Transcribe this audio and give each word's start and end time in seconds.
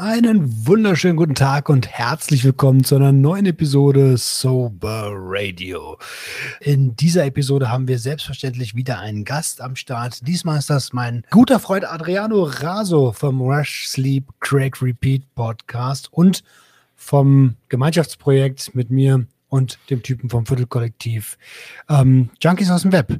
Einen 0.00 0.64
wunderschönen 0.64 1.16
guten 1.16 1.34
Tag 1.34 1.68
und 1.68 1.88
herzlich 1.88 2.44
willkommen 2.44 2.84
zu 2.84 2.94
einer 2.94 3.10
neuen 3.10 3.46
Episode 3.46 4.16
Sober 4.16 5.10
Radio. 5.12 5.98
In 6.60 6.94
dieser 6.94 7.24
Episode 7.24 7.68
haben 7.68 7.88
wir 7.88 7.98
selbstverständlich 7.98 8.76
wieder 8.76 9.00
einen 9.00 9.24
Gast 9.24 9.60
am 9.60 9.74
Start. 9.74 10.24
Diesmal 10.24 10.60
ist 10.60 10.70
das 10.70 10.92
mein 10.92 11.24
guter 11.30 11.58
Freund 11.58 11.84
Adriano 11.84 12.44
Raso 12.44 13.10
vom 13.10 13.40
Rush 13.40 13.88
Sleep 13.88 14.24
Craig 14.38 14.80
Repeat 14.80 15.34
Podcast 15.34 16.12
und 16.12 16.44
vom 16.94 17.56
Gemeinschaftsprojekt 17.68 18.76
mit 18.76 18.90
mir 18.90 19.26
und 19.48 19.80
dem 19.90 20.04
Typen 20.04 20.30
vom 20.30 20.46
Viertelkollektiv 20.46 21.36
ähm, 21.88 22.30
Junkies 22.40 22.70
aus 22.70 22.82
dem 22.82 22.92
Web. 22.92 23.18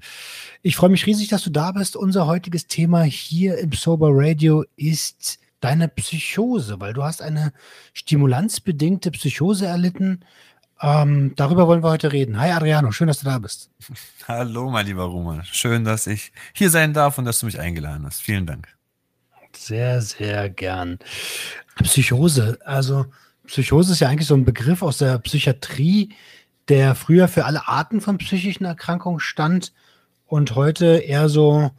Ich 0.63 0.77
freue 0.77 0.91
mich 0.91 1.07
riesig, 1.07 1.27
dass 1.27 1.43
du 1.43 1.51
da 1.51 1.73
bist. 1.73 1.97
Unser 1.97 2.29
heutiges 2.29 2.69
Thema 2.69 3.02
hier 3.02 3.59
im 3.59 3.73
Sober 3.73 4.10
Radio 4.13 4.65
ist 4.77 5.41
deine 5.61 5.89
Psychose, 5.89 6.80
weil 6.80 6.93
du 6.93 7.03
hast 7.03 7.23
eine 7.23 7.53
stimulanzbedingte 7.93 9.11
Psychose 9.11 9.66
erlitten. 9.66 10.25
Ähm, 10.80 11.33
darüber 11.35 11.66
wollen 11.66 11.83
wir 11.83 11.91
heute 11.91 12.12
reden. 12.12 12.39
Hi 12.39 12.53
Adriano, 12.53 12.93
schön, 12.93 13.09
dass 13.09 13.21
du 13.21 13.25
da 13.25 13.39
bist. 13.39 13.71
Hallo, 14.29 14.71
mein 14.71 14.87
lieber 14.87 15.05
Roman. 15.05 15.45
Schön, 15.45 15.85
dass 15.85 16.07
ich 16.07 16.32
hier 16.52 16.71
sein 16.71 16.93
darf 16.93 17.19
und 17.19 17.24
dass 17.24 17.41
du 17.41 17.47
mich 17.47 17.59
eingeladen 17.59 18.07
hast. 18.07 18.23
Vielen 18.23 18.47
Dank. 18.47 18.69
Sehr, 19.57 20.01
sehr 20.02 20.51
gern. 20.51 20.99
Psychose, 21.82 22.59
also 22.65 23.07
Psychose 23.47 23.93
ist 23.93 24.01
ja 24.01 24.09
eigentlich 24.09 24.29
so 24.29 24.35
ein 24.35 24.45
Begriff 24.45 24.82
aus 24.82 24.99
der 24.99 25.19
Psychiatrie, 25.19 26.15
der 26.69 26.95
früher 26.95 27.29
für 27.29 27.45
alle 27.45 27.66
Arten 27.66 28.01
von 28.01 28.19
psychischen 28.19 28.65
Erkrankungen 28.65 29.21
stand 29.21 29.73
und 30.27 30.54
heute 30.54 30.99
eher 30.99 31.29
so 31.29 31.71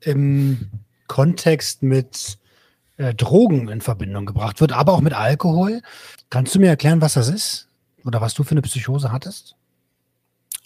im 0.00 0.70
Kontext 1.06 1.82
mit 1.82 2.38
äh, 2.96 3.14
Drogen 3.14 3.68
in 3.68 3.80
Verbindung 3.80 4.26
gebracht 4.26 4.60
wird, 4.60 4.72
aber 4.72 4.92
auch 4.92 5.00
mit 5.00 5.12
Alkohol. 5.12 5.82
Kannst 6.30 6.54
du 6.54 6.60
mir 6.60 6.68
erklären, 6.68 7.00
was 7.00 7.14
das 7.14 7.28
ist? 7.28 7.68
Oder 8.04 8.20
was 8.20 8.34
du 8.34 8.44
für 8.44 8.52
eine 8.52 8.62
Psychose 8.62 9.10
hattest? 9.10 9.56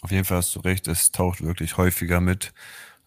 Auf 0.01 0.11
jeden 0.11 0.25
Fall 0.25 0.37
hast 0.37 0.55
du 0.55 0.59
recht, 0.59 0.87
es 0.87 1.11
taucht 1.11 1.41
wirklich 1.41 1.77
häufiger 1.77 2.21
mit 2.21 2.53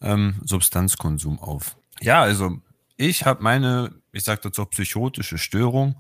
ähm, 0.01 0.41
Substanzkonsum 0.45 1.39
auf. 1.39 1.77
Ja, 2.01 2.23
also 2.23 2.59
ich 2.97 3.25
habe 3.25 3.43
meine, 3.43 3.95
ich 4.13 4.25
sage 4.25 4.41
dazu 4.43 4.65
psychotische 4.67 5.39
Störung 5.39 5.97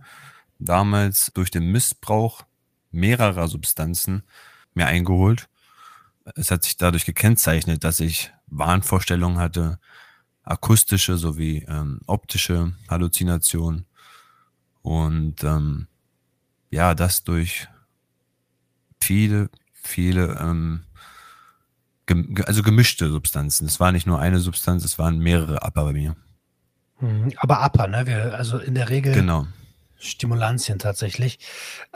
damals 0.58 1.30
durch 1.34 1.50
den 1.50 1.66
Missbrauch 1.66 2.42
mehrerer 2.90 3.48
Substanzen 3.48 4.22
mir 4.74 4.86
eingeholt. 4.86 5.48
Es 6.36 6.50
hat 6.50 6.64
sich 6.64 6.76
dadurch 6.76 7.04
gekennzeichnet, 7.04 7.84
dass 7.84 8.00
ich 8.00 8.32
Wahnvorstellungen 8.46 9.38
hatte, 9.38 9.78
akustische 10.42 11.16
sowie 11.16 11.64
ähm, 11.68 12.00
optische 12.06 12.72
Halluzination. 12.88 13.84
Und 14.82 15.44
ähm, 15.44 15.86
ja, 16.70 16.94
das 16.94 17.24
durch 17.24 17.68
viele, 19.00 19.50
viele, 19.72 20.38
ähm, 20.40 20.82
gem 22.06 22.34
also 22.46 22.62
gemischte 22.62 23.08
Substanzen. 23.10 23.66
Es 23.66 23.78
war 23.78 23.92
nicht 23.92 24.06
nur 24.06 24.18
eine 24.18 24.38
Substanz, 24.38 24.84
es 24.84 24.98
waren 24.98 25.18
mehrere 25.18 25.62
Upper 25.62 25.84
bei 25.84 25.92
mir. 25.92 26.16
Mhm, 27.00 27.32
aber 27.36 27.64
Upper, 27.64 27.86
ne? 27.86 28.06
Wir, 28.06 28.34
also 28.34 28.58
in 28.58 28.74
der 28.74 28.88
Regel 28.88 29.12
genau. 29.12 29.46
Stimulantien 29.98 30.78
tatsächlich. 30.78 31.38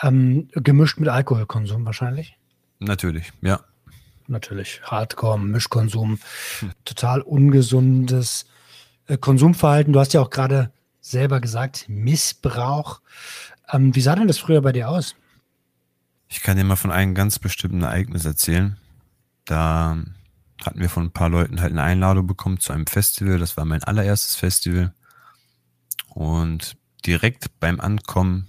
Ähm, 0.00 0.48
gemischt 0.52 0.98
mit 0.98 1.08
Alkoholkonsum 1.08 1.84
wahrscheinlich? 1.84 2.36
Natürlich, 2.78 3.32
ja 3.40 3.60
natürlich 4.28 4.80
Hardcore, 4.82 5.38
Mischkonsum, 5.38 6.18
hm. 6.60 6.72
total 6.84 7.20
ungesundes 7.20 8.46
äh, 9.06 9.16
Konsumverhalten. 9.16 9.92
Du 9.92 10.00
hast 10.00 10.14
ja 10.14 10.20
auch 10.20 10.30
gerade 10.30 10.72
selber 11.00 11.40
gesagt, 11.40 11.86
Missbrauch. 11.88 13.00
Ähm, 13.72 13.94
wie 13.94 14.00
sah 14.00 14.14
denn 14.14 14.28
das 14.28 14.38
früher 14.38 14.60
bei 14.62 14.72
dir 14.72 14.88
aus? 14.88 15.14
Ich 16.28 16.40
kann 16.40 16.56
dir 16.56 16.64
mal 16.64 16.76
von 16.76 16.90
einem 16.90 17.14
ganz 17.14 17.38
bestimmten 17.38 17.82
Ereignis 17.82 18.24
erzählen. 18.24 18.76
Da 19.44 19.96
hatten 20.64 20.80
wir 20.80 20.90
von 20.90 21.04
ein 21.04 21.12
paar 21.12 21.28
Leuten 21.28 21.60
halt 21.60 21.72
eine 21.72 21.82
Einladung 21.82 22.26
bekommen 22.26 22.58
zu 22.58 22.72
einem 22.72 22.86
Festival. 22.86 23.38
Das 23.38 23.56
war 23.56 23.64
mein 23.64 23.84
allererstes 23.84 24.34
Festival. 24.34 24.92
Und 26.08 26.76
direkt 27.04 27.60
beim 27.60 27.78
Ankommen 27.78 28.48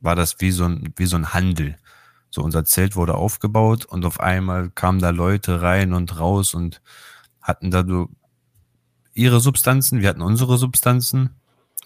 war 0.00 0.14
das 0.16 0.40
wie 0.40 0.50
so 0.50 0.64
ein, 0.64 0.92
wie 0.96 1.06
so 1.06 1.16
ein 1.16 1.32
Handel. 1.32 1.78
So, 2.36 2.42
unser 2.42 2.66
Zelt 2.66 2.96
wurde 2.96 3.14
aufgebaut 3.14 3.86
und 3.86 4.04
auf 4.04 4.20
einmal 4.20 4.68
kamen 4.68 4.98
da 4.98 5.08
Leute 5.08 5.62
rein 5.62 5.94
und 5.94 6.20
raus 6.20 6.52
und 6.52 6.82
hatten 7.40 7.70
da 7.70 7.82
so 7.82 8.10
ihre 9.14 9.40
Substanzen, 9.40 10.02
wir 10.02 10.10
hatten 10.10 10.20
unsere 10.20 10.58
Substanzen. 10.58 11.30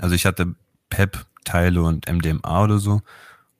Also 0.00 0.16
ich 0.16 0.26
hatte 0.26 0.56
PEP, 0.88 1.24
Teile 1.44 1.84
und 1.84 2.10
MDMA 2.10 2.64
oder 2.64 2.80
so. 2.80 3.00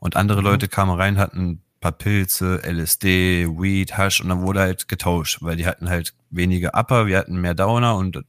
Und 0.00 0.16
andere 0.16 0.40
mhm. 0.40 0.46
Leute 0.46 0.66
kamen 0.66 0.90
rein, 0.90 1.18
hatten 1.18 1.50
ein 1.50 1.62
paar 1.78 1.92
Pilze, 1.92 2.60
LSD, 2.64 3.46
Weed, 3.46 3.96
Hash 3.96 4.20
und 4.20 4.28
dann 4.28 4.42
wurde 4.42 4.58
halt 4.58 4.88
getauscht, 4.88 5.42
weil 5.42 5.54
die 5.54 5.66
hatten 5.66 5.88
halt 5.88 6.12
wenige 6.30 6.74
Upper, 6.74 7.06
wir 7.06 7.18
hatten 7.18 7.40
mehr 7.40 7.54
Downer 7.54 7.94
und 7.94 8.24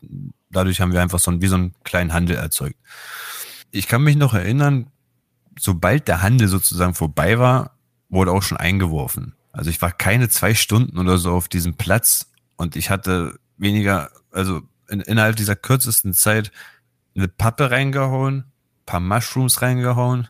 dadurch 0.51 0.81
haben 0.81 0.93
wir 0.93 1.01
einfach 1.01 1.17
so 1.17 1.31
ein, 1.31 1.41
wie 1.41 1.47
so 1.47 1.55
einen 1.55 1.73
kleinen 1.83 2.13
Handel 2.13 2.35
erzeugt. 2.35 2.78
Ich 3.72 3.88
kann 3.88 4.03
mich 4.03 4.17
noch 4.17 4.35
erinnern, 4.35 4.85
sobald 5.57 6.07
der 6.07 6.22
Handel 6.22 6.47
sozusagen 6.47 6.93
vorbei 6.93 7.39
war, 7.39 7.72
wurde 8.11 8.31
auch 8.31 8.44
schon 8.44 8.57
eingeworfen. 8.57 9.35
Also 9.51 9.69
ich 9.69 9.81
war 9.81 9.91
keine 9.91 10.29
zwei 10.29 10.53
Stunden 10.53 10.99
oder 10.99 11.17
so 11.17 11.31
auf 11.31 11.47
diesem 11.47 11.75
Platz 11.75 12.31
und 12.57 12.75
ich 12.75 12.89
hatte 12.89 13.39
weniger, 13.57 14.11
also 14.31 14.61
in, 14.88 15.01
innerhalb 15.01 15.35
dieser 15.35 15.55
kürzesten 15.55 16.13
Zeit 16.13 16.51
eine 17.16 17.27
Pappe 17.27 17.72
reingehauen, 17.72 18.45
paar 18.85 18.99
Mushrooms 18.99 19.61
reingehauen, 19.61 20.27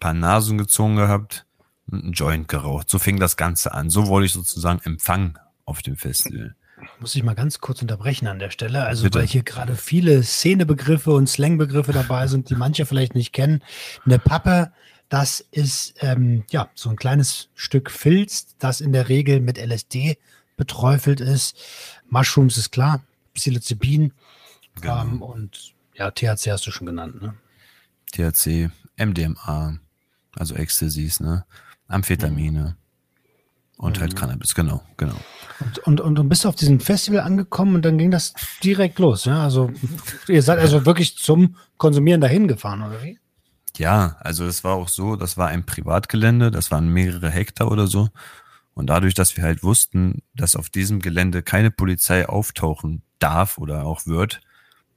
paar 0.00 0.14
Nasen 0.14 0.58
gezogen 0.58 0.96
gehabt 0.96 1.46
und 1.90 2.02
einen 2.02 2.12
Joint 2.12 2.48
geraucht. 2.48 2.88
So 2.88 2.98
fing 2.98 3.18
das 3.18 3.36
Ganze 3.36 3.72
an. 3.74 3.90
So 3.90 4.06
wurde 4.06 4.26
ich 4.26 4.32
sozusagen 4.32 4.80
empfangen 4.84 5.38
auf 5.64 5.82
dem 5.82 5.96
Festival. 5.96 6.54
Muss 6.98 7.14
ich 7.14 7.22
mal 7.22 7.34
ganz 7.34 7.60
kurz 7.60 7.80
unterbrechen 7.80 8.26
an 8.26 8.38
der 8.38 8.50
Stelle. 8.50 8.84
Also, 8.84 9.04
Bitte. 9.04 9.20
weil 9.20 9.26
hier 9.26 9.42
gerade 9.42 9.76
viele 9.76 10.22
Szenebegriffe 10.22 11.12
und 11.12 11.28
Slangbegriffe 11.28 11.92
dabei 11.92 12.26
sind, 12.26 12.50
die 12.50 12.56
manche 12.56 12.86
vielleicht 12.86 13.14
nicht 13.14 13.32
kennen. 13.32 13.62
Eine 14.04 14.18
Pappe 14.18 14.72
das 15.12 15.44
ist 15.50 15.96
ähm, 16.00 16.44
ja 16.50 16.70
so 16.74 16.88
ein 16.88 16.96
kleines 16.96 17.50
Stück 17.54 17.90
Filz, 17.90 18.56
das 18.58 18.80
in 18.80 18.94
der 18.94 19.10
Regel 19.10 19.40
mit 19.40 19.58
LSD 19.58 20.16
beträufelt 20.56 21.20
ist. 21.20 21.54
Mushrooms 22.08 22.56
ist 22.56 22.72
klar, 22.72 23.02
Psilocybin 23.34 24.14
genau. 24.80 25.02
ähm, 25.02 25.20
und 25.20 25.74
ja, 25.94 26.10
THC 26.10 26.52
hast 26.52 26.66
du 26.66 26.70
schon 26.70 26.86
genannt, 26.86 27.20
ne? 27.20 27.34
THC, 28.12 28.70
MDMA, 28.96 29.76
also 30.34 30.54
Ecstasies, 30.54 31.20
ne? 31.20 31.44
Amphetamine 31.88 32.78
mhm. 33.76 33.84
und 33.84 34.00
halt 34.00 34.14
mhm. 34.14 34.16
Cannabis, 34.16 34.54
genau, 34.54 34.82
genau. 34.96 35.16
Und, 35.60 35.78
und, 35.80 36.00
und 36.00 36.14
du 36.14 36.24
bist 36.24 36.46
auf 36.46 36.56
diesem 36.56 36.80
Festival 36.80 37.20
angekommen 37.20 37.74
und 37.74 37.84
dann 37.84 37.98
ging 37.98 38.10
das 38.10 38.32
direkt 38.64 38.98
los, 38.98 39.26
ja? 39.26 39.42
Also 39.42 39.70
ihr 40.26 40.42
seid 40.42 40.58
also 40.58 40.86
wirklich 40.86 41.18
zum 41.18 41.56
Konsumieren 41.76 42.22
dahin 42.22 42.48
gefahren, 42.48 42.80
oder 42.80 43.02
wie? 43.02 43.18
Ja, 43.78 44.16
also 44.20 44.44
es 44.46 44.64
war 44.64 44.74
auch 44.74 44.88
so, 44.88 45.16
das 45.16 45.36
war 45.36 45.48
ein 45.48 45.64
Privatgelände, 45.64 46.50
das 46.50 46.70
waren 46.70 46.88
mehrere 46.88 47.30
Hektar 47.30 47.70
oder 47.70 47.86
so. 47.86 48.10
Und 48.74 48.86
dadurch, 48.86 49.14
dass 49.14 49.36
wir 49.36 49.44
halt 49.44 49.62
wussten, 49.62 50.22
dass 50.34 50.56
auf 50.56 50.70
diesem 50.70 51.00
Gelände 51.00 51.42
keine 51.42 51.70
Polizei 51.70 52.28
auftauchen 52.28 53.02
darf 53.18 53.58
oder 53.58 53.84
auch 53.84 54.06
wird, 54.06 54.40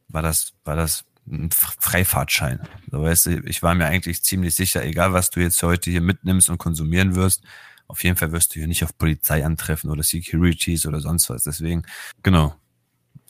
war 0.07 0.21
das, 0.21 0.53
war 0.63 0.75
das 0.75 1.05
ein 1.27 1.49
Freifahrtschein. 1.51 2.61
So, 2.91 3.01
weißt 3.01 3.25
du, 3.25 3.39
ich 3.45 3.63
war 3.63 3.75
mir 3.75 3.85
eigentlich 3.85 4.23
ziemlich 4.23 4.55
sicher, 4.55 4.83
egal 4.83 5.13
was 5.13 5.29
du 5.29 5.39
jetzt 5.39 5.61
heute 5.63 5.89
hier 5.89 6.01
mitnimmst 6.01 6.49
und 6.49 6.57
konsumieren 6.57 7.15
wirst, 7.15 7.43
auf 7.87 8.03
jeden 8.03 8.17
Fall 8.17 8.31
wirst 8.31 8.55
du 8.55 8.59
hier 8.59 8.67
nicht 8.67 8.83
auf 8.83 8.97
Polizei 8.97 9.45
antreffen 9.45 9.89
oder 9.89 10.03
Securities 10.03 10.85
oder 10.85 10.99
sonst 10.99 11.29
was. 11.29 11.43
Deswegen, 11.43 11.83
genau. 12.23 12.55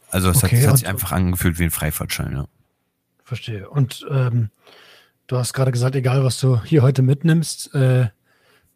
Also 0.09 0.29
es 0.29 0.43
okay, 0.43 0.57
hat, 0.57 0.63
es 0.63 0.67
hat 0.67 0.77
sich 0.77 0.87
einfach 0.87 1.11
angefühlt 1.11 1.59
wie 1.59 1.65
ein 1.65 1.71
Freifahrtschein, 1.71 2.31
ja. 2.31 2.47
Verstehe. 3.23 3.69
Und 3.69 4.05
ähm, 4.09 4.49
Du 5.27 5.37
hast 5.37 5.53
gerade 5.53 5.71
gesagt, 5.71 5.95
egal 5.95 6.23
was 6.23 6.39
du 6.39 6.61
hier 6.63 6.83
heute 6.83 7.01
mitnimmst, 7.01 7.73
äh, 7.73 8.09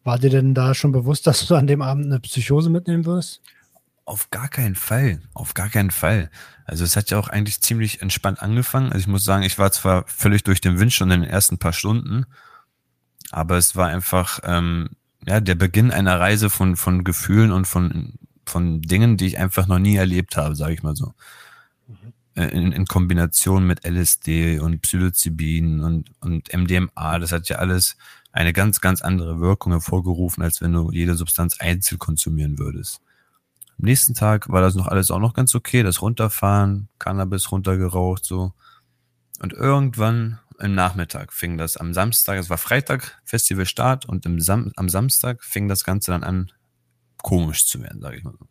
war 0.02 0.18
dir 0.18 0.30
denn 0.30 0.54
da 0.54 0.74
schon 0.74 0.92
bewusst, 0.92 1.26
dass 1.26 1.46
du 1.46 1.54
an 1.54 1.66
dem 1.66 1.82
Abend 1.82 2.06
eine 2.06 2.20
Psychose 2.20 2.70
mitnehmen 2.70 3.04
wirst? 3.04 3.40
Auf 4.04 4.30
gar 4.30 4.48
keinen 4.48 4.74
Fall, 4.74 5.22
auf 5.34 5.54
gar 5.54 5.68
keinen 5.68 5.92
Fall. 5.92 6.30
Also 6.64 6.82
es 6.82 6.96
hat 6.96 7.10
ja 7.10 7.18
auch 7.18 7.28
eigentlich 7.28 7.60
ziemlich 7.60 8.02
entspannt 8.02 8.42
angefangen. 8.42 8.86
Also 8.86 9.00
ich 9.00 9.06
muss 9.06 9.24
sagen, 9.24 9.44
ich 9.44 9.58
war 9.58 9.70
zwar 9.70 10.04
völlig 10.08 10.42
durch 10.42 10.60
den 10.60 10.80
Wind 10.80 10.92
schon 10.92 11.10
in 11.12 11.20
den 11.20 11.30
ersten 11.30 11.58
paar 11.58 11.72
Stunden, 11.72 12.26
aber 13.30 13.56
es 13.56 13.76
war 13.76 13.88
einfach 13.88 14.40
ähm, 14.42 14.88
ja 15.26 15.40
der 15.40 15.54
Beginn 15.54 15.92
einer 15.92 16.18
Reise 16.18 16.50
von 16.50 16.76
von 16.76 17.04
Gefühlen 17.04 17.52
und 17.52 17.66
von 17.66 18.14
von 18.46 18.80
Dingen, 18.82 19.16
die 19.16 19.26
ich 19.26 19.38
einfach 19.38 19.68
noch 19.68 19.78
nie 19.78 19.96
erlebt 19.96 20.36
habe, 20.36 20.56
sage 20.56 20.74
ich 20.74 20.82
mal 20.82 20.96
so. 20.96 21.14
Äh, 22.34 22.48
in, 22.48 22.72
in 22.72 22.86
Kombination 22.86 23.66
mit 23.66 23.84
LSD 23.84 24.60
und 24.60 24.82
Psilocybin 24.82 25.80
und, 25.80 26.10
und 26.20 26.52
MDMA, 26.52 27.18
das 27.18 27.32
hat 27.32 27.48
ja 27.48 27.56
alles 27.56 27.96
eine 28.32 28.52
ganz, 28.52 28.80
ganz 28.80 29.02
andere 29.02 29.40
Wirkung 29.40 29.72
hervorgerufen, 29.72 30.42
als 30.42 30.60
wenn 30.60 30.72
du 30.72 30.92
jede 30.92 31.14
Substanz 31.14 31.58
einzeln 31.58 31.98
konsumieren 31.98 32.58
würdest. 32.58 33.00
Am 33.78 33.84
nächsten 33.84 34.14
Tag 34.14 34.48
war 34.48 34.60
das 34.60 34.76
noch 34.76 34.86
alles 34.86 35.10
auch 35.10 35.18
noch 35.18 35.34
ganz 35.34 35.54
okay, 35.54 35.82
das 35.82 36.02
Runterfahren, 36.02 36.88
Cannabis 36.98 37.50
runtergeraucht, 37.50 38.24
so. 38.24 38.52
Und 39.40 39.54
irgendwann 39.54 40.38
im 40.60 40.74
Nachmittag 40.74 41.32
fing 41.32 41.56
das 41.56 41.78
am 41.78 41.94
Samstag, 41.94 42.38
es 42.38 42.50
war 42.50 42.58
Freitag, 42.58 43.20
Festivalstart 43.24 44.04
und 44.04 44.26
im 44.26 44.38
Sam 44.40 44.70
am 44.76 44.88
Samstag 44.88 45.42
fing 45.42 45.66
das 45.66 45.82
Ganze 45.82 46.12
dann 46.12 46.22
an, 46.22 46.52
komisch 47.16 47.66
zu 47.66 47.82
werden, 47.82 48.00
sage 48.00 48.18
ich 48.18 48.24
mal 48.24 48.34
so. 48.38 48.46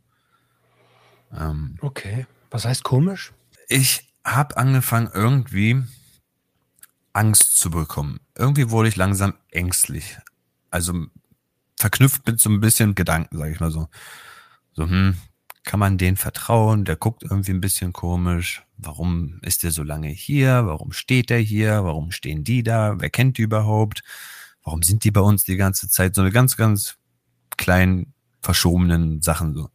Ähm, 1.37 1.77
okay. 1.81 2.25
Was 2.49 2.65
heißt 2.65 2.83
komisch? 2.83 3.31
Ich 3.71 4.11
habe 4.25 4.57
angefangen, 4.57 5.11
irgendwie 5.13 5.83
Angst 7.13 7.55
zu 7.55 7.69
bekommen. 7.69 8.19
Irgendwie 8.35 8.71
wurde 8.71 8.89
ich 8.89 8.95
langsam 8.95 9.35
ängstlich. 9.51 10.17
Also 10.71 11.05
verknüpft 11.77 12.25
mit 12.25 12.41
so 12.41 12.49
ein 12.49 12.61
bisschen 12.61 12.95
Gedanken, 12.95 13.37
sage 13.37 13.51
ich 13.51 13.59
mal 13.59 13.69
so. 13.69 13.87
So, 14.73 14.89
hm, 14.89 15.17
kann 15.63 15.79
man 15.79 15.99
denen 15.99 16.17
vertrauen? 16.17 16.83
Der 16.83 16.95
guckt 16.95 17.21
irgendwie 17.21 17.51
ein 17.51 17.61
bisschen 17.61 17.93
komisch. 17.93 18.63
Warum 18.77 19.39
ist 19.43 19.61
der 19.61 19.69
so 19.69 19.83
lange 19.83 20.09
hier? 20.09 20.65
Warum 20.65 20.91
steht 20.91 21.29
der 21.29 21.39
hier? 21.39 21.83
Warum 21.83 22.11
stehen 22.11 22.43
die 22.43 22.63
da? 22.63 22.99
Wer 22.99 23.11
kennt 23.11 23.37
die 23.37 23.43
überhaupt? 23.43 24.01
Warum 24.63 24.81
sind 24.81 25.03
die 25.03 25.11
bei 25.11 25.21
uns 25.21 25.43
die 25.43 25.57
ganze 25.57 25.87
Zeit? 25.89 26.15
So 26.15 26.21
eine 26.21 26.31
ganz, 26.31 26.57
ganz 26.57 26.97
kleinen, 27.55 28.13
verschobenen 28.41 29.21
Sachen, 29.21 29.53
so, 29.53 29.69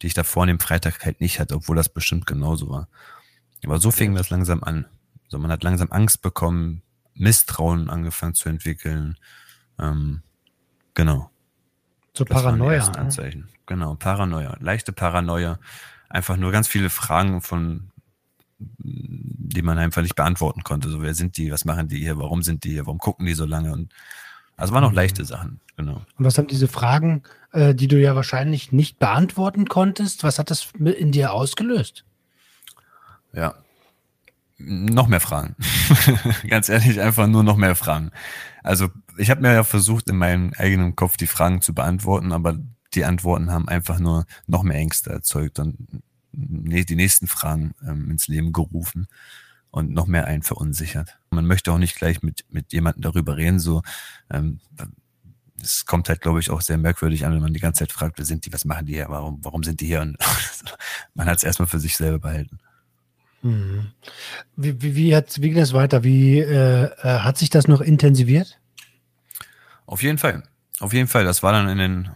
die 0.00 0.06
ich 0.06 0.14
da 0.14 0.22
vor 0.22 0.46
dem 0.46 0.60
Freitag 0.60 1.04
halt 1.04 1.20
nicht 1.20 1.40
hatte, 1.40 1.56
obwohl 1.56 1.74
das 1.74 1.88
bestimmt 1.88 2.26
genauso 2.26 2.68
war. 2.68 2.88
Aber 3.66 3.78
so 3.78 3.90
fing 3.90 4.14
das 4.14 4.30
langsam 4.30 4.62
an. 4.62 4.86
So, 5.28 5.38
man 5.38 5.50
hat 5.50 5.64
langsam 5.64 5.90
Angst 5.90 6.22
bekommen, 6.22 6.82
Misstrauen 7.14 7.90
angefangen 7.90 8.34
zu 8.34 8.48
entwickeln. 8.48 9.16
Ähm, 9.78 10.22
genau. 10.94 11.30
So 12.14 12.24
Paranoia. 12.24 12.88
Ne? 12.90 12.98
Anzeichen. 12.98 13.48
Genau, 13.66 13.96
Paranoia. 13.96 14.56
Leichte 14.60 14.92
Paranoia. 14.92 15.58
Einfach 16.08 16.36
nur 16.36 16.52
ganz 16.52 16.68
viele 16.68 16.88
Fragen 16.88 17.42
von, 17.42 17.90
die 18.58 19.62
man 19.62 19.78
einfach 19.78 20.02
nicht 20.02 20.14
beantworten 20.14 20.62
konnte. 20.62 20.88
So, 20.88 21.02
wer 21.02 21.14
sind 21.14 21.36
die? 21.36 21.50
Was 21.50 21.64
machen 21.64 21.88
die 21.88 21.98
hier? 21.98 22.18
Warum 22.18 22.42
sind 22.42 22.64
die 22.64 22.70
hier? 22.70 22.86
Warum 22.86 22.98
gucken 22.98 23.26
die 23.26 23.34
so 23.34 23.44
lange? 23.44 23.72
Und 23.72 23.92
also 24.56 24.72
waren 24.72 24.84
auch 24.84 24.90
mhm. 24.90 24.96
leichte 24.96 25.24
Sachen, 25.24 25.60
genau. 25.76 26.02
Und 26.16 26.24
was 26.24 26.38
haben 26.38 26.46
diese 26.46 26.68
Fragen, 26.68 27.22
äh, 27.52 27.74
die 27.74 27.88
du 27.88 28.00
ja 28.00 28.16
wahrscheinlich 28.16 28.72
nicht 28.72 28.98
beantworten 28.98 29.66
konntest, 29.66 30.24
was 30.24 30.38
hat 30.38 30.50
das 30.50 30.68
in 30.78 31.12
dir 31.12 31.32
ausgelöst? 31.32 32.04
Ja, 33.36 33.54
noch 34.58 35.08
mehr 35.08 35.20
Fragen. 35.20 35.54
Ganz 36.48 36.70
ehrlich, 36.70 37.00
einfach 37.00 37.26
nur 37.26 37.44
noch 37.44 37.56
mehr 37.56 37.76
Fragen. 37.76 38.10
Also 38.62 38.88
ich 39.18 39.30
habe 39.30 39.42
mir 39.42 39.52
ja 39.52 39.64
versucht, 39.64 40.08
in 40.08 40.16
meinem 40.16 40.52
eigenen 40.56 40.96
Kopf 40.96 41.18
die 41.18 41.26
Fragen 41.26 41.60
zu 41.60 41.74
beantworten, 41.74 42.32
aber 42.32 42.58
die 42.94 43.04
Antworten 43.04 43.52
haben 43.52 43.68
einfach 43.68 43.98
nur 43.98 44.24
noch 44.46 44.62
mehr 44.62 44.78
Ängste 44.78 45.10
erzeugt 45.10 45.58
und 45.58 46.02
die 46.32 46.96
nächsten 46.96 47.26
Fragen 47.26 47.74
ähm, 47.86 48.10
ins 48.10 48.28
Leben 48.28 48.52
gerufen 48.52 49.06
und 49.70 49.92
noch 49.92 50.06
mehr 50.06 50.26
einen 50.26 50.42
verunsichert. 50.42 51.18
Man 51.30 51.46
möchte 51.46 51.72
auch 51.72 51.78
nicht 51.78 51.96
gleich 51.96 52.22
mit, 52.22 52.46
mit 52.50 52.72
jemandem 52.72 53.02
darüber 53.02 53.36
reden, 53.36 53.58
so 53.58 53.82
ähm, 54.30 54.60
es 55.62 55.84
kommt 55.84 56.08
halt, 56.08 56.20
glaube 56.20 56.40
ich, 56.40 56.50
auch 56.50 56.60
sehr 56.60 56.78
merkwürdig 56.78 57.26
an, 57.26 57.34
wenn 57.34 57.42
man 57.42 57.54
die 57.54 57.60
ganze 57.60 57.80
Zeit 57.80 57.92
fragt, 57.92 58.18
wer 58.18 58.24
sind 58.24 58.46
die, 58.46 58.52
was 58.52 58.64
machen 58.64 58.86
die 58.86 58.94
hier, 58.94 59.08
warum, 59.08 59.38
warum 59.42 59.62
sind 59.62 59.80
die 59.80 59.86
hier? 59.86 60.00
Und 60.00 60.16
man 61.14 61.26
hat 61.26 61.38
es 61.38 61.44
erstmal 61.44 61.68
für 61.68 61.80
sich 61.80 61.96
selber 61.96 62.18
behalten. 62.18 62.58
Mhm. 63.42 63.92
Wie, 64.56 64.80
wie, 64.82 64.94
wie, 64.96 65.16
hat, 65.16 65.40
wie 65.40 65.50
ging 65.50 65.58
das 65.58 65.72
weiter? 65.72 66.04
Wie 66.04 66.38
äh, 66.38 66.84
äh, 66.84 67.18
hat 67.20 67.38
sich 67.38 67.50
das 67.50 67.68
noch 67.68 67.80
intensiviert? 67.80 68.58
Auf 69.86 70.02
jeden 70.02 70.18
Fall. 70.18 70.42
Auf 70.80 70.92
jeden 70.92 71.08
Fall. 71.08 71.24
Das 71.24 71.42
war 71.42 71.52
dann 71.52 71.68
in 71.68 71.78
den 71.78 72.10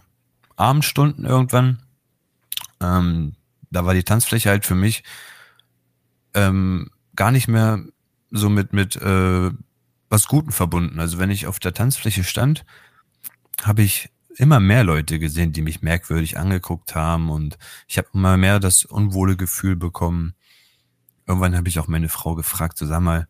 Abendstunden 0.55 1.25
irgendwann. 1.25 1.81
Ähm, 2.81 3.35
da 3.69 3.85
war 3.85 3.93
die 3.93 4.03
Tanzfläche 4.03 4.49
halt 4.49 4.65
für 4.65 4.75
mich 4.75 5.03
ähm, 6.33 6.89
gar 7.15 7.31
nicht 7.31 7.47
mehr 7.47 7.83
so 8.29 8.49
mit, 8.49 8.73
mit 8.73 8.95
äh, 8.95 9.51
was 10.09 10.27
Guten 10.27 10.51
verbunden. 10.51 10.99
Also 10.99 11.19
wenn 11.19 11.31
ich 11.31 11.47
auf 11.47 11.59
der 11.59 11.73
Tanzfläche 11.73 12.23
stand, 12.23 12.65
habe 13.63 13.81
ich 13.81 14.09
immer 14.37 14.59
mehr 14.59 14.83
Leute 14.83 15.19
gesehen, 15.19 15.51
die 15.53 15.61
mich 15.61 15.81
merkwürdig 15.81 16.37
angeguckt 16.37 16.95
haben 16.95 17.29
und 17.29 17.57
ich 17.87 17.97
habe 17.97 18.07
immer 18.13 18.37
mehr 18.37 18.59
das 18.59 18.85
unwohle 18.85 19.35
Gefühl 19.35 19.75
bekommen, 19.75 20.33
irgendwann 21.31 21.55
habe 21.55 21.69
ich 21.69 21.79
auch 21.79 21.87
meine 21.87 22.09
Frau 22.09 22.35
gefragt, 22.35 22.77
so 22.77 22.85
sag 22.85 22.99
mal, 22.99 23.25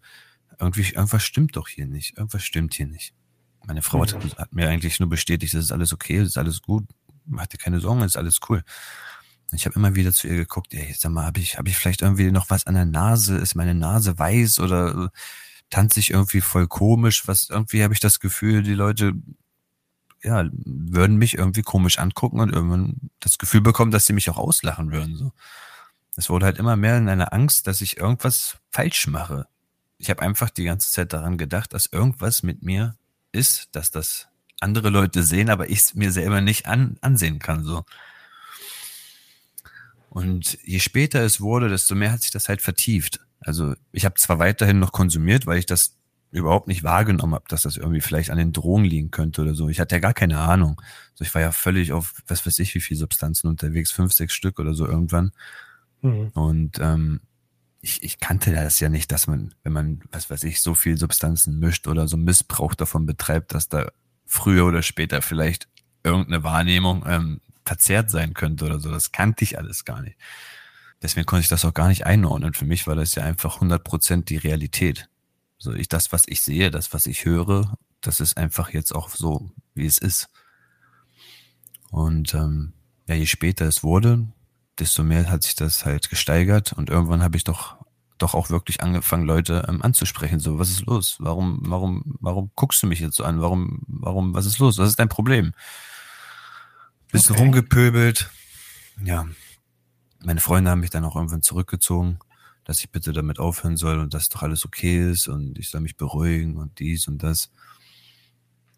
irgendwie, 0.60 0.82
irgendwas 0.82 1.24
stimmt 1.24 1.56
doch 1.56 1.68
hier 1.68 1.86
nicht. 1.86 2.18
Irgendwas 2.18 2.44
stimmt 2.44 2.74
hier 2.74 2.88
nicht. 2.88 3.14
Meine 3.68 3.84
Frau 3.84 4.02
hat, 4.02 4.16
mhm. 4.16 4.32
hat 4.38 4.54
mir 4.54 4.68
eigentlich 4.70 5.00
nur 5.00 5.08
bestätigt, 5.08 5.54
das 5.54 5.66
ist 5.66 5.72
alles 5.72 5.94
okay, 5.94 6.18
das 6.18 6.30
ist 6.30 6.38
alles 6.38 6.64
gut, 6.64 6.84
mach 7.26 7.46
dir 7.46 7.60
keine 7.60 7.80
Sorgen, 7.80 8.00
das 8.00 8.14
ist 8.14 8.18
alles 8.18 8.40
cool. 8.50 8.64
Und 9.52 9.58
ich 9.58 9.68
habe 9.68 9.76
immer 9.76 9.94
wieder 9.94 10.12
zu 10.14 10.28
ihr 10.28 10.36
geguckt, 10.36 10.74
ey, 10.74 10.96
sag 10.98 11.12
mal, 11.12 11.26
habe 11.26 11.40
ich, 11.40 11.60
hab 11.60 11.68
ich 11.68 11.78
vielleicht 11.78 12.02
irgendwie 12.02 12.32
noch 12.32 12.50
was 12.50 12.66
an 12.66 12.74
der 12.74 12.86
Nase? 12.86 13.38
Ist 13.38 13.54
meine 13.54 13.76
Nase 13.76 14.18
weiß 14.18 14.60
oder 14.62 15.12
tanze 15.70 16.00
ich 16.00 16.10
irgendwie 16.10 16.42
voll 16.42 16.68
komisch? 16.68 17.28
Was 17.28 17.50
irgendwie 17.50 17.84
habe 17.84 17.94
ich 17.94 18.00
das 18.00 18.20
Gefühl, 18.20 18.64
die 18.64 18.74
Leute 18.74 19.14
ja, 20.24 20.50
würden 20.54 21.18
mich 21.18 21.36
irgendwie 21.38 21.62
komisch 21.62 22.00
angucken 22.00 22.40
und 22.40 22.52
irgendwann 22.52 23.12
das 23.20 23.38
Gefühl 23.38 23.62
bekommen, 23.62 23.92
dass 23.92 24.08
sie 24.08 24.14
mich 24.14 24.28
auch 24.32 24.38
auslachen 24.38 24.92
würden. 24.92 25.16
So 25.16 25.32
es 26.16 26.30
wurde 26.30 26.46
halt 26.46 26.58
immer 26.58 26.76
mehr 26.76 26.98
in 26.98 27.10
einer 27.10 27.34
Angst, 27.34 27.68
dass 27.68 27.82
ich 27.82 27.98
irgendwas 27.98 28.58
falsch 28.70 29.08
mache. 29.08 29.48
Ich 29.98 30.10
habe 30.10 30.22
einfach 30.22 30.50
die 30.50 30.66
ganze 30.66 30.92
Zeit 30.92 31.14
daran 31.14 31.38
gedacht, 31.38 31.74
dass 31.74 31.86
irgendwas 31.86 32.44
mit 32.44 32.64
mir 32.64 32.96
ist, 33.32 33.70
dass 33.76 33.92
das 33.92 34.28
andere 34.60 34.90
Leute 34.90 35.24
sehen, 35.24 35.50
aber 35.50 35.70
ich 35.70 35.80
es 35.80 35.96
mir 35.96 36.12
selber 36.12 36.42
nicht 36.42 36.66
an, 36.68 36.98
ansehen 37.02 37.40
kann. 37.40 37.64
So. 37.64 37.86
Und 40.10 40.58
je 40.64 40.80
später 40.80 41.22
es 41.22 41.40
wurde, 41.40 41.70
desto 41.70 41.96
mehr 41.96 42.12
hat 42.12 42.22
sich 42.22 42.32
das 42.32 42.50
halt 42.50 42.62
vertieft. 42.62 43.22
Also 43.40 43.76
ich 43.92 44.06
habe 44.06 44.16
zwar 44.16 44.40
weiterhin 44.40 44.80
noch 44.80 44.92
konsumiert, 44.92 45.46
weil 45.48 45.58
ich 45.58 45.66
das 45.66 45.96
überhaupt 46.32 46.68
nicht 46.68 46.84
wahrgenommen 46.84 47.34
habe, 47.34 47.46
dass 47.50 47.64
das 47.64 47.78
irgendwie 47.78 48.02
vielleicht 48.02 48.30
an 48.30 48.38
den 48.38 48.54
Drogen 48.54 48.86
liegen 48.86 49.12
könnte 49.12 49.42
oder 49.42 49.54
so. 49.54 49.68
Ich 49.70 49.80
hatte 49.80 49.96
ja 49.96 50.00
gar 50.00 50.14
keine 50.14 50.40
Ahnung. 50.40 50.82
So, 51.16 51.26
ich 51.26 51.34
war 51.34 51.42
ja 51.42 51.52
völlig 51.52 51.92
auf, 51.92 52.14
was 52.28 52.46
weiß 52.46 52.60
ich, 52.60 52.74
wie 52.74 52.82
viel 52.82 52.98
Substanzen 52.98 53.48
unterwegs, 53.48 53.92
fünf, 53.92 54.14
sechs 54.14 54.34
Stück 54.34 54.60
oder 54.60 54.74
so 54.74 54.86
irgendwann. 54.86 55.32
Mhm. 56.02 56.30
Und 56.30 56.80
ähm, 56.80 57.22
ich, 57.82 58.04
ich 58.04 58.20
kannte 58.20 58.54
das 58.54 58.80
ja 58.80 58.90
nicht, 58.90 59.12
dass 59.12 59.28
man, 59.28 59.54
wenn 59.64 59.74
man, 59.74 60.02
was 60.12 60.30
weiß 60.30 60.44
ich, 60.44 60.62
so 60.62 60.76
viel 60.76 60.98
Substanzen 60.98 61.60
mischt 61.60 61.88
oder 61.88 62.08
so 62.08 62.18
Missbrauch 62.18 62.76
davon 62.76 63.06
betreibt, 63.06 63.54
dass 63.54 63.70
da 63.70 63.92
früher 64.26 64.66
oder 64.66 64.84
später 64.84 65.22
vielleicht 65.22 65.68
irgendeine 66.04 66.44
Wahrnehmung 66.44 67.04
ähm, 67.08 67.42
verzerrt 67.66 68.10
sein 68.10 68.34
könnte 68.34 68.66
oder 68.66 68.80
so. 68.80 68.92
Das 68.92 69.12
kannte 69.12 69.44
ich 69.44 69.58
alles 69.58 69.86
gar 69.86 70.02
nicht. 70.02 70.18
Deswegen 71.02 71.26
konnte 71.26 71.42
ich 71.42 71.48
das 71.48 71.66
auch 71.66 71.74
gar 71.74 71.88
nicht 71.88 72.06
einordnen. 72.06 72.54
Für 72.54 72.66
mich 72.66 72.86
war 72.86 72.96
das 72.96 73.16
ja 73.16 73.24
einfach 73.24 73.62
100% 73.62 74.26
die 74.26 74.38
Realität. 74.38 75.10
So 75.58 75.74
ich, 75.74 75.90
das, 75.90 76.12
was 76.12 76.24
ich 76.28 76.42
sehe, 76.42 76.72
das, 76.72 76.94
was 76.94 77.08
ich 77.08 77.26
höre, 77.26 77.78
das 78.02 78.20
ist 78.20 78.38
einfach 78.38 78.70
jetzt 78.74 78.94
auch 78.94 79.10
so, 79.10 79.52
wie 79.74 79.86
es 79.86 79.98
ist. 79.98 80.30
Und 81.90 82.34
ähm, 82.34 82.74
ja, 83.08 83.16
je 83.16 83.26
später 83.26 83.66
es 83.66 83.84
wurde, 83.84 84.28
desto 84.80 85.04
mehr 85.04 85.30
hat 85.30 85.44
sich 85.44 85.56
das 85.56 85.86
halt 85.86 86.10
gesteigert 86.10 86.74
und 86.74 86.90
irgendwann 86.90 87.24
habe 87.24 87.38
ich 87.38 87.44
doch 87.44 87.78
doch 88.22 88.34
auch 88.36 88.50
wirklich 88.50 88.82
angefangen, 88.82 89.26
Leute 89.26 89.66
ähm, 89.68 89.82
anzusprechen. 89.82 90.40
So, 90.40 90.60
was 90.60 90.70
ist 90.70 90.86
los? 90.86 91.18
Warum, 91.20 91.60
warum, 91.64 92.18
warum 92.20 92.52
guckst 92.56 92.82
du 92.84 92.88
mich 92.88 93.00
jetzt 93.00 93.16
so 93.16 93.24
an? 93.24 93.42
Warum, 93.42 93.82
warum, 93.88 94.34
was 94.34 94.46
ist 94.46 94.60
los? 94.60 94.78
Was 94.78 94.90
ist 94.90 95.00
dein 95.00 95.10
Problem? 95.10 95.54
Bist 97.12 97.30
okay. 97.30 97.38
du 97.38 97.44
rumgepöbelt? 97.44 98.30
Ja. 99.04 99.28
Meine 100.24 100.40
Freunde 100.40 100.70
haben 100.70 100.82
mich 100.82 100.92
dann 100.92 101.04
auch 101.04 101.16
irgendwann 101.16 101.42
zurückgezogen, 101.42 102.20
dass 102.64 102.80
ich 102.80 102.92
bitte 102.92 103.12
damit 103.12 103.40
aufhören 103.40 103.76
soll 103.76 104.00
und 104.00 104.14
dass 104.14 104.30
doch 104.30 104.44
alles 104.44 104.66
okay 104.66 105.10
ist 105.12 105.28
und 105.28 105.58
ich 105.58 105.70
soll 105.70 105.82
mich 105.82 105.98
beruhigen 105.98 106.58
und 106.58 106.78
dies 106.80 107.08
und 107.08 107.24
das. 107.24 107.52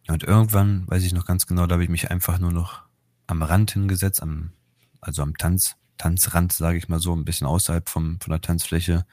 Und 0.08 0.24
irgendwann, 0.24 0.88
weiß 0.88 1.04
ich 1.04 1.14
noch 1.14 1.26
ganz 1.26 1.48
genau, 1.48 1.68
da 1.68 1.74
habe 1.74 1.84
ich 1.84 1.90
mich 1.90 2.12
einfach 2.12 2.40
nur 2.40 2.52
noch 2.52 2.84
am 3.28 3.42
Rand 3.42 3.72
hingesetzt, 3.72 4.22
am, 4.22 4.52
also 5.02 5.22
am 5.22 5.38
Tanz, 5.38 5.76
Tanzrand, 6.04 6.52
sage 6.52 6.78
ich 6.78 6.90
mal 6.90 7.00
so, 7.00 7.16
ein 7.16 7.24
bisschen 7.24 7.48
außerhalb 7.48 7.88
vom, 7.88 8.20
von 8.20 8.32
der 8.32 8.42
Tanzfläche 8.42 9.06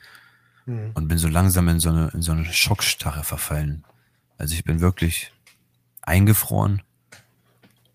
mhm. 0.66 0.90
und 0.94 1.06
bin 1.06 1.18
so 1.18 1.28
langsam 1.28 1.68
in 1.68 1.78
so, 1.78 1.90
eine, 1.90 2.09
in 2.09 2.20
so 2.23 2.32
eine 2.32 2.44
Schockstarre 2.44 3.23
verfallen. 3.23 3.85
Also 4.38 4.54
ich 4.54 4.64
bin 4.64 4.80
wirklich 4.80 5.32
eingefroren 6.02 6.82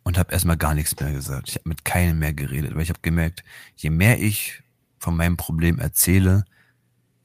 und 0.04 0.18
habe 0.18 0.32
erstmal 0.32 0.56
gar 0.56 0.74
nichts 0.76 0.98
mehr 0.98 1.12
gesagt. 1.12 1.50
Ich 1.50 1.56
habe 1.56 1.68
mit 1.68 1.84
keinem 1.84 2.20
mehr 2.20 2.34
geredet, 2.34 2.74
weil 2.74 2.84
ich 2.84 2.90
habe 2.90 3.02
gemerkt, 3.02 3.44
je 3.76 3.90
mehr 3.90 4.22
ich 4.22 4.64
von 4.98 5.18
meinem 5.18 5.36
Problem 5.36 5.78
erzähle, 5.78 6.46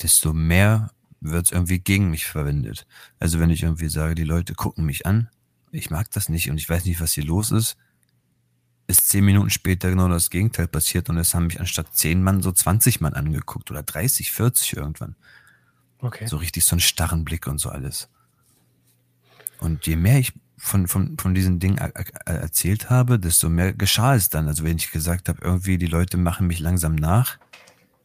desto 0.03 0.33
mehr 0.33 0.91
wird 1.21 1.47
es 1.47 1.53
irgendwie 1.53 1.79
gegen 1.79 2.11
mich 2.11 2.25
verwendet. 2.25 2.85
Also 3.21 3.39
wenn 3.39 3.51
ich 3.51 3.63
irgendwie 3.63 3.91
sage, 3.91 4.17
die 4.17 4.25
Leute 4.25 4.55
gucken 4.55 4.87
mich 4.87 5.07
an, 5.07 5.29
ich 5.71 5.89
mag 5.89 6.11
das 6.11 6.29
nicht 6.29 6.51
und 6.51 6.59
ich 6.59 6.69
weiß 6.69 6.85
nicht, 6.85 7.01
was 7.01 7.13
hier 7.13 7.25
los 7.25 7.53
ist, 7.53 7.77
ist 8.91 9.09
zehn 9.09 9.25
Minuten 9.25 9.51
später 9.51 9.89
genau 9.89 10.09
das 10.09 10.31
Gegenteil 10.31 10.69
passiert 10.69 11.09
und 11.09 11.17
es 11.17 11.35
haben 11.35 11.47
mich 11.47 11.61
anstatt 11.61 11.95
zehn 11.95 12.23
Mann 12.23 12.43
so 12.43 12.53
20 12.53 13.01
Mann 13.01 13.15
angeguckt 13.15 13.71
oder 13.71 13.83
30, 13.83 14.33
40 14.33 14.77
irgendwann. 14.77 15.17
Okay. 16.01 16.27
So 16.27 16.37
richtig 16.37 16.65
so 16.65 16.75
einen 16.75 16.81
starren 16.81 17.25
Blick 17.25 17.47
und 17.47 17.59
so 17.59 17.71
alles. 17.71 18.09
Und 19.59 19.87
je 19.87 19.97
mehr 19.97 20.19
ich 20.19 20.33
von, 20.57 20.89
von, 20.89 21.17
von 21.19 21.35
diesen 21.35 21.59
Dingen 21.59 21.79
erzählt 21.79 22.91
habe, 22.91 23.19
desto 23.19 23.49
mehr 23.49 23.73
geschah 23.73 24.15
es 24.15 24.29
dann. 24.29 24.49
Also 24.49 24.65
wenn 24.65 24.77
ich 24.77 24.91
gesagt 24.91 25.29
habe, 25.29 25.41
irgendwie 25.43 25.79
die 25.79 25.87
Leute 25.87 26.17
machen 26.17 26.47
mich 26.47 26.59
langsam 26.59 26.95
nach, 26.95 27.39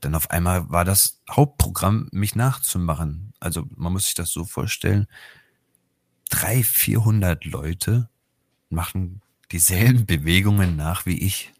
Dann 0.01 0.15
auf 0.15 0.29
einmal 0.29 0.69
war 0.69 0.85
das 0.85 1.21
Hauptprogramm, 1.29 2.09
mich 2.11 2.35
nachzumachen. 2.35 3.33
Also 3.39 3.67
man 3.75 3.91
muss 3.93 4.05
sich 4.05 4.13
das 4.13 4.29
so 4.29 4.45
vorstellen. 4.45 5.07
Drei, 6.29 6.63
vierhundert 6.63 7.45
Leute 7.45 8.09
machen 8.69 9.21
dieselben 9.55 10.05
Bewegungen 10.05 10.75
nach 10.75 11.05
wie 11.05 11.17
ich. 11.17 11.53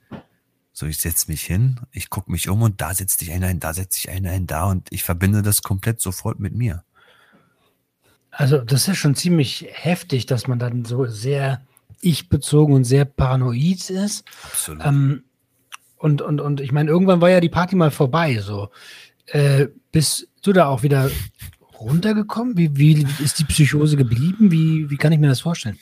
So, 0.73 0.85
ich 0.85 0.97
setze 0.97 1.31
mich 1.31 1.43
hin, 1.43 1.79
ich 1.93 2.09
gucke 2.09 2.29
mich 2.29 2.49
um 2.49 2.61
und 2.61 2.81
da 2.81 2.93
setzt 2.93 3.19
sich 3.19 3.31
einer 3.31 3.47
hin, 3.47 3.61
da 3.61 3.73
setzt 3.73 3.93
sich 3.93 4.09
einer 4.09 4.31
hin, 4.31 4.47
da 4.47 4.65
und 4.65 4.91
ich 4.91 5.03
verbinde 5.03 5.41
das 5.41 5.61
komplett 5.61 6.01
sofort 6.01 6.37
mit 6.37 6.53
mir. 6.53 6.83
Also, 8.31 8.57
das 8.57 8.89
ist 8.89 8.97
schon 8.97 9.15
ziemlich 9.15 9.67
heftig, 9.71 10.25
dass 10.25 10.45
man 10.45 10.59
dann 10.59 10.83
so 10.83 11.05
sehr 11.05 11.61
ich-bezogen 12.01 12.75
und 12.75 12.83
sehr 12.83 13.05
paranoid 13.05 13.89
ist. 13.89 14.25
Absolut. 14.43 14.85
Ähm, 14.85 15.23
und, 15.95 16.21
und, 16.21 16.41
und 16.41 16.59
ich 16.59 16.73
meine, 16.73 16.89
irgendwann 16.89 17.21
war 17.21 17.29
ja 17.29 17.39
die 17.39 17.47
Party 17.47 17.77
mal 17.77 17.91
vorbei. 17.91 18.39
So. 18.39 18.71
Äh, 19.27 19.67
bist 19.93 20.27
du 20.41 20.51
da 20.51 20.65
auch 20.65 20.83
wieder 20.83 21.09
runtergekommen? 21.79 22.57
Wie, 22.57 22.75
wie 22.75 23.07
ist 23.23 23.39
die 23.39 23.45
Psychose 23.45 23.95
geblieben? 23.95 24.51
Wie, 24.51 24.89
wie 24.89 24.97
kann 24.97 25.13
ich 25.13 25.19
mir 25.19 25.29
das 25.29 25.39
vorstellen? 25.39 25.79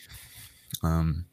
Ähm, 0.83 1.25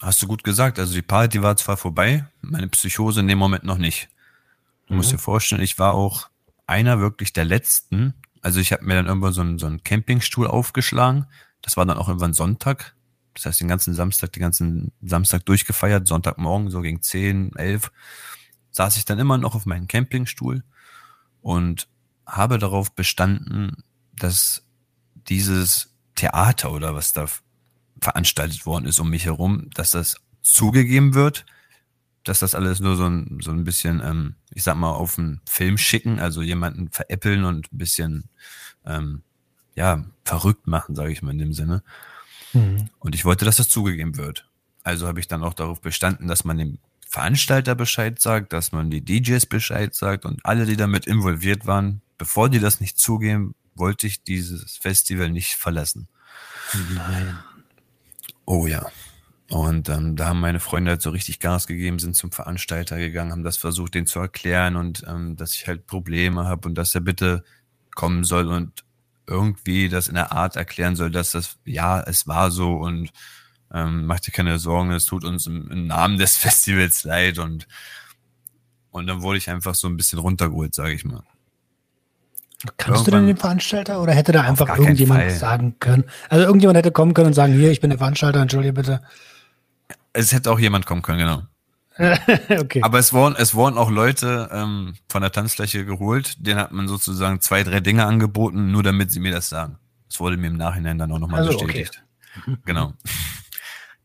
hast 0.00 0.22
du 0.22 0.26
gut 0.26 0.44
gesagt. 0.44 0.78
Also 0.78 0.94
die 0.94 1.02
Party 1.02 1.42
war 1.42 1.56
zwar 1.56 1.76
vorbei, 1.76 2.26
meine 2.40 2.68
Psychose 2.68 3.20
in 3.20 3.28
dem 3.28 3.38
Moment 3.38 3.64
noch 3.64 3.78
nicht. 3.78 4.08
Du 4.86 4.94
mhm. 4.94 4.98
musst 4.98 5.12
dir 5.12 5.18
vorstellen, 5.18 5.62
ich 5.62 5.78
war 5.78 5.94
auch 5.94 6.28
einer 6.66 7.00
wirklich 7.00 7.32
der 7.32 7.44
letzten. 7.44 8.14
Also 8.42 8.60
ich 8.60 8.72
habe 8.72 8.84
mir 8.84 8.94
dann 8.94 9.06
irgendwann 9.06 9.32
so 9.32 9.40
einen, 9.40 9.58
so 9.58 9.66
einen 9.66 9.82
Campingstuhl 9.82 10.46
aufgeschlagen. 10.46 11.26
Das 11.62 11.76
war 11.76 11.86
dann 11.86 11.98
auch 11.98 12.08
irgendwann 12.08 12.34
Sonntag. 12.34 12.94
Das 13.34 13.46
heißt, 13.46 13.60
den 13.60 13.68
ganzen 13.68 13.94
Samstag, 13.94 14.32
den 14.32 14.40
ganzen 14.42 14.92
Samstag 15.02 15.44
durchgefeiert. 15.46 16.06
Sonntagmorgen, 16.06 16.70
so 16.70 16.80
gegen 16.80 17.02
10, 17.02 17.56
11, 17.56 17.90
saß 18.70 18.96
ich 18.96 19.04
dann 19.04 19.18
immer 19.18 19.38
noch 19.38 19.54
auf 19.54 19.66
meinem 19.66 19.88
Campingstuhl 19.88 20.64
und 21.40 21.88
habe 22.26 22.58
darauf 22.58 22.92
bestanden, 22.92 23.84
dass 24.14 24.64
dieses 25.14 25.94
Theater 26.14 26.72
oder 26.72 26.94
was 26.94 27.12
da 27.12 27.26
veranstaltet 28.00 28.66
worden 28.66 28.86
ist 28.86 29.00
um 29.00 29.10
mich 29.10 29.24
herum, 29.24 29.70
dass 29.74 29.92
das 29.92 30.16
zugegeben 30.42 31.14
wird, 31.14 31.44
dass 32.24 32.40
das 32.40 32.54
alles 32.54 32.80
nur 32.80 32.96
so 32.96 33.06
ein, 33.06 33.38
so 33.42 33.50
ein 33.50 33.64
bisschen, 33.64 34.00
ähm, 34.04 34.34
ich 34.52 34.62
sag 34.62 34.76
mal, 34.76 34.90
auf 34.90 35.18
einen 35.18 35.40
Film 35.48 35.78
schicken, 35.78 36.18
also 36.18 36.42
jemanden 36.42 36.90
veräppeln 36.90 37.44
und 37.44 37.72
ein 37.72 37.78
bisschen, 37.78 38.24
ähm, 38.84 39.22
ja, 39.74 40.04
verrückt 40.24 40.66
machen, 40.66 40.94
sage 40.94 41.12
ich 41.12 41.22
mal 41.22 41.30
in 41.30 41.38
dem 41.38 41.52
Sinne. 41.52 41.82
Mhm. 42.52 42.90
Und 42.98 43.14
ich 43.14 43.24
wollte, 43.24 43.44
dass 43.44 43.56
das 43.56 43.68
zugegeben 43.68 44.16
wird. 44.16 44.48
Also 44.82 45.06
habe 45.06 45.20
ich 45.20 45.28
dann 45.28 45.42
auch 45.42 45.54
darauf 45.54 45.80
bestanden, 45.80 46.28
dass 46.28 46.44
man 46.44 46.58
dem 46.58 46.78
Veranstalter 47.08 47.74
Bescheid 47.74 48.20
sagt, 48.20 48.52
dass 48.52 48.72
man 48.72 48.90
die 48.90 49.02
DJs 49.02 49.46
Bescheid 49.46 49.94
sagt 49.94 50.26
und 50.26 50.44
alle, 50.44 50.66
die 50.66 50.76
damit 50.76 51.06
involviert 51.06 51.66
waren, 51.66 52.02
bevor 52.18 52.50
die 52.50 52.58
das 52.58 52.80
nicht 52.80 52.98
zugeben, 52.98 53.54
wollte 53.74 54.06
ich 54.06 54.22
dieses 54.22 54.76
Festival 54.76 55.30
nicht 55.30 55.54
verlassen. 55.54 56.08
Nein. 56.94 57.38
Oh 58.50 58.66
ja. 58.66 58.86
Und 59.50 59.90
ähm, 59.90 60.16
da 60.16 60.28
haben 60.28 60.40
meine 60.40 60.58
Freunde 60.58 60.92
halt 60.92 61.02
so 61.02 61.10
richtig 61.10 61.38
Gas 61.38 61.66
gegeben, 61.66 61.98
sind 61.98 62.16
zum 62.16 62.32
Veranstalter 62.32 62.96
gegangen, 62.96 63.30
haben 63.30 63.44
das 63.44 63.58
versucht, 63.58 63.92
den 63.92 64.06
zu 64.06 64.20
erklären 64.20 64.76
und 64.76 65.04
ähm, 65.06 65.36
dass 65.36 65.54
ich 65.54 65.68
halt 65.68 65.86
Probleme 65.86 66.46
habe 66.46 66.66
und 66.66 66.74
dass 66.74 66.94
er 66.94 67.02
bitte 67.02 67.44
kommen 67.94 68.24
soll 68.24 68.46
und 68.48 68.84
irgendwie 69.26 69.90
das 69.90 70.08
in 70.08 70.14
der 70.14 70.32
Art 70.32 70.56
erklären 70.56 70.96
soll, 70.96 71.10
dass 71.10 71.32
das, 71.32 71.58
ja, 71.66 72.00
es 72.00 72.26
war 72.26 72.50
so 72.50 72.76
und 72.76 73.10
ähm, 73.70 74.06
mach 74.06 74.20
dir 74.20 74.32
keine 74.32 74.58
Sorgen, 74.58 74.92
es 74.92 75.04
tut 75.04 75.24
uns 75.24 75.46
im, 75.46 75.70
im 75.70 75.86
Namen 75.86 76.16
des 76.16 76.36
Festivals 76.38 77.04
leid 77.04 77.38
und 77.38 77.68
und 78.90 79.06
dann 79.08 79.20
wurde 79.20 79.36
ich 79.36 79.50
einfach 79.50 79.74
so 79.74 79.88
ein 79.88 79.98
bisschen 79.98 80.20
runtergeholt, 80.20 80.74
sage 80.74 80.94
ich 80.94 81.04
mal. 81.04 81.22
Kannst 82.76 83.06
du 83.06 83.12
denn 83.12 83.26
den 83.26 83.36
Veranstalter 83.36 84.02
oder 84.02 84.12
hätte 84.12 84.32
da 84.32 84.42
einfach 84.42 84.76
irgendjemand 84.76 85.30
sagen 85.30 85.76
können? 85.78 86.04
Also 86.28 86.44
irgendjemand 86.44 86.76
hätte 86.76 86.90
kommen 86.90 87.14
können 87.14 87.28
und 87.28 87.34
sagen, 87.34 87.52
hier, 87.52 87.70
ich 87.70 87.80
bin 87.80 87.90
der 87.90 87.98
Veranstalter, 87.98 88.40
entschuldige 88.40 88.72
bitte. 88.72 89.00
Es 90.12 90.32
hätte 90.32 90.50
auch 90.50 90.58
jemand 90.58 90.84
kommen 90.84 91.02
können, 91.02 91.18
genau. 91.18 91.42
okay. 92.60 92.82
Aber 92.82 92.98
es 92.98 93.12
wurden, 93.12 93.36
es 93.38 93.54
wurden 93.54 93.78
auch 93.78 93.90
Leute 93.90 94.48
ähm, 94.52 94.94
von 95.08 95.22
der 95.22 95.30
Tanzfläche 95.30 95.84
geholt, 95.84 96.44
denen 96.44 96.58
hat 96.58 96.72
man 96.72 96.88
sozusagen 96.88 97.40
zwei, 97.40 97.62
drei 97.62 97.80
Dinge 97.80 98.06
angeboten, 98.06 98.72
nur 98.72 98.82
damit 98.82 99.12
sie 99.12 99.20
mir 99.20 99.32
das 99.32 99.48
sagen. 99.48 99.78
Das 100.08 100.18
wurde 100.18 100.36
mir 100.36 100.48
im 100.48 100.56
Nachhinein 100.56 100.98
dann 100.98 101.12
auch 101.12 101.18
nochmal 101.18 101.40
also, 101.40 101.58
bestätigt. 101.58 102.02
Okay. 102.42 102.56
Genau. 102.64 102.92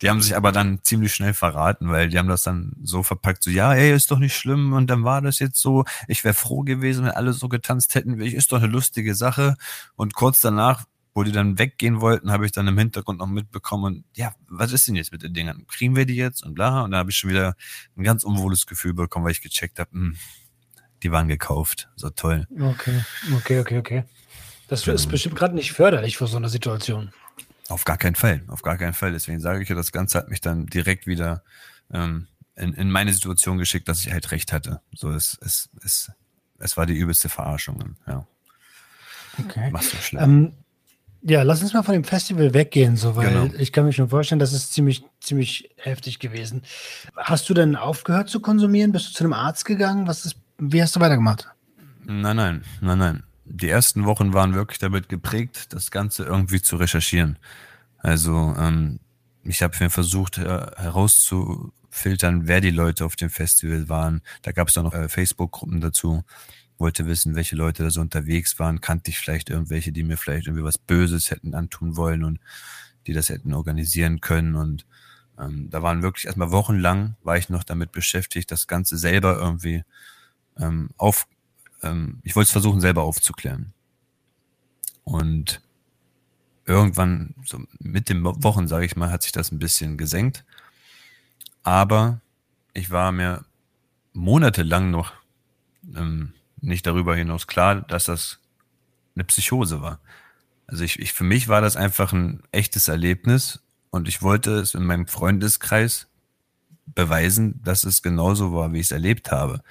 Die 0.04 0.10
haben 0.10 0.22
sich 0.22 0.36
aber 0.36 0.52
dann 0.52 0.84
ziemlich 0.84 1.16
schnell 1.16 1.34
verraten, 1.34 1.90
weil 1.90 2.10
die 2.10 2.20
haben 2.20 2.28
das 2.28 2.44
dann 2.44 2.74
so 2.84 3.04
verpackt, 3.04 3.42
so, 3.42 3.50
ja, 3.50 3.74
ey, 3.74 3.96
ist 3.96 4.12
doch 4.12 4.20
nicht 4.20 4.36
schlimm 4.36 4.74
und 4.74 4.88
dann 4.88 5.06
war 5.06 5.22
das 5.22 5.40
jetzt 5.40 5.62
so. 5.62 5.86
Ich 6.10 6.26
wäre 6.26 6.34
froh 6.34 6.64
gewesen, 6.64 7.06
wenn 7.06 7.12
alle 7.12 7.32
so 7.32 7.48
getanzt 7.48 7.96
hätten 7.96 8.20
wie 8.20 8.26
ich, 8.26 8.34
ist 8.34 8.52
doch 8.52 8.58
eine 8.58 8.68
lustige 8.68 9.16
Sache. 9.16 9.56
Und 9.96 10.14
kurz 10.14 10.42
danach, 10.42 10.84
wo 11.14 11.24
die 11.24 11.32
dann 11.32 11.58
weggehen 11.58 12.02
wollten, 12.02 12.34
habe 12.34 12.46
ich 12.46 12.52
dann 12.52 12.68
im 12.68 12.78
Hintergrund 12.78 13.20
noch 13.20 13.28
mitbekommen 13.28 13.86
und 13.86 14.04
ja, 14.14 14.34
was 14.50 14.74
ist 14.74 14.90
denn 14.90 14.96
jetzt 14.96 15.14
mit 15.14 15.24
den 15.24 15.34
Dingern? 15.34 15.66
Kriegen 15.68 15.96
wir 15.96 16.06
die 16.06 16.18
jetzt 16.18 16.44
und 16.46 16.54
bla? 16.54 16.82
Und 16.82 16.92
dann 16.92 17.00
habe 17.00 17.12
ich 17.12 17.16
schon 17.16 17.30
wieder 17.30 17.56
ein 17.96 18.04
ganz 18.04 18.26
unwohles 18.26 18.66
Gefühl 18.66 18.94
bekommen, 18.94 19.24
weil 19.24 19.32
ich 19.32 19.42
gecheckt 19.42 19.80
habe, 19.80 19.92
hm, 19.92 20.18
die 21.02 21.12
waren 21.14 21.30
gekauft. 21.30 21.90
So 21.96 22.10
toll. 22.10 22.46
Okay, 22.60 23.06
okay, 23.38 23.60
okay, 23.62 23.78
okay. 23.78 24.04
Das 24.68 24.86
ist 24.86 25.08
bestimmt 25.08 25.36
gerade 25.36 25.56
nicht 25.56 25.72
förderlich 25.72 26.18
für 26.18 26.28
so 26.28 26.36
eine 26.36 26.50
Situation. 26.50 27.14
Auf 27.70 27.86
gar 27.86 27.98
keinen 27.98 28.16
Fall, 28.16 28.44
auf 28.48 28.62
gar 28.62 28.78
keinen 28.78 28.94
Fall. 28.94 29.14
Deswegen 29.14 29.40
sage 29.40 29.64
ich 29.64 29.70
ja, 29.70 29.76
das 29.76 29.92
Ganze 29.92 30.18
hat 30.18 30.30
mich 30.30 30.42
dann 30.42 30.66
direkt 30.66 31.08
wieder 31.08 31.44
ähm, 31.92 32.28
in, 32.56 32.74
in 32.74 32.92
meine 32.92 33.14
Situation 33.14 33.58
geschickt, 33.58 33.88
dass 33.88 34.06
ich 34.06 34.12
halt 34.12 34.32
recht 34.32 34.52
hatte. 34.52 34.82
So, 34.94 35.10
es, 35.12 35.38
es, 35.42 35.70
es, 35.84 36.12
es 36.60 36.78
war 36.78 36.86
die 36.86 36.96
übelste 36.96 37.30
Verarschung. 37.30 37.96
Ja. 38.08 38.28
Okay. 39.40 39.72
Machst 39.72 39.94
du 39.94 39.98
schlimm. 39.98 40.24
Ähm, 40.24 40.54
ja, 41.26 41.44
lass 41.44 41.62
uns 41.62 41.74
mal 41.74 41.84
von 41.84 41.94
dem 41.94 42.04
Festival 42.04 42.54
weggehen, 42.54 42.98
so, 42.98 43.16
weil 43.16 43.30
genau. 43.30 43.50
ich 43.58 43.72
kann 43.72 43.86
mir 43.86 43.94
schon 43.94 44.10
vorstellen, 44.10 44.40
das 44.40 44.52
ist 44.52 44.74
ziemlich, 44.74 45.06
ziemlich 45.22 45.70
heftig 45.78 46.20
gewesen. 46.20 46.64
Hast 47.16 47.50
du 47.50 47.54
denn 47.54 47.78
aufgehört 47.78 48.30
zu 48.30 48.42
konsumieren? 48.42 48.92
Bist 48.92 49.08
du 49.08 49.14
zu 49.14 49.24
einem 49.24 49.32
Arzt 49.32 49.64
gegangen? 49.64 50.06
Was 50.06 50.26
ist, 50.26 50.36
wie 50.58 50.82
hast 50.82 50.98
du 50.98 51.00
weitergemacht? 51.00 51.48
Nein, 52.06 52.36
nein, 52.36 52.64
nein, 52.82 52.98
nein 52.98 53.24
die 53.46 53.70
ersten 53.70 54.06
Wochen 54.06 54.34
waren 54.34 54.54
wirklich 54.54 54.80
damit 54.80 55.10
geprägt, 55.10 55.74
das 55.74 55.92
Ganze 55.92 56.24
irgendwie 56.24 56.62
zu 56.62 56.78
recherchieren. 56.78 57.38
Also 57.98 58.56
ähm, 58.58 59.00
ich 59.44 59.62
habe 59.62 59.76
mir 59.80 59.90
versucht 59.90 60.38
äh, 60.38 60.72
herauszufiltern, 60.78 62.48
wer 62.48 62.62
die 62.62 62.72
Leute 62.72 63.06
auf 63.06 63.16
dem 63.16 63.30
Festival 63.30 63.90
waren. 63.90 64.22
Da 64.42 64.52
gab 64.52 64.70
es 64.70 64.78
auch 64.78 64.84
noch 64.84 64.94
äh, 64.94 65.10
Facebook-Gruppen 65.10 65.82
dazu. 65.82 66.24
Wollte 66.78 67.06
wissen, 67.06 67.36
welche 67.36 67.56
Leute 67.56 67.84
da 67.84 67.90
so 67.90 68.02
unterwegs 68.02 68.60
waren. 68.60 68.82
Kannte 68.82 69.12
ich 69.12 69.20
vielleicht 69.20 69.50
irgendwelche, 69.50 69.92
die 69.92 70.04
mir 70.04 70.18
vielleicht 70.18 70.48
irgendwie 70.48 70.64
was 70.64 70.78
Böses 70.78 71.30
hätten 71.30 71.54
antun 71.54 71.96
wollen 71.98 72.24
und 72.24 72.40
die 73.08 73.14
das 73.14 73.30
hätten 73.30 73.54
organisieren 73.54 74.22
können. 74.22 74.56
Und 74.56 74.86
ähm, 75.38 75.70
da 75.70 75.84
waren 75.84 76.02
wirklich 76.02 76.26
erstmal 76.26 76.52
wochenlang, 76.52 77.16
war 77.24 77.38
ich 77.38 77.50
noch 77.50 77.64
damit 77.64 77.92
beschäftigt, 77.92 78.52
das 78.52 78.68
Ganze 78.68 78.98
selber 78.98 79.38
irgendwie 79.38 79.84
ähm, 80.58 80.90
auf, 80.98 81.28
ähm, 81.84 82.20
ich 82.24 82.36
wollte 82.36 82.48
es 82.48 82.52
versuchen, 82.52 82.82
selber 82.82 83.04
aufzuklären. 83.04 83.74
Und 85.04 85.62
irgendwann, 86.66 87.36
so 87.46 87.60
mit 87.80 88.10
den 88.10 88.24
Wochen, 88.24 88.68
sage 88.68 88.86
ich 88.86 88.96
mal, 88.96 89.12
hat 89.12 89.24
sich 89.24 89.34
das 89.34 89.52
ein 89.52 89.60
bisschen 89.60 89.98
gesenkt. 89.98 90.46
Aber 91.62 92.22
ich 92.74 92.90
war 92.90 93.12
mir 93.12 93.46
monatelang 94.14 94.92
noch 94.92 95.14
ähm, 95.96 96.34
nicht 96.62 96.88
darüber 96.88 97.16
hinaus 97.16 97.48
klar, 97.48 97.82
dass 97.82 98.06
das 98.06 98.40
eine 99.16 99.26
Psychose 99.26 99.82
war. 99.82 100.00
Also 100.68 100.84
ich, 100.84 101.00
ich, 101.00 101.14
für 101.14 101.26
mich 101.26 101.48
war 101.50 101.62
das 101.62 101.76
einfach 101.76 102.14
ein 102.14 102.42
echtes 102.52 102.88
Erlebnis 102.88 103.62
und 103.90 104.08
ich 104.08 104.22
wollte 104.22 104.52
es 104.56 104.74
in 104.74 104.86
meinem 104.86 105.08
Freundeskreis 105.08 106.08
beweisen, 106.86 107.62
dass 107.64 107.84
es 107.84 108.02
genauso 108.02 108.54
war, 108.54 108.72
wie 108.72 108.80
ich 108.80 108.88
es 108.88 108.92
erlebt 108.92 109.32
habe 109.32 109.62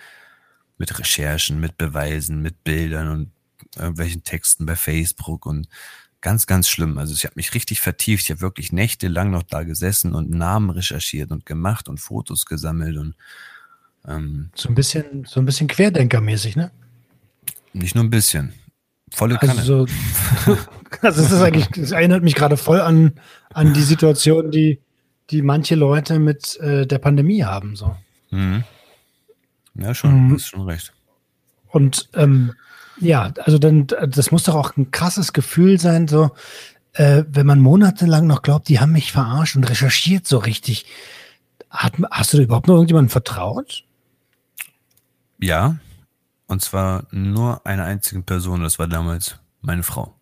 mit 0.82 0.98
Recherchen, 0.98 1.60
mit 1.60 1.78
Beweisen, 1.78 2.42
mit 2.42 2.64
Bildern 2.64 3.08
und 3.08 3.30
irgendwelchen 3.76 4.24
Texten 4.24 4.66
bei 4.66 4.74
Facebook 4.74 5.46
und 5.46 5.68
ganz, 6.20 6.48
ganz 6.48 6.68
schlimm. 6.68 6.98
Also 6.98 7.14
ich 7.14 7.24
habe 7.24 7.34
mich 7.36 7.54
richtig 7.54 7.80
vertieft. 7.80 8.24
Ich 8.24 8.30
habe 8.32 8.40
wirklich 8.40 8.72
nächtelang 8.72 9.30
noch 9.30 9.44
da 9.44 9.62
gesessen 9.62 10.12
und 10.12 10.30
Namen 10.30 10.70
recherchiert 10.70 11.30
und 11.30 11.46
gemacht 11.46 11.88
und 11.88 12.00
Fotos 12.00 12.46
gesammelt 12.46 12.96
und 12.96 13.14
ähm, 14.08 14.50
so 14.56 14.70
ein 14.70 14.74
bisschen, 14.74 15.24
so 15.24 15.38
ein 15.38 15.46
bisschen 15.46 15.68
Querdenkermäßig, 15.68 16.56
ne? 16.56 16.72
Nicht 17.72 17.94
nur 17.94 18.02
ein 18.02 18.10
bisschen. 18.10 18.52
Volle 19.12 19.38
Kanne. 19.38 19.60
Also, 19.60 19.86
so, 20.44 20.58
also 21.00 21.22
es 21.22 21.30
ist 21.30 21.42
eigentlich, 21.42 21.68
es 21.76 21.92
erinnert 21.92 22.24
mich 22.24 22.34
gerade 22.34 22.56
voll 22.56 22.80
an, 22.80 23.12
an 23.54 23.72
die 23.72 23.82
Situation, 23.82 24.50
die, 24.50 24.80
die 25.30 25.42
manche 25.42 25.76
Leute 25.76 26.18
mit 26.18 26.56
äh, 26.56 26.88
der 26.88 26.98
Pandemie 26.98 27.44
haben. 27.44 27.76
So. 27.76 27.94
Mhm. 28.32 28.64
Ja, 29.74 29.94
schon, 29.94 30.28
mhm. 30.28 30.34
hast 30.34 30.46
schon 30.46 30.62
recht. 30.62 30.92
Und 31.68 32.10
ähm, 32.14 32.54
ja, 32.98 33.32
also 33.42 33.58
dann, 33.58 33.86
das 33.86 34.30
muss 34.30 34.44
doch 34.44 34.54
auch 34.54 34.76
ein 34.76 34.90
krasses 34.90 35.32
Gefühl 35.32 35.80
sein, 35.80 36.08
so, 36.08 36.30
äh, 36.92 37.24
wenn 37.28 37.46
man 37.46 37.60
monatelang 37.60 38.26
noch 38.26 38.42
glaubt, 38.42 38.68
die 38.68 38.80
haben 38.80 38.92
mich 38.92 39.12
verarscht 39.12 39.56
und 39.56 39.64
recherchiert 39.64 40.26
so 40.26 40.38
richtig. 40.38 40.86
Hat, 41.70 41.94
hast 42.10 42.34
du 42.34 42.42
überhaupt 42.42 42.68
noch 42.68 42.74
irgendjemandem 42.74 43.10
vertraut? 43.10 43.84
Ja, 45.38 45.76
Und 46.46 46.60
zwar 46.60 47.06
nur 47.10 47.66
einer 47.66 47.84
einzigen 47.84 48.24
Person, 48.24 48.62
das 48.62 48.78
war 48.78 48.86
damals 48.86 49.38
meine 49.62 49.82
Frau. 49.82 50.14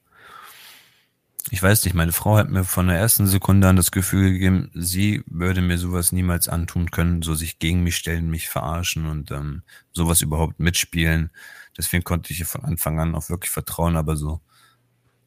Ich 1.48 1.62
weiß 1.62 1.84
nicht, 1.84 1.94
meine 1.94 2.12
Frau 2.12 2.36
hat 2.36 2.50
mir 2.50 2.64
von 2.64 2.88
der 2.88 2.98
ersten 2.98 3.26
Sekunde 3.26 3.68
an 3.68 3.76
das 3.76 3.90
Gefühl 3.90 4.32
gegeben, 4.32 4.70
sie 4.74 5.22
würde 5.26 5.62
mir 5.62 5.78
sowas 5.78 6.12
niemals 6.12 6.48
antun 6.48 6.90
können, 6.90 7.22
so 7.22 7.34
sich 7.34 7.58
gegen 7.58 7.82
mich 7.82 7.96
stellen, 7.96 8.30
mich 8.30 8.48
verarschen 8.48 9.06
und 9.06 9.30
ähm, 9.30 9.62
sowas 9.92 10.20
überhaupt 10.20 10.60
mitspielen. 10.60 11.30
Deswegen 11.78 12.04
konnte 12.04 12.32
ich 12.32 12.40
ihr 12.40 12.46
von 12.46 12.64
Anfang 12.64 13.00
an 13.00 13.14
auch 13.14 13.30
wirklich 13.30 13.50
vertrauen, 13.50 13.96
aber 13.96 14.16
so 14.16 14.40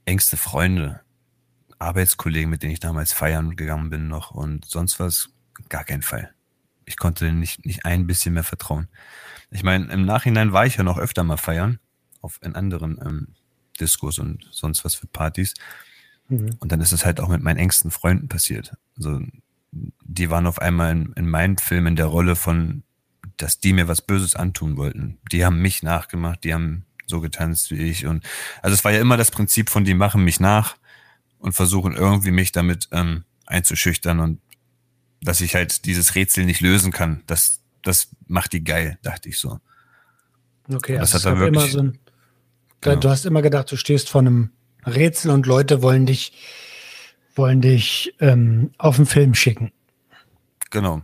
engste 0.06 0.38
Freunde, 0.38 1.02
Arbeitskollegen, 1.80 2.50
mit 2.50 2.64
denen 2.64 2.74
ich 2.74 2.80
damals 2.80 3.12
feiern 3.12 3.56
gegangen 3.56 3.90
bin 3.90 4.08
noch 4.08 4.32
und 4.32 4.66
sonst 4.66 5.00
was, 5.00 5.30
gar 5.70 5.84
kein 5.84 6.04
Fall. 6.04 6.34
Ich 6.86 6.98
konnte 6.98 7.32
nicht, 7.32 7.66
nicht 7.66 7.86
ein 7.86 8.08
bisschen 8.08 8.34
mehr 8.34 8.44
vertrauen. 8.44 8.88
Ich 9.50 9.64
meine, 9.64 9.92
im 9.92 10.06
Nachhinein 10.06 10.54
war 10.54 10.66
ich 10.66 10.76
ja 10.76 10.84
noch 10.84 10.98
öfter 10.98 11.24
mal 11.24 11.38
feiern, 11.38 11.80
auf 12.22 12.40
in 12.42 12.56
anderen 12.56 13.00
ähm, 13.04 13.28
Diskos 13.80 14.20
und 14.20 14.48
sonst 14.52 14.86
was 14.86 14.96
für 14.96 15.08
Partys. 15.08 15.54
Mhm. 16.30 16.56
Und 16.60 16.72
dann 16.72 16.82
ist 16.82 16.92
es 16.92 17.06
halt 17.06 17.20
auch 17.20 17.30
mit 17.30 17.42
meinen 17.42 17.58
engsten 17.58 17.92
Freunden 17.92 18.28
passiert. 18.28 18.74
Also 18.98 19.22
die 19.72 20.30
waren 20.30 20.46
auf 20.46 20.60
einmal 20.60 20.92
in, 20.92 21.14
in 21.14 21.30
meinem 21.30 21.58
Film 21.58 21.88
in 21.88 21.96
der 21.96 22.06
Rolle 22.06 22.36
von, 22.36 22.84
dass 23.38 23.60
die 23.60 23.74
mir 23.74 23.88
was 23.88 24.02
Böses 24.02 24.36
antun 24.36 24.78
wollten. 24.78 25.18
Die 25.32 25.44
haben 25.46 25.62
mich 25.62 25.84
nachgemacht, 25.84 26.44
die 26.44 26.54
haben 26.54 26.86
so 27.08 27.22
getanzt 27.22 27.72
wie 27.72 27.78
ich. 27.78 28.06
Und 28.06 28.24
also 28.62 28.74
es 28.74 28.84
war 28.84 28.92
ja 28.92 29.02
immer 29.02 29.18
das 29.18 29.32
Prinzip 29.32 29.70
von, 29.70 29.84
die 29.84 29.94
machen 29.94 30.24
mich 30.24 30.40
nach 30.40 30.78
und 31.40 31.54
versuchen 31.54 31.94
irgendwie 31.96 32.32
mich 32.32 32.52
damit 32.52 32.90
ähm, 32.92 33.24
einzuschüchtern 33.46 34.20
und 34.20 34.40
dass 35.22 35.42
ich 35.42 35.56
halt 35.56 35.86
dieses 35.86 36.16
Rätsel 36.16 36.46
nicht 36.46 36.62
lösen 36.62 36.92
kann. 36.92 37.24
Das, 37.28 37.62
das 37.82 38.10
macht 38.28 38.54
die 38.54 38.64
geil, 38.64 38.98
dachte 39.02 39.30
ich 39.30 39.40
so. 39.40 39.60
Okay, 40.72 40.98
das 40.98 41.14
also 41.14 41.30
hat 41.30 41.36
er 41.36 41.40
wirklich. 41.40 41.64
Immer 41.64 41.72
so 41.72 41.80
ein, 41.80 42.00
genau. 42.82 42.96
Du 42.98 43.10
hast 43.10 43.26
immer 43.26 43.42
gedacht, 43.42 43.72
du 43.72 43.78
stehst 43.78 44.10
vor 44.10 44.22
einem 44.22 44.52
Rätsel 44.86 45.32
und 45.32 45.46
Leute 45.46 45.82
wollen 45.82 46.06
dich, 46.06 46.34
wollen 47.36 47.62
dich 47.62 48.14
ähm, 48.20 48.72
auf 48.78 48.98
den 48.98 49.06
Film 49.06 49.36
schicken. 49.36 49.72
Genau. 50.70 51.04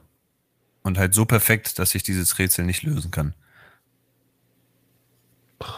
Und 0.83 0.97
halt 0.97 1.13
so 1.13 1.25
perfekt, 1.25 1.79
dass 1.79 1.93
ich 1.95 2.03
dieses 2.03 2.39
Rätsel 2.39 2.65
nicht 2.65 2.83
lösen 2.83 3.11
kann. 3.11 3.33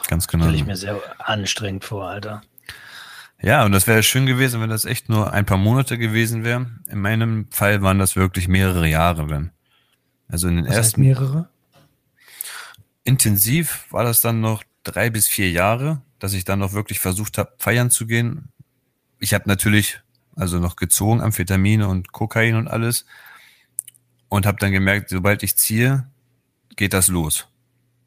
Ganz 0.08 0.27
genau. 0.27 0.46
Stelle 0.46 0.58
ich 0.58 0.65
mir 0.65 0.77
sehr 0.77 1.01
anstrengend 1.20 1.84
vor, 1.84 2.08
Alter. 2.08 2.41
Ja, 3.41 3.65
und 3.65 3.72
das 3.72 3.88
wäre 3.88 4.03
schön 4.03 4.27
gewesen, 4.27 4.62
wenn 4.62 4.70
das 4.70 4.86
echt 4.86 5.10
nur 5.10 5.34
ein 5.34 5.46
paar 5.46 5.58
Monate 5.58 5.98
gewesen 5.98 6.43
wäre. 6.43 6.67
In 6.88 7.00
meinem 7.00 7.48
Fall 7.50 7.81
waren 7.81 7.98
das 7.98 8.15
wirklich 8.15 8.48
mehrere 8.48 8.88
Jahre 8.88 9.25
dann. 9.25 9.51
Also 10.27 10.48
in 10.48 10.58
den 10.58 10.67
Was 10.67 10.75
ersten. 10.75 11.01
Heißt 11.01 11.20
mehrere? 11.20 11.50
Intensiv 13.03 13.86
war 13.89 14.03
das 14.03 14.22
dann 14.22 14.41
noch 14.41 14.63
drei 14.84 15.10
bis 15.10 15.27
vier 15.27 15.50
Jahre, 15.50 16.01
dass 16.21 16.33
ich 16.33 16.45
dann 16.45 16.59
noch 16.59 16.73
wirklich 16.73 16.99
versucht 16.99 17.39
habe, 17.39 17.51
feiern 17.57 17.89
zu 17.89 18.05
gehen. 18.05 18.49
Ich 19.19 19.33
habe 19.33 19.49
natürlich 19.49 20.01
also 20.35 20.59
noch 20.59 20.75
gezogen, 20.75 21.19
Amphetamine 21.19 21.87
und 21.87 22.11
Kokain 22.11 22.55
und 22.55 22.67
alles. 22.67 23.05
Und 24.29 24.45
habe 24.45 24.59
dann 24.59 24.71
gemerkt, 24.71 25.09
sobald 25.09 25.41
ich 25.41 25.57
ziehe, 25.57 26.07
geht 26.75 26.93
das 26.93 27.07
los. 27.07 27.47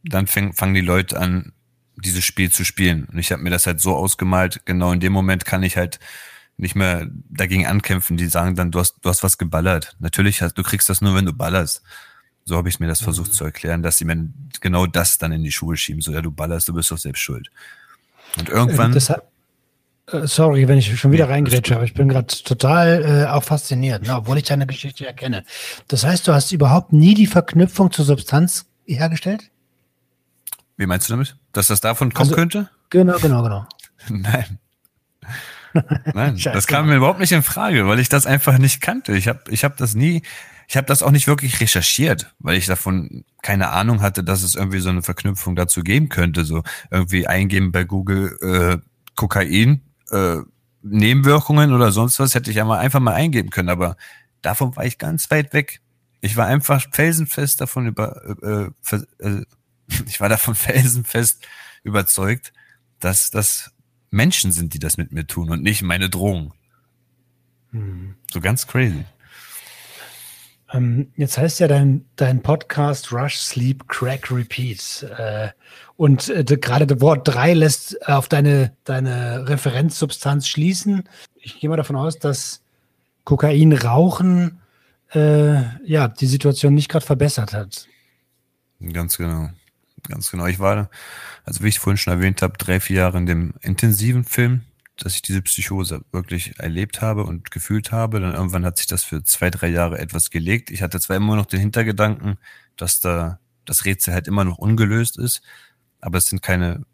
Dann 0.04 0.28
fangen 0.28 0.74
die 0.74 0.80
Leute 0.80 1.18
an, 1.18 1.52
dieses 1.96 2.24
Spiel 2.24 2.52
zu 2.52 2.64
spielen. 2.64 3.06
Und 3.06 3.18
ich 3.18 3.32
habe 3.32 3.42
mir 3.42 3.50
das 3.50 3.66
halt 3.66 3.80
so 3.80 3.96
ausgemalt, 3.96 4.64
genau 4.64 4.92
in 4.92 5.00
dem 5.00 5.12
Moment 5.12 5.44
kann 5.44 5.64
ich 5.64 5.76
halt 5.76 5.98
nicht 6.56 6.76
mehr 6.76 7.08
dagegen 7.28 7.66
ankämpfen. 7.66 8.16
Die 8.16 8.28
sagen 8.28 8.54
dann, 8.54 8.70
du 8.70 8.78
hast, 8.78 8.96
du 9.02 9.08
hast 9.08 9.24
was 9.24 9.38
geballert. 9.38 9.96
Natürlich, 9.98 10.40
hast, 10.40 10.54
du 10.54 10.62
kriegst 10.62 10.88
das 10.88 11.00
nur, 11.00 11.16
wenn 11.16 11.26
du 11.26 11.32
ballerst. 11.32 11.82
So 12.44 12.56
habe 12.56 12.68
ich 12.68 12.78
mir 12.78 12.86
das 12.86 13.00
mhm. 13.00 13.04
versucht 13.04 13.34
zu 13.34 13.44
erklären, 13.44 13.82
dass 13.82 13.98
sie 13.98 14.04
mir 14.04 14.28
genau 14.60 14.86
das 14.86 15.18
dann 15.18 15.32
in 15.32 15.42
die 15.42 15.52
Schuhe 15.52 15.76
schieben. 15.76 16.00
So, 16.00 16.12
ja, 16.12 16.22
du 16.22 16.30
ballerst, 16.30 16.68
du 16.68 16.74
bist 16.74 16.92
doch 16.92 16.98
selbst 16.98 17.20
schuld. 17.20 17.50
Und 18.38 18.48
irgendwann. 18.48 18.92
Das 18.92 19.10
hat, 19.10 19.24
äh, 20.10 20.26
sorry, 20.26 20.68
wenn 20.68 20.78
ich 20.78 20.98
schon 20.98 21.12
wieder 21.12 21.28
reingrätsche, 21.28 21.74
aber 21.74 21.84
ich 21.84 21.94
bin 21.94 22.08
gerade 22.08 22.26
total 22.26 23.04
äh, 23.04 23.30
auch 23.30 23.44
fasziniert, 23.44 24.06
ne, 24.06 24.16
obwohl 24.16 24.38
ich 24.38 24.44
deine 24.44 24.66
Geschichte 24.66 25.06
erkenne. 25.06 25.44
Das 25.88 26.04
heißt, 26.04 26.26
du 26.28 26.32
hast 26.32 26.52
überhaupt 26.52 26.92
nie 26.92 27.14
die 27.14 27.26
Verknüpfung 27.26 27.90
zur 27.90 28.04
Substanz 28.04 28.66
hergestellt? 28.86 29.50
Wie 30.76 30.86
meinst 30.86 31.08
du 31.08 31.14
damit? 31.14 31.36
Dass 31.52 31.68
das 31.68 31.80
davon 31.80 32.12
kommen 32.12 32.30
also, 32.30 32.34
könnte? 32.34 32.70
Genau, 32.90 33.18
genau, 33.18 33.42
genau. 33.42 33.66
Nein. 34.08 34.58
Nein, 36.14 36.38
das 36.42 36.66
kam 36.66 36.86
mir 36.86 36.96
überhaupt 36.96 37.18
nicht 37.18 37.32
in 37.32 37.42
Frage, 37.42 37.86
weil 37.88 37.98
ich 37.98 38.08
das 38.08 38.26
einfach 38.26 38.58
nicht 38.58 38.80
kannte. 38.80 39.16
Ich 39.16 39.26
habe 39.26 39.40
ich 39.48 39.64
hab 39.64 39.76
das 39.76 39.94
nie, 39.94 40.22
ich 40.68 40.76
habe 40.76 40.86
das 40.86 41.02
auch 41.02 41.10
nicht 41.10 41.26
wirklich 41.26 41.60
recherchiert, 41.60 42.34
weil 42.38 42.56
ich 42.56 42.66
davon 42.66 43.24
keine 43.42 43.70
Ahnung 43.70 44.00
hatte, 44.00 44.24
dass 44.24 44.42
es 44.42 44.54
irgendwie 44.54 44.80
so 44.80 44.88
eine 44.88 45.02
Verknüpfung 45.02 45.56
dazu 45.56 45.82
geben 45.82 46.08
könnte. 46.08 46.44
So 46.44 46.62
irgendwie 46.90 47.26
eingeben 47.26 47.72
bei 47.72 47.84
Google 47.84 48.36
äh, 48.40 48.78
Kokain, 49.14 49.82
äh, 50.10 50.38
Nebenwirkungen 50.82 51.72
oder 51.72 51.92
sonst 51.92 52.18
was, 52.18 52.34
hätte 52.34 52.50
ich 52.50 52.60
einmal 52.60 52.78
einfach 52.78 53.00
mal 53.00 53.14
eingeben 53.14 53.50
können, 53.50 53.70
aber 53.70 53.96
davon 54.42 54.76
war 54.76 54.84
ich 54.84 54.98
ganz 54.98 55.30
weit 55.30 55.52
weg. 55.52 55.80
Ich 56.20 56.36
war 56.36 56.46
einfach 56.46 56.84
felsenfest 56.92 57.60
davon 57.60 57.86
über, 57.86 58.22
äh, 58.42 58.96
äh, 59.26 59.44
ich 60.06 60.20
war 60.20 60.28
davon 60.28 60.54
felsenfest 60.54 61.46
überzeugt, 61.82 62.52
dass 63.00 63.30
das 63.30 63.72
Menschen 64.10 64.52
sind, 64.52 64.74
die 64.74 64.78
das 64.78 64.96
mit 64.96 65.12
mir 65.12 65.26
tun 65.26 65.50
und 65.50 65.62
nicht 65.62 65.82
meine 65.82 66.08
Drohung. 66.08 66.54
Hm. 67.72 68.14
So 68.32 68.40
ganz 68.40 68.66
crazy. 68.66 69.04
Ähm, 70.74 71.12
jetzt 71.16 71.38
heißt 71.38 71.60
ja 71.60 71.68
dein, 71.68 72.04
dein 72.16 72.42
Podcast 72.42 73.12
Rush, 73.12 73.36
Sleep, 73.36 73.86
Crack, 73.88 74.30
Repeat. 74.30 75.06
Äh, 75.16 75.50
und 75.96 76.28
äh, 76.28 76.44
gerade 76.44 76.86
das 76.86 77.00
Wort 77.00 77.28
3 77.28 77.54
lässt 77.54 78.06
auf 78.08 78.28
deine, 78.28 78.72
deine 78.82 79.48
Referenzsubstanz 79.48 80.48
schließen. 80.48 81.04
Ich 81.36 81.60
gehe 81.60 81.70
mal 81.70 81.76
davon 81.76 81.96
aus, 81.96 82.18
dass 82.18 82.62
Kokain 83.22 83.72
rauchen 83.72 84.60
äh, 85.12 85.62
ja 85.84 86.08
die 86.08 86.26
Situation 86.26 86.74
nicht 86.74 86.88
gerade 86.88 87.06
verbessert 87.06 87.52
hat. 87.52 87.86
Ganz 88.92 89.16
genau. 89.16 89.50
Ganz 90.08 90.30
genau. 90.30 90.46
Ich 90.46 90.58
war, 90.58 90.90
also 91.44 91.62
wie 91.62 91.68
ich 91.68 91.78
vorhin 91.78 91.96
schon 91.96 92.12
erwähnt 92.12 92.42
habe, 92.42 92.58
drei, 92.58 92.80
vier 92.80 92.96
Jahre 92.96 93.18
in 93.18 93.26
dem 93.26 93.54
intensiven 93.62 94.24
Film, 94.24 94.62
dass 94.96 95.14
ich 95.14 95.22
diese 95.22 95.42
Psychose 95.42 96.04
wirklich 96.12 96.58
erlebt 96.58 97.02
habe 97.02 97.24
und 97.24 97.50
gefühlt 97.50 97.90
habe. 97.90 98.20
Dann 98.20 98.34
irgendwann 98.34 98.64
hat 98.64 98.78
sich 98.78 98.86
das 98.86 99.02
für 99.02 99.24
zwei, 99.24 99.50
drei 99.50 99.68
Jahre 99.68 99.98
etwas 99.98 100.30
gelegt. 100.30 100.70
Ich 100.70 100.82
hatte 100.82 101.00
zwar 101.00 101.16
immer 101.16 101.36
noch 101.36 101.46
den 101.46 101.60
Hintergedanken, 101.60 102.38
dass 102.76 103.00
da 103.00 103.40
das 103.64 103.84
Rätsel 103.84 104.14
halt 104.14 104.28
immer 104.28 104.44
noch 104.44 104.58
ungelöst 104.58 105.18
ist, 105.18 105.42
aber 106.00 106.18
es 106.18 106.26
sind 106.26 106.42
keine 106.42 106.84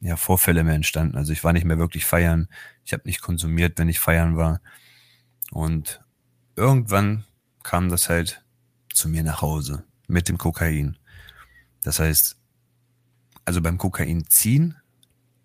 ja, 0.00 0.16
Vorfälle 0.16 0.62
mehr 0.62 0.74
entstanden. 0.74 1.16
Also 1.16 1.32
ich 1.32 1.42
war 1.42 1.52
nicht 1.52 1.64
mehr 1.64 1.78
wirklich 1.78 2.04
feiern. 2.04 2.48
Ich 2.84 2.92
habe 2.92 3.04
nicht 3.06 3.22
konsumiert, 3.22 3.78
wenn 3.78 3.88
ich 3.88 3.98
feiern 3.98 4.36
war. 4.36 4.60
Und 5.50 6.00
irgendwann 6.56 7.24
kam 7.62 7.88
das 7.88 8.08
halt 8.08 8.44
zu 8.92 9.08
mir 9.08 9.22
nach 9.22 9.42
Hause 9.42 9.84
mit 10.08 10.28
dem 10.28 10.38
Kokain. 10.38 10.98
Das 11.82 11.98
heißt, 11.98 12.36
also 13.44 13.62
beim 13.62 13.78
Kokain 13.78 14.24
ziehen 14.28 14.76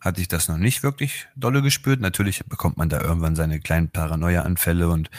hatte 0.08 0.22
ich 0.22 0.28
das 0.28 0.48
noch 0.48 0.58
nicht 0.58 0.84
wirklich 0.84 1.28
dolle 1.36 1.62
gespürt. 1.62 2.00
Natürlich 2.00 2.44
bekommt 2.46 2.78
man 2.78 2.90
da 2.90 3.02
irgendwann 3.02 3.36
seine 3.36 3.60
kleinen 3.60 3.90
Paranoia-Anfälle 3.90 4.90
und 4.90 5.10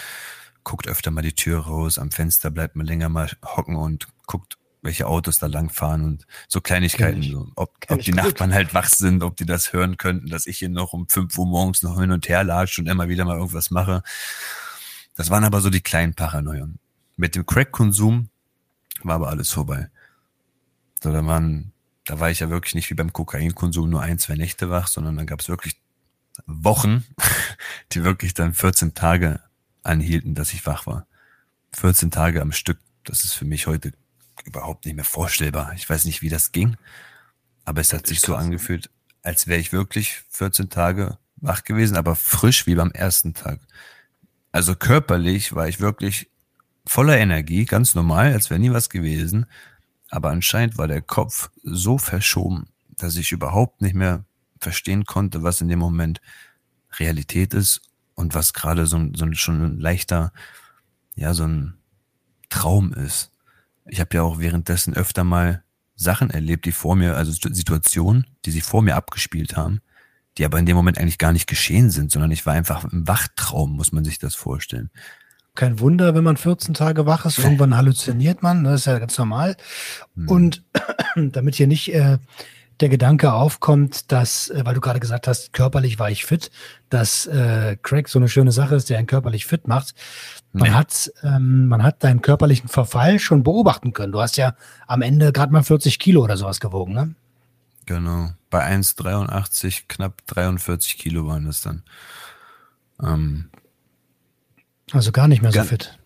guckt 0.65 0.89
öfter 0.89 1.11
mal 1.11 1.23
die 1.23 1.35
Tür 1.35 1.61
raus, 1.61 1.99
am 1.99 2.11
Fenster 2.11 2.51
bleibt 2.51 2.77
man 2.77 2.87
länger 2.87 3.09
mal 3.09 3.31
hocken 3.45 3.77
und 3.77 4.09
guckt, 4.27 4.59
welche 4.83 5.07
Autos 5.07 5.39
da 5.39 5.47
langfahren 5.47 6.05
und 6.05 6.27
so 6.47 6.61
Kleinigkeiten, 6.61 7.23
so, 7.23 7.49
ob, 7.57 7.75
ob 7.89 8.01
die 8.01 8.11
gut. 8.11 8.23
Nachbarn 8.23 8.53
halt 8.53 8.75
wach 8.75 8.89
sind, 8.89 9.23
ob 9.23 9.37
die 9.37 9.47
das 9.47 9.73
hören 9.73 9.97
könnten, 9.97 10.29
dass 10.29 10.47
ich 10.47 10.59
hier 10.59 10.69
noch 10.69 10.93
um 10.93 11.09
fünf 11.09 11.37
Uhr 11.39 11.47
morgens 11.47 11.83
noch 11.83 11.99
hin 11.99 12.11
und 12.11 12.29
her 12.29 12.45
latsche 12.45 12.81
und 12.83 12.87
immer 12.87 13.09
wieder 13.09 13.25
mal 13.25 13.37
irgendwas 13.37 13.71
mache. 13.71 14.03
Das 15.17 15.31
waren 15.31 15.45
aber 15.45 15.61
so 15.61 15.71
die 15.71 15.81
kleinen 15.81 16.15
Paranoien. 16.15 16.79
Mit 17.17 17.35
dem 17.35 17.45
Crack-Konsum 17.45 18.29
war 19.03 19.17
aber 19.17 19.29
alles 19.29 19.51
vorbei. 19.51 19.91
So, 21.03 21.13
da 21.13 21.25
waren 21.27 21.73
da 22.09 22.21
war 22.21 22.31
ich 22.31 22.41
ja 22.41 22.49
wirklich 22.49 22.75
nicht 22.75 22.89
wie 22.89 22.95
beim 22.95 23.13
Kokainkonsum 23.13 23.91
nur 23.91 24.01
ein, 24.01 24.19
zwei 24.19 24.35
Nächte 24.35 24.71
wach, 24.71 24.89
sondern 24.89 25.17
dann 25.17 25.27
gab 25.27 25.41
es 25.41 25.51
wirklich 25.51 25.77
Wochen, 26.47 27.05
die 27.93 28.03
wirklich 28.03 28.33
dann 28.33 28.55
14 28.55 28.95
Tage 28.95 29.41
anhielten, 29.83 30.35
dass 30.35 30.55
ich 30.55 30.65
wach 30.65 30.87
war. 30.87 31.07
14 31.75 32.11
Tage 32.11 32.41
am 32.41 32.53
Stück, 32.53 32.79
das 33.05 33.25
ist 33.25 33.35
für 33.35 33.45
mich 33.45 33.67
heute 33.67 33.93
überhaupt 34.47 34.87
nicht 34.87 34.95
mehr 34.95 35.05
vorstellbar. 35.05 35.75
Ich 35.75 35.89
weiß 35.89 36.07
nicht, 36.07 36.23
wie 36.23 36.31
das 36.31 36.53
ging, 36.53 36.79
aber 37.67 37.83
es 37.83 37.93
hat 37.93 38.07
sich 38.07 38.21
so 38.21 38.35
angefühlt, 38.35 38.89
als 39.23 39.47
wäre 39.47 39.61
ich 39.61 39.75
wirklich 39.75 40.23
14 40.31 40.71
Tage 40.71 41.19
wach 41.37 41.65
gewesen, 41.65 41.99
aber 41.99 42.17
frisch 42.17 42.67
wie 42.67 42.75
beim 42.75 42.91
ersten 42.91 43.35
Tag. 43.35 43.61
Also 44.51 44.75
körperlich 44.75 45.55
war 45.55 45.69
ich 45.69 45.81
wirklich 45.81 46.31
voller 46.87 47.19
Energie, 47.19 47.67
ganz 47.67 47.95
normal, 47.95 48.33
als 48.33 48.49
wäre 48.49 48.59
nie 48.59 48.73
was 48.73 48.89
gewesen. 48.89 49.45
Aber 50.11 50.31
anscheinend 50.31 50.79
war 50.79 50.89
der 50.89 51.03
Kopf 51.03 51.51
so 51.63 51.99
verschoben, 51.99 52.69
dass 52.97 53.17
ich 53.17 53.33
überhaupt 53.33 53.83
nicht 53.83 53.95
mehr 53.95 54.25
verstehen 54.61 55.05
konnte, 55.05 55.43
was 55.43 55.61
in 55.61 55.69
dem 55.69 55.79
Moment 55.79 56.21
Realität 56.99 57.55
ist 57.55 57.83
und 58.15 58.35
was 58.35 58.53
gerade 58.53 58.87
so, 58.87 59.11
so 59.15 59.31
schon 59.33 59.63
ein 59.63 59.79
leichter, 59.79 60.33
ja, 61.15 61.35
so 61.35 61.45
ein 61.45 61.75
Traum 62.49 62.93
ist. 62.93 63.31
Ich 63.87 64.01
habe 64.01 64.17
ja 64.17 64.23
auch 64.23 64.39
währenddessen 64.39 64.95
öfter 64.95 65.25
mal 65.25 65.63
Sachen 65.95 66.31
erlebt, 66.31 66.65
die 66.65 66.73
vor 66.73 66.97
mir, 66.97 67.17
also 67.17 67.33
Situationen, 67.33 68.27
die 68.45 68.51
sich 68.51 68.63
vor 68.63 68.83
mir 68.83 68.97
abgespielt 68.97 69.57
haben, 69.57 69.81
die 70.37 70.45
aber 70.45 70.59
in 70.59 70.67
dem 70.67 70.77
Moment 70.77 70.99
eigentlich 70.99 71.19
gar 71.19 71.33
nicht 71.33 71.49
geschehen 71.49 71.91
sind, 71.91 72.13
sondern 72.13 72.31
ich 72.31 72.47
war 72.47 72.55
einfach 72.55 72.85
im 72.85 73.07
Wachtraum, 73.09 73.73
muss 73.73 73.93
man 73.93 74.05
sich 74.05 74.19
das 74.19 74.35
vorstellen. 74.35 74.91
Kein 75.59 75.81
Wunder, 75.81 76.15
wenn 76.15 76.23
man 76.23 76.37
14 76.37 76.73
Tage 76.73 77.05
wach 77.05 77.27
ist, 77.27 77.41
irgendwann 77.41 77.77
halluziniert 77.77 78.45
man, 78.45 78.63
das 78.63 78.83
ist 78.83 78.87
ja 78.87 78.97
ganz 79.01 79.19
normal. 79.19 79.57
Hm. 80.15 80.29
Und 80.29 80.63
damit 81.17 81.57
hier 81.57 81.67
nicht 81.67 81.93
äh, 81.93 82.19
der 82.79 82.89
Gedanke 82.89 83.33
aufkommt, 83.33 84.13
dass, 84.13 84.51
äh, 84.51 84.65
weil 84.65 84.75
du 84.75 84.81
gerade 84.81 85.01
gesagt 85.01 85.27
hast, 85.27 85.53
körperlich 85.53 85.99
war 85.99 86.13
ich 86.13 86.25
fit, 86.25 86.53
dass 86.91 87.27
äh, 87.27 87.77
Crack 87.83 88.09
so 88.09 88.21
eine 88.21 88.29
schöne 88.29 88.53
Sache 88.53 88.77
ist, 88.77 88.89
der 88.89 88.99
einen 88.99 89.09
körperlich 89.09 89.47
fit 89.47 89.67
macht. 89.67 89.97
Man, 90.53 90.69
nee. 90.69 90.75
hat, 90.77 91.11
ähm, 91.25 91.67
man 91.67 91.83
hat 91.83 92.05
deinen 92.05 92.23
körperlichen 92.23 92.69
Verfall 92.69 93.19
schon 93.19 93.43
beobachten 93.43 93.93
können. 93.93 94.13
Du 94.13 94.21
hast 94.21 94.37
ja 94.37 94.55
am 94.87 95.03
Ende 95.03 95.33
gerade 95.33 95.53
mal 95.53 95.65
40 95.65 95.99
Kilo 95.99 96.23
oder 96.23 96.37
sowas 96.37 96.61
gewogen, 96.61 96.95
ne? 96.95 97.17
Genau. 97.87 98.31
Bei 98.49 98.65
1,83 98.65 99.87
knapp 99.89 100.25
43 100.29 100.99
Kilo 100.99 101.27
waren 101.27 101.47
das 101.47 101.63
dann. 101.63 101.83
Ähm, 103.03 103.51
also 104.93 105.13
gar 105.13 105.29
nicht 105.29 105.43
mehr 105.43 105.53
so 105.53 105.63
fit. 105.63 105.99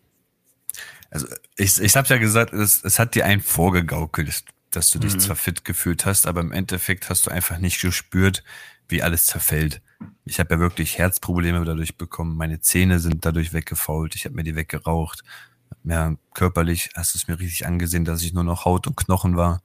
Also 1.11 1.27
ich, 1.57 1.81
ich 1.81 1.97
habe 1.97 2.09
ja 2.09 2.17
gesagt, 2.17 2.53
es, 2.53 2.83
es 2.85 2.99
hat 2.99 3.15
dir 3.15 3.27
einen 3.27 3.43
vorgegaukelt 3.43 4.45
dass 4.73 4.91
du 4.91 4.99
dich 4.99 5.15
mhm. 5.15 5.21
zwar 5.21 5.37
fit 5.37 5.65
gefühlt 5.65 6.07
hast, 6.07 6.27
aber 6.27 6.41
im 6.41 6.53
Endeffekt 6.53 7.09
hast 7.09 7.27
du 7.27 7.31
einfach 7.31 7.59
nicht 7.59 7.81
gespürt, 7.81 8.43
wie 8.89 9.03
alles 9.03 9.27
zerfällt. 9.27 9.81
Ich 10.25 10.41
habe 10.41 10.55
ja 10.55 10.61
wirklich 10.61 10.99
Herzprobleme 10.99 11.65
dadurch 11.65 11.97
bekommen. 11.97 12.37
Meine 12.37 12.61
Zähne 12.61 12.99
sind 12.99 13.25
dadurch 13.25 13.53
weggefault. 13.53 14.15
Ich 14.15 14.25
habe 14.25 14.35
mir 14.35 14.43
die 14.43 14.57
weggeraucht. 14.57 15.23
Ja, 15.85 16.15
körperlich 16.35 16.91
hast 16.95 17.15
du 17.15 17.19
es 17.19 17.29
mir 17.29 17.39
richtig 17.39 17.67
angesehen, 17.67 18.05
dass 18.05 18.23
ich 18.23 18.33
nur 18.33 18.45
noch 18.45 18.65
Haut 18.65 18.87
und 18.87 18.97
Knochen 18.97 19.37
war. 19.37 19.63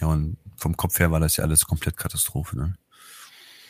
Ja, 0.00 0.08
und 0.08 0.36
vom 0.56 0.76
Kopf 0.76 0.98
her 0.98 1.10
war 1.10 1.20
das 1.20 1.36
ja 1.36 1.44
alles 1.44 1.64
komplett 1.64 1.96
Katastrophe. 1.96 2.56
Ne? 2.56 2.74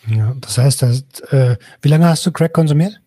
Ja, 0.07 0.35
das 0.41 0.59
heißt, 0.59 0.83
das, 0.83 1.03
äh, 1.31 1.57
wie 1.83 1.89
lange 1.89 2.07
hast 2.07 2.25
du 2.27 2.33
Crack 2.33 2.53
konsumiert? 2.53 3.01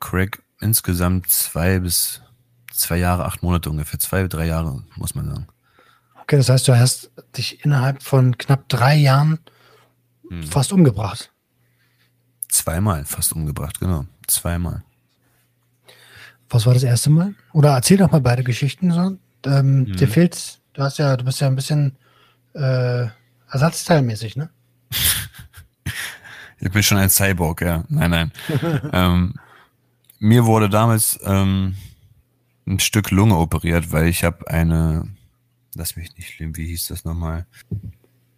Crack 0.00 0.42
insgesamt 0.60 1.28
zwei 1.28 1.78
bis 1.78 2.22
zwei 2.72 2.96
Jahre, 2.96 3.24
acht 3.26 3.42
Monate 3.42 3.70
ungefähr. 3.70 3.98
Zwei, 3.98 4.26
drei 4.26 4.46
Jahre, 4.46 4.82
muss 4.96 5.14
man 5.14 5.28
sagen. 5.28 5.46
Okay, 6.22 6.36
das 6.36 6.48
heißt, 6.48 6.68
du 6.68 6.78
hast 6.78 7.10
dich 7.36 7.64
innerhalb 7.64 8.02
von 8.02 8.38
knapp 8.38 8.68
drei 8.68 8.96
Jahren 8.96 9.38
hm. 10.28 10.42
fast 10.44 10.72
umgebracht. 10.72 11.32
Zweimal 12.48 13.04
fast 13.04 13.32
umgebracht, 13.32 13.78
genau. 13.80 14.06
Zweimal. 14.26 14.82
Was 16.48 16.66
war 16.66 16.74
das 16.74 16.82
erste 16.82 17.10
Mal? 17.10 17.34
Oder 17.52 17.74
erzähl 17.74 17.96
doch 17.96 18.10
mal 18.10 18.20
beide 18.20 18.42
Geschichten 18.42 18.90
so. 18.90 19.16
Ähm, 19.46 19.86
hm. 19.86 19.96
Dir 19.96 20.08
fehlt, 20.08 20.60
du 20.72 20.82
hast 20.82 20.98
ja, 20.98 21.16
du 21.16 21.24
bist 21.24 21.40
ja 21.40 21.46
ein 21.46 21.56
bisschen 21.56 21.96
äh, 22.54 23.06
ersatzteilmäßig, 23.50 24.36
ne? 24.36 24.50
ich 26.58 26.70
bin 26.70 26.82
schon 26.82 26.98
ein 26.98 27.10
Cyborg, 27.10 27.62
ja. 27.62 27.84
Nein, 27.88 28.10
nein. 28.10 28.32
ähm, 28.92 29.34
mir 30.20 30.46
wurde 30.46 30.70
damals 30.70 31.18
ähm, 31.24 31.74
ein 32.66 32.78
Stück 32.78 33.10
Lunge 33.10 33.36
operiert, 33.36 33.90
weil 33.90 34.06
ich 34.06 34.22
habe 34.22 34.48
eine 34.48 35.08
Lass 35.74 35.96
mich 35.96 36.16
nicht 36.16 36.34
schlimm, 36.34 36.56
wie 36.56 36.66
hieß 36.66 36.88
das 36.88 37.04
nochmal? 37.04 37.46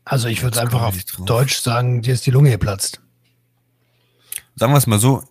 Also 0.04 0.28
ich 0.28 0.42
würde 0.42 0.60
einfach 0.60 0.82
auf 0.82 0.96
Deutsch 1.24 1.60
sagen, 1.60 2.02
dir 2.02 2.14
ist 2.14 2.26
die 2.26 2.30
Lunge 2.30 2.50
geplatzt. 2.50 3.00
Sagen 4.54 4.72
wir 4.72 4.78
es 4.78 4.86
mal 4.86 4.98
so, 4.98 5.24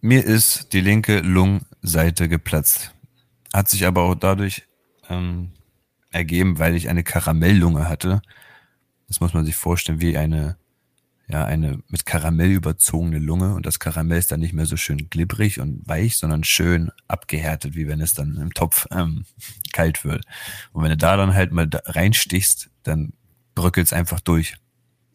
mir 0.00 0.24
ist 0.24 0.72
die 0.72 0.80
linke 0.80 1.20
Lungenseite 1.20 2.28
geplatzt. 2.28 2.94
Hat 3.52 3.68
sich 3.68 3.86
aber 3.86 4.02
auch 4.02 4.14
dadurch 4.14 4.68
ähm, 5.08 5.50
ergeben, 6.10 6.58
weil 6.58 6.76
ich 6.76 6.88
eine 6.88 7.02
Karamelllunge 7.02 7.88
hatte. 7.88 8.22
Das 9.08 9.20
muss 9.20 9.34
man 9.34 9.44
sich 9.44 9.56
vorstellen, 9.56 10.00
wie 10.00 10.16
eine, 10.16 10.56
ja, 11.30 11.44
eine 11.44 11.82
mit 11.88 12.06
Karamell 12.06 12.50
überzogene 12.50 13.18
Lunge. 13.18 13.54
Und 13.54 13.66
das 13.66 13.78
Karamell 13.78 14.18
ist 14.18 14.32
dann 14.32 14.40
nicht 14.40 14.54
mehr 14.54 14.66
so 14.66 14.76
schön 14.76 15.10
glibberig 15.10 15.60
und 15.60 15.86
weich, 15.86 16.16
sondern 16.16 16.42
schön 16.42 16.90
abgehärtet, 17.06 17.74
wie 17.74 17.86
wenn 17.86 18.00
es 18.00 18.14
dann 18.14 18.36
im 18.36 18.54
Topf 18.54 18.86
ähm, 18.90 19.24
kalt 19.72 20.04
wird. 20.04 20.24
Und 20.72 20.82
wenn 20.82 20.90
du 20.90 20.96
da 20.96 21.16
dann 21.16 21.34
halt 21.34 21.52
mal 21.52 21.68
reinstichst, 21.72 22.70
dann 22.82 23.12
bröckelt 23.54 23.86
es 23.86 23.92
einfach 23.92 24.20
durch. 24.20 24.56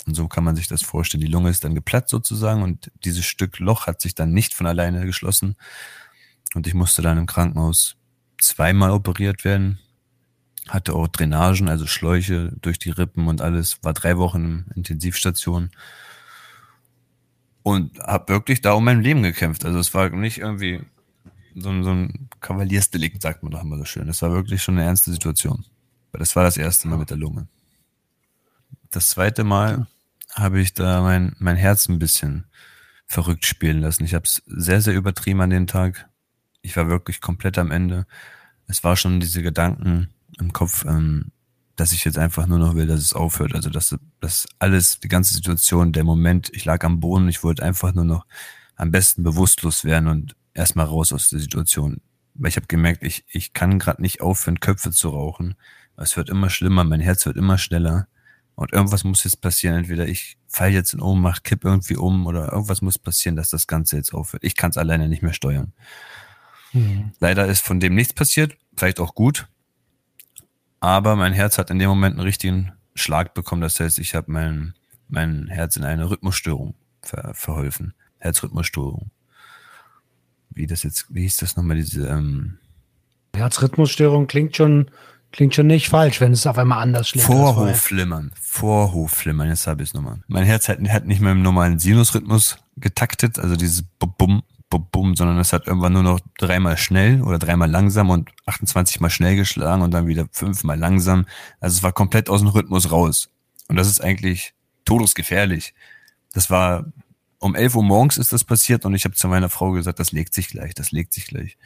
Und 0.06 0.16
so 0.16 0.28
kann 0.28 0.44
man 0.44 0.56
sich 0.56 0.68
das 0.68 0.84
vorstellen. 0.84 1.22
Die 1.22 1.32
Lunge 1.32 1.50
ist 1.50 1.64
dann 1.64 1.76
geplatzt 1.76 2.10
sozusagen 2.10 2.62
und 2.62 2.92
dieses 3.04 3.26
Stück 3.26 3.60
Loch 3.60 3.88
hat 3.88 4.02
sich 4.02 4.14
dann 4.14 4.34
nicht 4.34 4.54
von 4.54 4.68
alleine 4.68 5.06
geschlossen. 5.06 5.56
Und 6.54 6.68
ich 6.68 6.74
musste 6.74 7.02
dann 7.02 7.18
im 7.18 7.26
Krankenhaus 7.26 7.96
zweimal 8.40 8.92
operiert 8.92 9.46
werden. 9.46 9.80
Hatte 10.68 10.94
auch 10.94 11.08
Drainagen, 11.08 11.70
also 11.70 11.88
Schläuche 11.88 12.54
durch 12.62 12.80
die 12.80 12.92
Rippen 12.92 13.28
und 13.28 13.42
alles. 13.42 13.78
War 13.82 13.94
drei 13.94 14.18
Wochen 14.18 14.66
in 14.70 14.72
Intensivstation. 14.76 15.72
Und 17.64 18.00
habe 18.00 18.34
wirklich 18.34 18.62
da 18.62 18.74
um 18.74 18.84
mein 18.84 19.02
Leben 19.02 19.24
gekämpft. 19.24 19.66
Also 19.66 19.80
es 19.80 19.94
war 19.94 20.10
nicht 20.10 20.40
irgendwie 20.40 20.82
so, 21.56 21.70
ein, 21.70 21.84
so 21.84 21.92
ein 21.92 22.30
Kavaliersdelikt, 22.42 23.22
sagt 23.22 23.44
man 23.44 23.52
doch 23.52 23.64
immer 23.64 23.78
so 23.78 23.86
schön. 23.86 24.08
Das 24.08 24.22
war 24.22 24.32
wirklich 24.32 24.62
schon 24.62 24.78
eine 24.78 24.86
ernste 24.86 25.12
Situation. 25.12 25.66
Weil 26.12 26.20
das 26.20 26.36
war 26.36 26.44
das 26.44 26.58
erste 26.58 26.88
Mal 26.88 26.98
mit 26.98 27.10
der 27.10 27.18
Lunge. 27.18 27.48
Das 28.92 29.10
zweite 29.10 29.44
Mal 29.44 29.88
habe 30.36 30.60
ich 30.60 30.74
da 30.74 31.02
mein, 31.02 31.36
mein 31.40 31.56
Herz 31.56 31.88
ein 31.88 32.00
bisschen 32.00 32.46
verrückt 33.06 33.46
spielen 33.46 33.82
lassen. 33.82 34.04
Ich 34.04 34.14
habe 34.14 34.26
es 34.26 34.42
sehr, 34.46 34.82
sehr 34.82 34.96
übertrieben 34.96 35.42
an 35.42 35.50
den 35.50 35.68
Tag. 35.68 36.10
Ich 36.62 36.76
war 36.76 36.88
wirklich 36.88 37.22
komplett 37.22 37.58
am 37.58 37.72
Ende. 37.72 38.06
Es 38.68 38.84
war 38.84 38.96
schon 38.96 39.20
diese 39.20 39.42
Gedanken 39.42 40.10
im 40.40 40.54
Kopf, 40.54 40.86
ähm, 40.86 41.32
dass 41.76 41.92
ich 41.92 42.06
jetzt 42.06 42.18
einfach 42.18 42.46
nur 42.46 42.60
noch 42.60 42.76
will, 42.76 42.88
dass 42.88 43.02
es 43.02 43.14
aufhört. 43.14 43.56
Also 43.56 43.70
dass 43.70 43.96
das 44.20 44.48
alles, 44.60 45.00
die 45.00 45.08
ganze 45.08 45.34
Situation, 45.34 45.92
der 45.92 46.04
Moment, 46.04 46.50
ich 46.54 46.66
lag 46.66 46.84
am 46.84 47.00
Boden, 47.00 47.28
ich 47.30 47.44
wollte 47.44 47.64
einfach 47.64 47.94
nur 47.94 48.06
noch 48.06 48.26
am 48.76 48.92
besten 48.92 49.24
bewusstlos 49.24 49.84
werden 49.84 50.08
und 50.08 50.36
erstmal 50.54 50.86
raus 50.86 51.14
aus 51.14 51.30
der 51.30 51.40
Situation. 51.40 52.02
Weil 52.36 52.50
ich 52.50 52.56
habe 52.56 52.68
gemerkt, 52.68 53.04
ich, 53.04 53.26
ich 53.30 53.54
kann 53.54 53.80
gerade 53.80 54.02
nicht 54.02 54.22
aufhören, 54.22 54.60
Köpfe 54.60 54.92
zu 54.92 55.10
rauchen. 55.10 55.56
Es 55.98 56.18
wird 56.18 56.30
immer 56.30 56.50
schlimmer, 56.50 56.84
mein 56.84 57.00
Herz 57.00 57.26
wird 57.26 57.38
immer 57.38 57.58
schneller. 57.58 58.08
Und 58.56 58.72
irgendwas 58.72 59.04
muss 59.04 59.24
jetzt 59.24 59.42
passieren. 59.42 59.78
Entweder 59.78 60.08
ich 60.08 60.38
fall 60.48 60.72
jetzt 60.72 60.94
in 60.94 61.02
Ohnmacht, 61.02 61.44
kipp 61.44 61.64
irgendwie 61.64 61.96
um 61.96 62.28
oder 62.28 62.52
irgendwas 62.52 62.82
muss 62.82 63.00
passieren, 63.00 63.36
dass 63.36 63.50
das 63.50 63.68
Ganze 63.68 63.98
jetzt 63.98 64.14
aufhört. 64.14 64.44
Ich 64.44 64.56
kann 64.56 64.70
es 64.70 64.78
alleine 64.78 65.10
nicht 65.10 65.24
mehr 65.24 65.34
steuern. 65.34 65.74
Mhm. 66.72 67.12
Leider 67.20 67.48
ist 67.48 67.62
von 67.62 67.80
dem 67.80 67.96
nichts 67.96 68.14
passiert, 68.14 68.58
vielleicht 68.76 69.00
auch 69.00 69.16
gut. 69.16 69.48
Aber 70.84 71.16
mein 71.16 71.34
Herz 71.34 71.58
hat 71.58 71.70
in 71.70 71.80
dem 71.80 71.90
Moment 71.90 72.16
einen 72.16 72.26
richtigen 72.26 72.74
Schlag 72.94 73.34
bekommen. 73.34 73.62
Das 73.62 73.80
heißt, 73.80 74.00
ich 74.00 74.16
habe 74.16 74.32
mein, 74.32 74.74
mein 75.08 75.48
Herz 75.48 75.76
in 75.78 75.84
eine 75.84 76.10
Rhythmusstörung 76.10 76.76
ver 77.02 77.34
verholfen. 77.34 77.94
Herzrhythmusstörung 78.20 79.12
wie 80.56 80.68
das 80.68 80.84
jetzt, 80.84 81.08
wie 81.10 81.22
hieß 81.22 81.38
das 81.38 81.56
nochmal, 81.56 81.78
diese 81.78 82.08
ähm 82.08 82.58
Herzrhythmusstörung 83.36 84.28
klingt 84.28 84.56
schon, 84.56 84.92
klingt 85.32 85.56
schon 85.56 85.68
nicht 85.68 85.90
falsch, 85.90 86.22
wenn 86.22 86.34
es 86.34 86.46
auf 86.46 86.58
einmal 86.58 86.84
anders 86.84 87.10
schlägt. 87.10 87.26
Vorhofflimmern, 87.26 88.32
Vorhofflimmern, 88.40 89.50
jetzt 89.50 89.66
habe 89.66 89.82
ich 89.82 89.90
es 89.90 89.94
nochmal. 89.94 90.20
Mein 90.28 90.44
Herz 90.44 90.70
hat, 90.70 90.80
hat 90.90 91.06
nicht 91.06 91.22
mehr 91.22 91.32
im 91.32 91.42
normalen 91.42 91.80
Sinusrhythmus 91.80 92.58
getaktet, 92.78 93.40
also 93.40 93.56
dieses 93.56 93.84
Bum, 94.00 94.44
Bum, 94.74 94.88
Bum, 94.92 95.16
sondern 95.16 95.38
es 95.38 95.54
hat 95.54 95.68
irgendwann 95.68 95.94
nur 95.94 96.04
noch 96.04 96.20
dreimal 96.38 96.78
schnell 96.78 97.22
oder 97.22 97.38
dreimal 97.38 97.70
langsam 97.70 98.10
und 98.10 98.32
28 98.46 99.00
mal 99.00 99.10
schnell 99.10 99.36
geschlagen 99.36 99.82
und 99.82 99.92
dann 99.92 100.08
wieder 100.08 100.28
fünfmal 100.32 100.78
langsam. 100.78 101.26
Also 101.60 101.78
es 101.78 101.84
war 101.84 101.92
komplett 101.92 102.30
aus 102.30 102.42
dem 102.42 102.50
Rhythmus 102.50 102.92
raus. 102.92 103.30
Und 103.68 103.76
das 103.76 103.88
ist 103.88 104.02
eigentlich 104.02 104.54
todesgefährlich. 104.86 105.74
Das 106.34 106.50
war 106.50 106.86
um 107.40 107.56
11 107.56 107.76
Uhr 107.76 107.84
morgens 107.84 108.18
ist 108.18 108.32
das 108.32 108.44
passiert 108.44 108.86
und 108.86 108.96
ich 108.96 109.04
habe 109.04 109.16
zu 109.16 109.28
meiner 109.28 109.50
Frau 109.50 109.72
gesagt, 109.72 110.00
das 110.00 110.12
legt 110.12 110.34
sich 110.34 110.48
gleich, 110.48 110.74
das 110.74 110.92
legt 110.92 111.14
sich 111.14 111.28
gleich. 111.28 111.58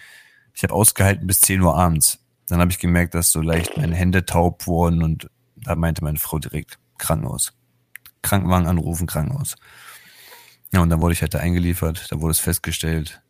Ich 0.54 0.64
habe 0.64 0.74
ausgehalten 0.74 1.28
bis 1.28 1.40
10 1.42 1.62
Uhr 1.62 1.78
abends. 1.78 2.20
Dann 2.48 2.60
habe 2.60 2.72
ich 2.72 2.80
gemerkt, 2.80 3.14
dass 3.14 3.32
so 3.32 3.42
leicht 3.42 3.78
meine 3.78 3.96
Hände 3.96 4.26
taub 4.26 4.66
wurden 4.66 5.04
und 5.04 5.30
da 5.56 5.76
meinte 5.76 6.04
meine 6.04 6.18
Frau 6.18 6.40
direkt 6.40 6.80
Krankenhaus. 6.98 7.54
Krankenwagen 8.24 8.68
anrufen, 8.68 9.06
Krankenhaus. 9.06 9.56
Ja, 10.74 10.82
und 10.82 10.90
dann 10.90 11.02
wurde 11.02 11.14
ich 11.14 11.22
halt 11.22 11.34
da 11.34 11.40
eingeliefert, 11.40 12.12
da 12.12 12.20
wurde 12.20 12.32
es 12.32 12.40
festgestellt. 12.40 13.22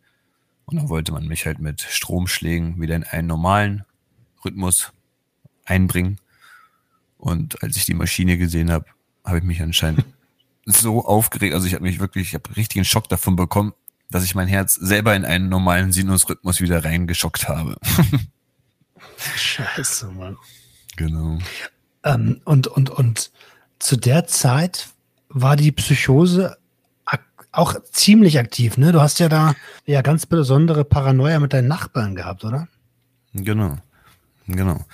Und 0.64 0.76
dann 0.76 0.88
wollte 0.88 1.12
man 1.12 1.26
mich 1.26 1.46
halt 1.46 1.60
mit 1.60 1.80
Stromschlägen 1.80 2.80
wieder 2.80 2.94
in 2.94 3.04
einen 3.04 3.26
normalen 3.26 3.84
Rhythmus 4.44 4.92
einbringen. 5.64 6.18
Und 7.16 7.62
als 7.62 7.76
ich 7.76 7.86
die 7.86 7.94
Maschine 7.94 8.36
gesehen 8.36 8.70
habe, 8.70 8.86
habe 9.24 9.38
ich 9.38 9.44
mich 9.44 9.62
anscheinend 9.62 10.04
so 10.66 11.04
aufgeregt. 11.04 11.54
Also 11.54 11.66
ich 11.66 11.74
habe 11.74 11.84
mich 11.84 12.00
wirklich, 12.00 12.28
ich 12.28 12.34
habe 12.34 12.56
richtigen 12.56 12.84
Schock 12.84 13.08
davon 13.08 13.36
bekommen, 13.36 13.72
dass 14.10 14.24
ich 14.24 14.34
mein 14.34 14.48
Herz 14.48 14.74
selber 14.74 15.14
in 15.14 15.24
einen 15.24 15.48
normalen 15.48 15.92
Sinusrhythmus 15.92 16.60
wieder 16.60 16.84
reingeschockt 16.84 17.48
habe. 17.48 17.76
Scheiße, 19.36 20.08
Mann. 20.08 20.36
Genau. 20.96 21.38
Ähm, 22.04 22.40
und, 22.44 22.66
und, 22.66 22.90
und 22.90 23.30
zu 23.78 23.96
der 23.96 24.26
Zeit 24.26 24.88
war 25.28 25.56
die 25.56 25.72
Psychose 25.72 26.56
auch 27.58 27.74
ziemlich 27.90 28.38
aktiv, 28.38 28.78
ne? 28.78 28.92
Du 28.92 29.00
hast 29.00 29.18
ja 29.18 29.28
da 29.28 29.54
ja 29.84 30.00
ganz 30.02 30.26
besondere 30.26 30.84
Paranoia 30.84 31.40
mit 31.40 31.52
deinen 31.52 31.68
Nachbarn 31.68 32.14
gehabt, 32.14 32.44
oder? 32.44 32.68
Genau. 33.32 33.76
Genau. 34.46 34.84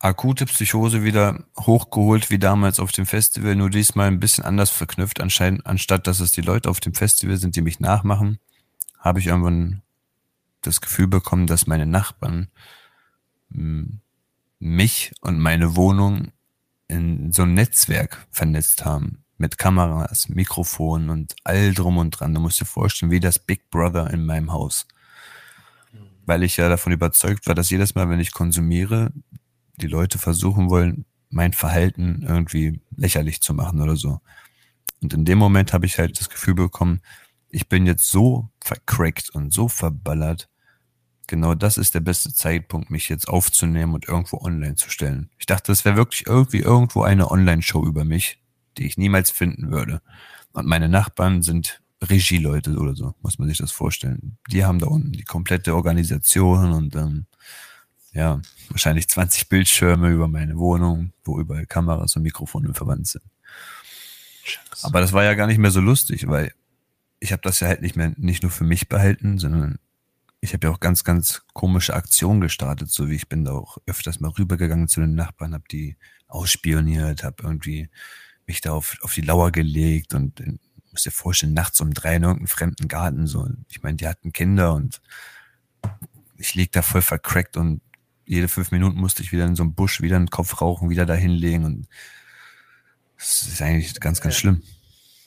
akute 0.00 0.44
Psychose 0.46 1.02
wieder 1.02 1.44
hochgeholt 1.58 2.28
wie 2.30 2.38
damals 2.38 2.78
auf 2.80 2.92
dem 2.92 3.06
Festival, 3.06 3.56
nur 3.56 3.70
diesmal 3.70 4.08
ein 4.08 4.20
bisschen 4.20 4.44
anders 4.44 4.70
verknüpft. 4.70 5.20
Anscheinend, 5.20 5.64
anstatt 5.64 6.06
dass 6.06 6.20
es 6.20 6.32
die 6.32 6.42
Leute 6.42 6.68
auf 6.68 6.80
dem 6.80 6.92
Festival 6.92 7.36
sind, 7.38 7.56
die 7.56 7.62
mich 7.62 7.80
nachmachen, 7.80 8.38
habe 8.98 9.20
ich 9.20 9.28
irgendwann 9.28 9.82
das 10.62 10.80
Gefühl 10.80 11.06
bekommen, 11.06 11.46
dass 11.46 11.66
meine 11.66 11.86
Nachbarn 11.86 12.48
hm, 13.52 14.00
mich 14.58 15.12
und 15.20 15.38
meine 15.38 15.76
Wohnung 15.76 16.32
in 16.88 17.32
so 17.32 17.42
ein 17.42 17.54
Netzwerk 17.54 18.26
vernetzt 18.30 18.84
haben. 18.84 19.24
Mit 19.38 19.58
Kameras, 19.58 20.28
Mikrofonen 20.28 21.10
und 21.10 21.36
all 21.44 21.74
drum 21.74 21.98
und 21.98 22.10
dran. 22.10 22.34
Du 22.34 22.40
musst 22.40 22.60
dir 22.60 22.64
vorstellen, 22.64 23.10
wie 23.10 23.20
das 23.20 23.38
Big 23.38 23.70
Brother 23.70 24.10
in 24.10 24.24
meinem 24.24 24.52
Haus. 24.52 24.86
Weil 26.24 26.42
ich 26.42 26.56
ja 26.56 26.68
davon 26.68 26.92
überzeugt 26.92 27.46
war, 27.46 27.54
dass 27.54 27.70
jedes 27.70 27.94
Mal, 27.94 28.08
wenn 28.08 28.20
ich 28.20 28.32
konsumiere, 28.32 29.12
die 29.76 29.86
Leute 29.86 30.18
versuchen 30.18 30.70
wollen, 30.70 31.04
mein 31.28 31.52
Verhalten 31.52 32.24
irgendwie 32.26 32.80
lächerlich 32.96 33.42
zu 33.42 33.52
machen 33.52 33.80
oder 33.80 33.96
so. 33.96 34.20
Und 35.02 35.12
in 35.12 35.24
dem 35.24 35.38
Moment 35.38 35.72
habe 35.72 35.86
ich 35.86 35.98
halt 35.98 36.18
das 36.18 36.30
Gefühl 36.30 36.54
bekommen, 36.54 37.00
ich 37.50 37.68
bin 37.68 37.86
jetzt 37.86 38.10
so 38.10 38.48
vercrackt 38.62 39.30
und 39.30 39.52
so 39.52 39.68
verballert. 39.68 40.48
Genau 41.26 41.54
das 41.54 41.76
ist 41.76 41.94
der 41.94 42.00
beste 42.00 42.32
Zeitpunkt, 42.32 42.90
mich 42.90 43.08
jetzt 43.08 43.28
aufzunehmen 43.28 43.94
und 43.94 44.08
irgendwo 44.08 44.38
online 44.38 44.76
zu 44.76 44.90
stellen. 44.90 45.30
Ich 45.38 45.46
dachte, 45.46 45.72
das 45.72 45.84
wäre 45.84 45.96
wirklich 45.96 46.26
irgendwie 46.26 46.60
irgendwo 46.60 47.02
eine 47.02 47.30
Online-Show 47.30 47.84
über 47.84 48.04
mich, 48.04 48.40
die 48.78 48.86
ich 48.86 48.96
niemals 48.96 49.30
finden 49.30 49.70
würde. 49.70 50.00
Und 50.52 50.66
meine 50.66 50.88
Nachbarn 50.88 51.42
sind 51.42 51.80
Regieleute 52.02 52.76
oder 52.76 52.94
so, 52.94 53.14
muss 53.22 53.38
man 53.38 53.48
sich 53.48 53.58
das 53.58 53.72
vorstellen. 53.72 54.38
Die 54.50 54.64
haben 54.64 54.78
da 54.78 54.86
unten 54.86 55.12
die 55.12 55.24
komplette 55.24 55.74
Organisation 55.74 56.72
und 56.72 56.94
ähm, 56.94 57.26
ja, 58.12 58.40
wahrscheinlich 58.70 59.08
20 59.08 59.48
Bildschirme 59.48 60.10
über 60.10 60.28
meine 60.28 60.56
Wohnung, 60.56 61.12
wo 61.24 61.38
überall 61.38 61.66
Kameras 61.66 62.16
und 62.16 62.22
Mikrofone 62.22 62.72
verwandt 62.74 63.08
sind. 63.08 63.24
Scheiße. 64.44 64.86
Aber 64.86 65.00
das 65.00 65.12
war 65.12 65.24
ja 65.24 65.34
gar 65.34 65.46
nicht 65.46 65.58
mehr 65.58 65.70
so 65.70 65.80
lustig, 65.80 66.28
weil 66.28 66.52
ich 67.18 67.32
habe 67.32 67.42
das 67.42 67.60
ja 67.60 67.68
halt 67.68 67.82
nicht 67.82 67.96
mehr 67.96 68.12
nicht 68.16 68.42
nur 68.42 68.52
für 68.52 68.64
mich 68.64 68.88
behalten, 68.88 69.38
sondern 69.38 69.78
ich 70.40 70.52
habe 70.52 70.66
ja 70.66 70.72
auch 70.72 70.80
ganz, 70.80 71.02
ganz 71.02 71.42
komische 71.52 71.94
Aktionen 71.94 72.40
gestartet, 72.40 72.90
so 72.90 73.08
wie 73.08 73.16
ich 73.16 73.28
bin 73.28 73.44
da 73.44 73.52
auch 73.52 73.78
öfters 73.86 74.20
mal 74.20 74.30
rübergegangen 74.30 74.88
zu 74.88 75.00
den 75.00 75.14
Nachbarn, 75.14 75.54
habe 75.54 75.64
die 75.70 75.96
ausspioniert, 76.28 77.24
habe 77.24 77.42
irgendwie 77.42 77.88
mich 78.46 78.60
da 78.60 78.72
auf, 78.72 78.96
auf 79.02 79.14
die 79.14 79.22
Lauer 79.22 79.52
gelegt 79.52 80.14
und 80.14 80.40
in, 80.40 80.58
muss 80.90 81.02
dir 81.02 81.10
vorstellen, 81.10 81.54
nachts 81.54 81.80
um 81.80 81.92
drei 81.92 82.16
in 82.16 82.22
irgendeinem 82.22 82.48
fremden 82.48 82.88
Garten 82.88 83.26
so. 83.26 83.46
Ich 83.68 83.82
meine, 83.82 83.96
die 83.96 84.08
hatten 84.08 84.32
Kinder 84.32 84.74
und 84.74 85.00
ich 86.38 86.54
lieg 86.54 86.72
da 86.72 86.82
voll 86.82 87.02
vercrackt 87.02 87.56
und 87.56 87.80
jede 88.24 88.48
fünf 88.48 88.70
Minuten 88.70 88.98
musste 88.98 89.22
ich 89.22 89.32
wieder 89.32 89.44
in 89.44 89.56
so 89.56 89.62
einem 89.62 89.74
Busch 89.74 90.00
wieder 90.00 90.16
einen 90.16 90.30
Kopf 90.30 90.60
rauchen, 90.60 90.90
wieder 90.90 91.06
da 91.06 91.14
hinlegen 91.14 91.64
und 91.64 91.88
das 93.18 93.42
ist 93.42 93.62
eigentlich 93.62 93.98
ganz, 94.00 94.20
ganz 94.20 94.36
schlimm. 94.36 94.62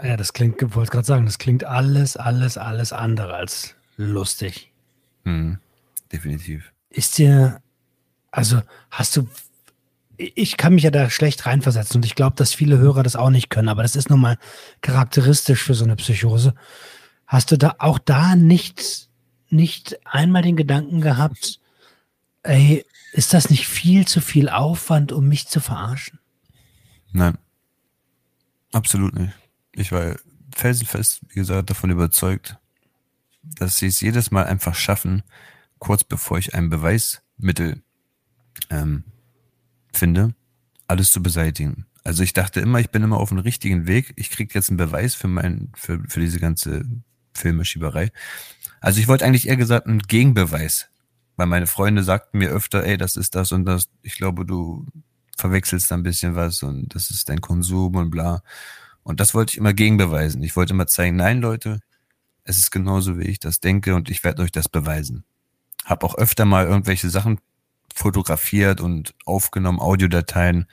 Ja, 0.02 0.16
das 0.16 0.34
klingt, 0.34 0.62
ich 0.62 0.76
wollte 0.76 0.92
gerade 0.92 1.06
sagen, 1.06 1.26
das 1.26 1.38
klingt 1.38 1.64
alles, 1.64 2.18
alles, 2.18 2.58
alles 2.58 2.94
andere 2.94 3.34
als 3.34 3.76
lustig. 3.98 4.72
Mhm, 5.24 5.60
definitiv. 6.12 6.72
Ist 6.90 7.18
dir, 7.18 7.62
also 8.32 8.62
hast 8.92 9.18
du, 9.18 9.28
ich 10.20 10.58
kann 10.58 10.76
mich 10.76 10.84
ja 10.84 10.92
da 10.92 11.10
schlecht 11.10 11.46
reinversetzen 11.46 11.98
und 11.98 12.06
ich 12.06 12.14
glaube, 12.14 12.36
dass 12.36 12.54
viele 12.54 12.78
Hörer 12.78 13.04
das 13.04 13.16
auch 13.16 13.30
nicht 13.30 13.50
können, 13.50 13.70
aber 13.70 13.84
das 13.84 13.96
ist 13.96 14.10
nun 14.10 14.20
mal 14.20 14.38
charakteristisch 14.82 15.64
für 15.64 15.74
so 15.74 15.86
eine 15.86 15.96
Psychose. 15.96 16.54
Hast 17.26 17.52
du 17.52 17.58
da 17.58 17.76
auch 17.80 18.00
da 18.00 18.36
nicht, 18.36 19.10
nicht 19.50 19.98
einmal 20.06 20.42
den 20.42 20.58
Gedanken 20.58 21.00
gehabt, 21.00 21.62
ey, 22.44 22.86
ist 23.14 23.34
das 23.34 23.50
nicht 23.50 23.68
viel 23.68 24.06
zu 24.08 24.20
viel 24.20 24.50
Aufwand, 24.50 25.14
um 25.14 25.28
mich 25.28 25.48
zu 25.48 25.62
verarschen? 25.62 26.20
Nein. 27.12 27.38
Absolut 28.74 29.16
nicht. 29.16 29.34
Ich 29.72 29.92
war 29.92 30.18
felsenfest, 30.54 31.22
wie 31.30 31.36
gesagt, 31.36 31.70
davon 31.70 31.92
überzeugt, 31.92 32.58
dass 33.42 33.78
sie 33.78 33.88
es 33.88 34.02
jedes 34.02 34.32
Mal 34.32 34.46
einfach 34.46 34.76
schaffen, 34.76 35.24
kurz 35.80 36.04
bevor 36.04 36.38
ich 36.38 36.54
ein 36.54 36.70
Beweismittel 36.70 37.82
ähm, 38.70 39.06
finde, 39.94 40.34
alles 40.88 41.12
zu 41.12 41.22
beseitigen. 41.22 41.86
Also 42.04 42.24
ich 42.24 42.34
dachte 42.34 42.60
immer, 42.60 42.80
ich 42.80 42.90
bin 42.90 43.04
immer 43.04 43.18
auf 43.18 43.30
dem 43.30 43.40
richtigen 43.40 43.88
Weg. 43.88 44.14
Ich 44.16 44.32
krieg 44.32 44.56
jetzt 44.56 44.70
einen 44.70 44.78
Beweis 44.78 45.16
für 45.16 45.28
mein, 45.28 45.72
für, 45.76 46.02
für 46.08 46.20
diese 46.20 46.40
ganze 46.40 46.86
Filmeschieberei. 47.34 48.12
Also 48.82 49.00
ich 49.00 49.08
wollte 49.08 49.26
eigentlich 49.26 49.48
eher 49.48 49.58
gesagt 49.58 49.88
einen 49.88 50.00
Gegenbeweis 50.00 50.90
weil 51.40 51.48
meine 51.48 51.68
Freunde 51.68 52.04
sagten 52.04 52.38
mir 52.38 52.50
öfter, 52.50 52.84
ey, 52.84 52.98
das 52.98 53.16
ist 53.16 53.34
das 53.34 53.54
und 53.54 53.64
das. 53.64 53.88
Ich 54.02 54.16
glaube, 54.16 54.46
du 54.46 54.86
verwechselst 55.38 55.90
da 55.90 55.96
ein 55.96 56.04
bisschen 56.04 56.36
was 56.36 56.64
und 56.64 56.94
das 56.94 57.12
ist 57.12 57.30
dein 57.30 57.40
Konsum 57.40 57.96
und 57.96 58.10
bla. 58.10 58.44
Und 59.04 59.22
das 59.22 59.34
wollte 59.34 59.54
ich 59.54 59.58
immer 59.58 59.72
gegenbeweisen. 59.72 60.44
Ich 60.44 60.58
wollte 60.58 60.74
immer 60.74 60.86
zeigen, 60.86 61.16
nein, 61.16 61.40
Leute, 61.40 61.80
es 62.44 62.58
ist 62.58 62.72
genauso, 62.72 63.18
wie 63.18 63.24
ich 63.24 63.40
das 63.40 63.62
denke 63.62 63.96
und 63.96 64.10
ich 64.10 64.26
werde 64.26 64.42
euch 64.42 64.52
das 64.52 64.68
beweisen. 64.68 65.24
Hab 65.86 66.04
auch 66.04 66.16
öfter 66.16 66.44
mal 66.44 66.66
irgendwelche 66.66 67.10
Sachen 67.10 67.40
fotografiert 68.00 68.82
und 68.82 69.14
aufgenommen, 69.26 69.80
Audiodateien 69.80 70.68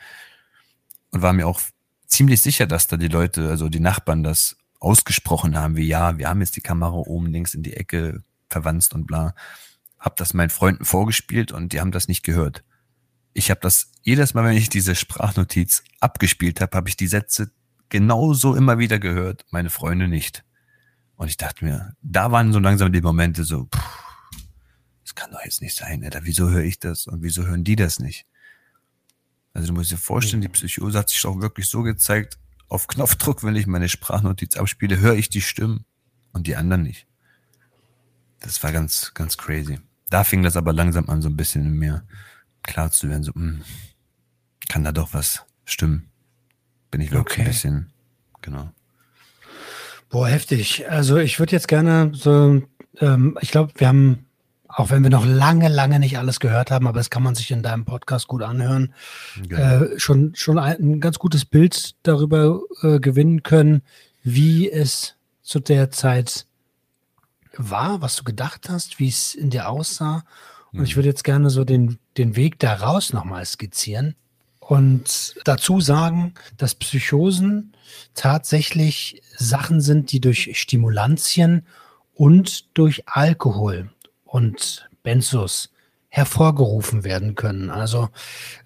und 1.11 1.23
war 1.23 1.33
mir 1.33 1.47
auch 1.47 1.61
ziemlich 2.07 2.41
sicher, 2.41 2.67
dass 2.67 2.87
da 2.87 2.97
die 2.97 3.09
Leute, 3.09 3.49
also 3.49 3.69
die 3.69 3.81
Nachbarn 3.81 4.23
das 4.23 4.57
ausgesprochen 4.81 5.57
haben, 5.57 5.77
wie 5.77 5.87
ja, 5.87 6.19
wir 6.19 6.29
haben 6.29 6.41
jetzt 6.41 6.57
die 6.57 6.61
Kamera 6.61 6.95
oben 6.95 7.27
links 7.27 7.55
in 7.55 7.63
die 7.63 7.75
Ecke 7.75 8.23
verwandt 8.49 8.93
und 8.95 9.07
bla 9.07 9.35
habe 9.99 10.15
das 10.17 10.35
meinen 10.35 10.51
Freunden 10.51 10.85
vorgespielt 10.85 11.53
und 11.53 11.73
die 11.73 11.81
haben 11.81 11.91
das 11.91 12.09
nicht 12.09 12.23
gehört. 12.23 12.65
Ich 13.33 13.51
habe 13.51 13.61
das 13.61 13.91
jedes 14.03 14.35
Mal, 14.35 14.45
wenn 14.45 14.57
ich 14.57 14.69
diese 14.69 14.95
Sprachnotiz 14.95 15.83
abgespielt 16.01 16.61
habe, 16.61 16.77
habe 16.77 16.89
ich 16.89 16.97
die 16.97 17.09
Sätze 17.09 17.51
genauso 17.89 18.55
immer 18.55 18.79
wieder 18.79 18.99
gehört, 18.99 19.45
meine 19.51 19.69
Freunde 19.69 20.09
nicht. 20.09 20.45
Und 21.17 21.29
ich 21.29 21.37
dachte 21.37 21.65
mir, 21.65 21.95
da 22.03 22.31
waren 22.31 22.53
so 22.53 22.61
langsam 22.61 22.93
die 22.93 23.01
Momente 23.01 23.45
so, 23.45 23.65
pff, 23.65 24.06
das 25.07 25.15
kann 25.15 25.31
doch 25.31 25.45
jetzt 25.45 25.63
nicht 25.63 25.77
sein, 25.77 26.03
Alter. 26.03 26.25
Wieso 26.25 26.51
höre 26.51 26.65
ich 26.65 26.81
das 26.81 27.07
und 27.07 27.23
wieso 27.23 27.47
hören 27.47 27.63
die 27.63 27.77
das 27.77 28.01
nicht? 28.01 28.27
Also 29.55 29.69
du 29.69 29.75
musst 29.75 29.93
dir 29.93 29.99
vorstellen, 29.99 30.43
die 30.43 30.49
Psychose 30.49 30.99
hat 30.99 31.11
sich 31.11 31.25
auch 31.25 31.41
wirklich 31.41 31.69
so 31.69 31.83
gezeigt, 31.83 32.39
auf 32.69 32.89
Knopfdruck, 32.89 33.45
wenn 33.45 33.55
ich 33.55 33.69
meine 33.69 33.89
Sprachnotiz 33.89 34.57
abspiele, 34.57 34.99
höre 34.99 35.15
ich 35.15 35.29
die 35.29 35.43
Stimmen 35.43 35.85
und 36.33 36.49
die 36.49 36.57
anderen 36.57 36.83
nicht. 36.83 37.07
Das 38.41 38.61
war 38.65 38.73
ganz, 38.73 39.13
ganz 39.15 39.37
crazy. 39.37 39.79
Da 40.11 40.25
fing 40.25 40.43
das 40.43 40.57
aber 40.57 40.73
langsam 40.73 41.09
an, 41.09 41.23
so 41.23 41.29
ein 41.29 41.37
bisschen 41.37 41.65
in 41.65 41.75
mir 41.75 42.05
klar 42.65 42.91
zu 42.91 43.09
werden, 43.09 43.23
so, 43.23 43.31
mh, 43.33 43.41
hm, 43.41 43.65
kann 44.69 44.83
da 44.83 44.91
doch 44.91 45.15
was 45.15 45.45
stimmen. 45.65 46.11
Bin 46.91 47.01
ich 47.01 47.13
wirklich 47.13 47.39
okay. 47.39 47.43
ein 47.43 47.47
bisschen, 47.47 47.93
genau. 48.43 48.73
Boah, 50.09 50.27
heftig. 50.27 50.91
Also 50.91 51.17
ich 51.19 51.39
würde 51.39 51.53
jetzt 51.53 51.69
gerne 51.69 52.11
so, 52.13 52.61
ähm, 52.99 53.39
ich 53.41 53.53
glaube, 53.53 53.73
wir 53.77 53.87
haben, 53.87 54.26
auch 54.77 54.91
wenn 54.91 55.03
wir 55.03 55.11
noch 55.11 55.25
lange, 55.25 55.69
lange 55.69 55.99
nicht 55.99 56.19
alles 56.19 56.39
gehört 56.39 56.71
haben, 56.71 56.87
aber 56.87 56.99
das 56.99 57.09
kann 57.09 57.23
man 57.23 57.35
sich 57.35 57.51
in 57.51 57.63
deinem 57.63 57.87
Podcast 57.87 58.29
gut 58.29 58.43
anhören, 58.43 58.93
äh, 59.49 59.99
schon, 59.99 60.35
schon 60.35 60.59
ein, 60.59 60.77
ein, 60.79 61.01
ganz 61.01 61.19
gutes 61.19 61.47
Bild 61.47 61.95
darüber 62.03 62.61
äh, 62.83 63.01
gewinnen 63.01 63.43
können, 63.43 63.81
wie 64.23 64.71
es 64.71 65.15
zu 65.43 65.61
der 65.61 65.91
Zeit 65.91 66.47
war, 67.57 68.03
was 68.03 68.17
du 68.17 68.25
gedacht 68.25 68.69
hast, 68.69 68.99
wie 68.99 69.09
es 69.09 69.35
in 69.35 69.49
dir 69.49 69.71
aussah. 69.71 70.25
Und 70.75 70.85
ich 70.85 70.93
mhm. 70.93 70.97
würde 70.97 71.09
jetzt 71.09 71.25
gerne 71.25 71.49
so 71.49 71.65
den, 71.65 71.99
den 72.19 72.37
Weg 72.37 72.59
daraus 72.59 73.15
nochmal 73.15 73.47
skizzieren 73.47 74.15
und 74.61 75.37
dazu 75.45 75.81
sagen, 75.81 76.35
dass 76.59 76.75
Psychosen 76.75 77.73
tatsächlich 78.13 79.23
Sachen 79.39 79.81
sind, 79.81 80.13
die 80.13 80.21
durch 80.21 80.51
Stimulantien 80.53 81.65
und 82.13 82.77
durch 82.77 83.05
Alkohol 83.07 83.91
und 84.27 84.89
Benzos 85.03 85.71
hervorgerufen 86.09 87.05
werden 87.05 87.35
können. 87.35 87.71
Also 87.71 88.09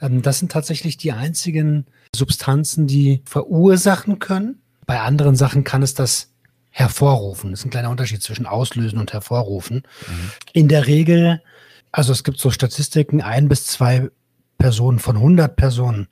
ähm, 0.00 0.22
das 0.22 0.38
sind 0.38 0.52
tatsächlich 0.52 0.96
die 0.96 1.12
einzigen 1.12 1.86
Substanzen, 2.14 2.86
die 2.86 3.22
verursachen 3.24 4.18
können. 4.18 4.62
Bei 4.86 5.00
anderen 5.00 5.36
Sachen 5.36 5.64
kann 5.64 5.82
es 5.82 5.94
das 5.94 6.32
hervorrufen. 6.70 7.50
Das 7.50 7.60
ist 7.60 7.66
ein 7.66 7.70
kleiner 7.70 7.90
Unterschied 7.90 8.22
zwischen 8.22 8.46
auslösen 8.46 8.98
und 8.98 9.12
hervorrufen. 9.12 9.82
Mhm. 10.06 10.30
In 10.52 10.68
der 10.68 10.86
Regel, 10.86 11.42
also 11.92 12.12
es 12.12 12.24
gibt 12.24 12.38
so 12.38 12.50
Statistiken, 12.50 13.20
ein 13.20 13.48
bis 13.48 13.66
zwei 13.66 14.08
Personen 14.58 14.98
von 14.98 15.16
100 15.16 15.56
Personen 15.56 16.08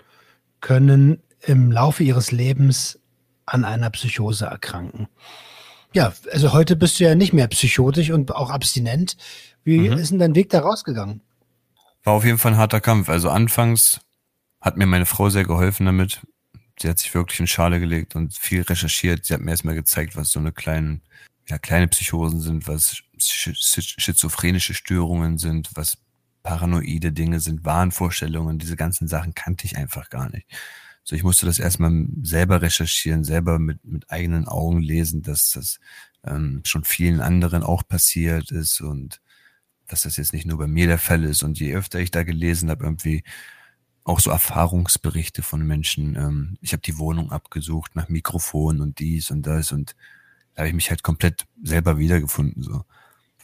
können 0.61 1.23
im 1.41 1.71
Laufe 1.71 2.03
ihres 2.03 2.33
Lebens 2.33 2.99
an 3.47 3.65
einer 3.65 3.91
Psychose 3.91 4.47
erkranken. 4.47 5.09
Ja, 5.95 6.13
also 6.33 6.53
heute 6.53 6.77
bist 6.77 7.01
du 7.01 7.05
ja 7.05 7.15
nicht 7.15 7.33
mehr 7.33 7.49
psychotisch 7.49 8.11
und 8.11 8.35
auch 8.35 8.51
abstinent. 8.51 9.17
Wie 9.65 9.79
mhm. 9.79 9.99
ist 9.99 10.11
denn 10.11 10.19
dein 10.19 10.35
Weg 10.35 10.51
da 10.51 10.61
rausgegangen? 10.61 11.23
War 12.05 12.15
auf 12.15 12.25
jeden 12.25 12.39
Fall 12.39 12.53
ein 12.53 12.59
harter 12.59 12.81
Kampf. 12.81 13.09
Also 13.09 13.31
anfangs 13.31 14.01
hat 14.61 14.77
mir 14.77 14.87
meine 14.87 15.07
Frau 15.07 15.31
sehr 15.31 15.45
geholfen 15.45 15.87
damit 15.87 16.21
sie 16.81 16.89
hat 16.89 16.99
sich 16.99 17.15
wirklich 17.15 17.41
in 17.41 17.47
Schale 17.47 17.81
gelegt 17.81 18.15
und 18.17 18.35
viel 18.35 18.63
recherchiert. 18.63 19.27
Sie 19.27 19.35
hat 19.35 19.41
mir 19.41 19.51
erstmal 19.51 19.75
gezeigt, 19.75 20.17
was 20.17 20.31
so 20.31 20.39
eine 20.39 20.53
kleine, 20.53 21.01
ja, 21.49 21.59
kleine 21.59 21.89
Psychosen 21.89 22.41
sind, 22.41 22.69
was 22.69 23.03
schizophrenische 23.19 24.75
Störungen 24.75 25.39
sind, 25.39 25.71
was 25.75 25.99
paranoide 26.43 27.13
Dinge 27.13 27.41
sind, 27.41 27.65
Wahnvorstellungen, 27.65 28.59
diese 28.59 28.77
ganzen 28.77 29.09
Sachen 29.09 29.35
kannte 29.35 29.67
ich 29.67 29.77
einfach 29.77 30.09
gar 30.09 30.31
nicht. 30.31 30.47
So, 31.09 31.17
ich 31.17 31.23
musste 31.23 31.47
das 31.47 31.59
erstmal 31.59 32.07
selber 32.21 32.61
recherchieren, 32.61 33.25
selber 33.25 33.59
mit, 33.59 33.83
mit 33.83 34.11
eigenen 34.11 34.47
Augen 34.47 34.83
lesen, 34.83 35.23
dass 35.23 35.49
das 35.49 35.81
ähm, 36.23 36.61
schon 36.67 36.85
vielen 36.85 37.23
anderen 37.23 37.63
auch 37.63 37.83
passiert 37.89 38.51
ist 38.51 38.83
und 38.83 39.23
dass 39.87 40.03
das 40.03 40.19
jetzt 40.19 40.35
nicht 40.35 40.45
nur 40.45 40.59
bei 40.59 40.67
mir 40.67 40.87
der 40.87 40.99
Fall 40.99 41.25
ist. 41.25 41.43
Und 41.43 41.59
je 41.59 41.75
öfter 41.75 41.99
ich 41.99 42.11
da 42.11 42.25
gelesen 42.25 42.69
habe, 42.69 42.85
irgendwie 42.85 43.25
auch 44.05 44.21
so 44.21 44.31
Erfahrungsberichte 44.31 45.43
von 45.43 45.67
Menschen. 45.67 46.15
Ähm, 46.15 46.59
ich 46.61 46.75
habe 46.75 46.83
die 46.83 46.99
Wohnung 46.99 47.33
abgesucht 47.33 47.97
nach 47.97 48.11
Mikrofon 48.11 48.83
und 48.83 48.99
dies 48.99 49.31
und 49.31 49.47
das 49.47 49.73
und 49.73 49.97
da 50.53 50.61
habe 50.61 50.69
ich 50.69 50.75
mich 50.75 50.91
halt 50.91 51.03
komplett 51.03 51.47
selber 51.63 51.97
wiedergefunden. 51.97 52.63
So. 52.63 52.85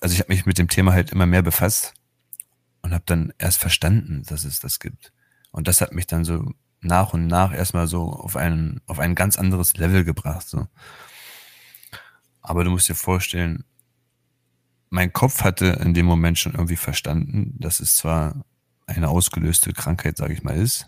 Also 0.02 0.12
ich 0.12 0.20
habe 0.20 0.30
mich 0.30 0.44
mit 0.44 0.58
dem 0.58 0.68
Thema 0.68 0.92
halt 0.92 1.12
immer 1.12 1.24
mehr 1.24 1.40
befasst 1.40 1.94
und 2.82 2.92
habe 2.92 3.04
dann 3.06 3.32
erst 3.38 3.56
verstanden, 3.56 4.22
dass 4.26 4.44
es 4.44 4.60
das 4.60 4.80
gibt. 4.80 5.14
Und 5.50 5.66
das 5.66 5.80
hat 5.80 5.94
mich 5.94 6.06
dann 6.06 6.26
so 6.26 6.52
nach 6.84 7.12
und 7.12 7.26
nach 7.26 7.52
erstmal 7.52 7.86
so 7.86 8.12
auf 8.12 8.36
ein, 8.36 8.80
auf 8.86 8.98
ein 8.98 9.14
ganz 9.14 9.38
anderes 9.38 9.76
Level 9.76 10.04
gebracht. 10.04 10.48
So. 10.48 10.66
Aber 12.40 12.64
du 12.64 12.70
musst 12.70 12.88
dir 12.88 12.94
vorstellen, 12.94 13.64
mein 14.90 15.12
Kopf 15.12 15.42
hatte 15.42 15.66
in 15.66 15.94
dem 15.94 16.06
Moment 16.06 16.38
schon 16.38 16.52
irgendwie 16.52 16.76
verstanden, 16.76 17.56
dass 17.58 17.80
es 17.80 17.96
zwar 17.96 18.44
eine 18.86 19.08
ausgelöste 19.08 19.72
Krankheit, 19.72 20.16
sage 20.16 20.34
ich 20.34 20.42
mal, 20.42 20.56
ist. 20.56 20.86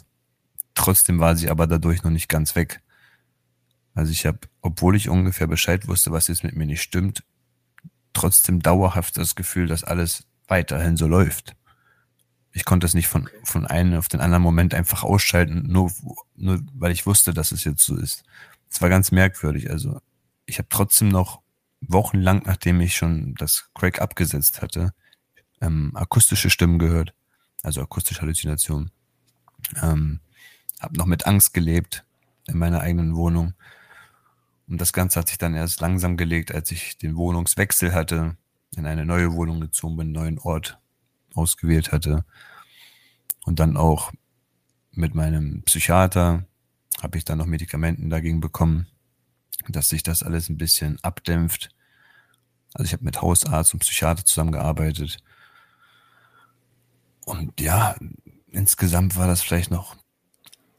Trotzdem 0.75 1.19
war 1.19 1.35
sie 1.35 1.51
aber 1.51 1.67
dadurch 1.67 2.03
noch 2.03 2.11
nicht 2.11 2.29
ganz 2.29 2.55
weg. 2.55 2.83
Also 3.95 4.13
ich 4.13 4.27
habe, 4.27 4.41
obwohl 4.61 4.95
ich 4.95 5.09
ungefähr 5.09 5.47
Bescheid 5.47 5.89
wusste, 5.89 6.13
was 6.13 6.29
jetzt 6.29 6.45
mit 6.45 6.55
mir 6.55 6.67
nicht 6.67 6.83
stimmt, 6.83 7.25
trotzdem 8.13 8.61
dauerhaft 8.61 9.17
das 9.17 9.35
Gefühl, 9.35 9.67
dass 9.67 9.85
alles 9.85 10.27
weiterhin 10.47 10.97
so 10.97 11.07
läuft. 11.07 11.57
Ich 12.57 12.65
konnte 12.65 12.87
es 12.87 12.95
nicht 12.95 13.07
von, 13.07 13.29
von 13.45 13.67
einem 13.67 13.99
auf 13.99 14.09
den 14.09 14.21
anderen 14.21 14.43
Moment 14.43 14.73
einfach 14.73 15.03
ausschalten, 15.03 15.65
nur, 15.67 15.93
nur 16.37 16.63
weil 16.73 16.91
ich 16.91 17.05
wusste, 17.05 17.35
dass 17.35 17.53
es 17.53 17.65
jetzt 17.65 17.85
so 17.85 17.97
ist. 17.97 18.25
Es 18.71 18.81
war 18.81 18.89
ganz 18.89 19.13
merkwürdig. 19.13 19.71
Also 19.71 20.01
ich 20.47 20.57
habe 20.57 20.69
trotzdem 20.71 21.09
noch 21.09 21.43
wochenlang, 21.83 22.45
nachdem 22.47 22.81
ich 22.81 22.97
schon 22.97 23.35
das 23.35 23.69
Crack 23.75 24.01
abgesetzt 24.01 24.63
hatte, 24.63 24.95
ähm, 25.61 25.93
akustische 25.95 26.49
Stimmen 26.49 26.79
gehört, 26.79 27.13
also 27.63 27.83
akustische 27.83 28.23
Halluzinationen. 28.23 28.91
Ähm, 29.83 30.21
habe 30.81 30.97
noch 30.97 31.07
mit 31.07 31.27
Angst 31.27 31.53
gelebt 31.53 32.07
in 32.47 32.57
meiner 32.57 32.81
eigenen 32.81 33.17
Wohnung 33.17 33.53
und 34.67 34.81
das 34.81 34.95
Ganze 34.95 35.21
hat 35.21 35.29
sich 35.29 35.37
dann 35.37 35.53
erst 35.53 35.83
langsam 35.83 36.17
gelegt, 36.17 36.55
als 36.55 36.71
ich 36.71 36.97
den 36.97 37.17
Wohnungswechsel 37.17 37.93
hatte, 37.93 38.39
in 38.75 38.87
eine 38.87 39.05
neue 39.05 39.35
Wohnung 39.35 39.61
gezogen 39.61 39.99
bin, 39.99 40.07
einen 40.07 40.13
neuen 40.13 40.39
Ort 40.39 40.79
ausgewählt 41.37 41.93
hatte. 41.93 42.25
Und 43.45 43.61
dann 43.61 43.77
auch 43.77 44.13
mit 44.93 45.15
meinem 45.15 45.63
Psychiater 45.63 46.47
habe 47.03 47.19
ich 47.19 47.25
dann 47.25 47.39
noch 47.39 47.47
Medikamenten 47.47 48.11
dagegen 48.11 48.41
bekommen, 48.41 48.87
dass 49.69 49.89
sich 49.89 50.03
das 50.03 50.23
alles 50.23 50.49
ein 50.49 50.59
bisschen 50.59 50.99
abdämpft. 51.03 51.71
Also 52.75 52.87
ich 52.87 52.93
habe 52.93 53.05
mit 53.05 53.23
Hausarzt 53.23 53.75
und 53.75 53.81
Psychiater 53.81 54.25
zusammengearbeitet. 54.25 55.19
Und 57.25 57.61
ja, 57.61 57.97
insgesamt 58.49 59.17
war 59.17 59.27
das 59.27 59.43
vielleicht 59.43 59.71
noch 59.71 59.97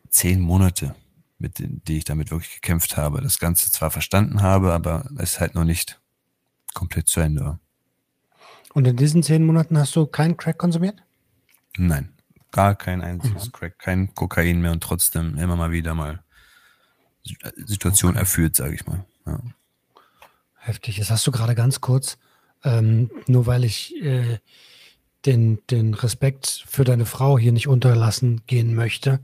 zehn 0.10 0.40
Monate, 0.40 0.96
mit 1.38 1.60
denen, 1.60 1.84
die 1.84 1.98
ich 1.98 2.06
damit 2.06 2.32
wirklich 2.32 2.56
gekämpft 2.56 2.98
habe. 2.98 3.22
Das 3.22 3.40
Ganze 3.40 3.72
zwar 3.72 3.92
verstanden 3.92 4.42
habe, 4.42 4.74
aber 4.74 5.10
es 5.18 5.40
halt 5.40 5.56
noch 5.56 5.64
nicht 5.64 6.02
komplett 6.74 7.08
zu 7.08 7.20
Ende 7.20 7.42
war. 7.42 7.60
Und 8.78 8.86
in 8.86 8.96
diesen 8.96 9.24
zehn 9.24 9.44
Monaten 9.44 9.76
hast 9.76 9.96
du 9.96 10.06
keinen 10.06 10.38
Crack 10.38 10.60
konsumiert? 10.60 11.02
Nein, 11.78 12.14
gar 12.52 12.76
kein 12.76 13.02
einziges 13.02 13.48
mhm. 13.48 13.52
Crack, 13.52 13.80
kein 13.80 14.14
Kokain 14.14 14.62
mehr 14.62 14.72
und 14.72 14.84
trotzdem 14.84 15.36
immer 15.36 15.56
mal 15.56 15.72
wieder 15.72 15.96
mal 15.96 16.22
Situation 17.56 18.12
okay. 18.12 18.20
erfüllt, 18.20 18.56
sage 18.56 18.76
ich 18.76 18.86
mal. 18.86 19.04
Ja. 19.26 19.40
Heftig. 20.58 20.98
Jetzt 21.00 21.10
hast 21.10 21.26
du 21.26 21.32
gerade 21.32 21.56
ganz 21.56 21.82
kurz, 21.82 22.20
ähm, 22.64 23.10
nur 23.26 23.48
weil 23.48 23.64
ich 23.64 23.96
äh, 23.96 24.38
den, 25.26 25.58
den 25.72 25.96
Respekt 25.96 26.64
für 26.68 26.84
deine 26.84 27.08
Frau 27.08 27.40
hier 27.40 27.54
nicht 27.54 27.68
unterlassen 27.68 28.44
gehen 28.46 28.76
möchte, 28.76 29.22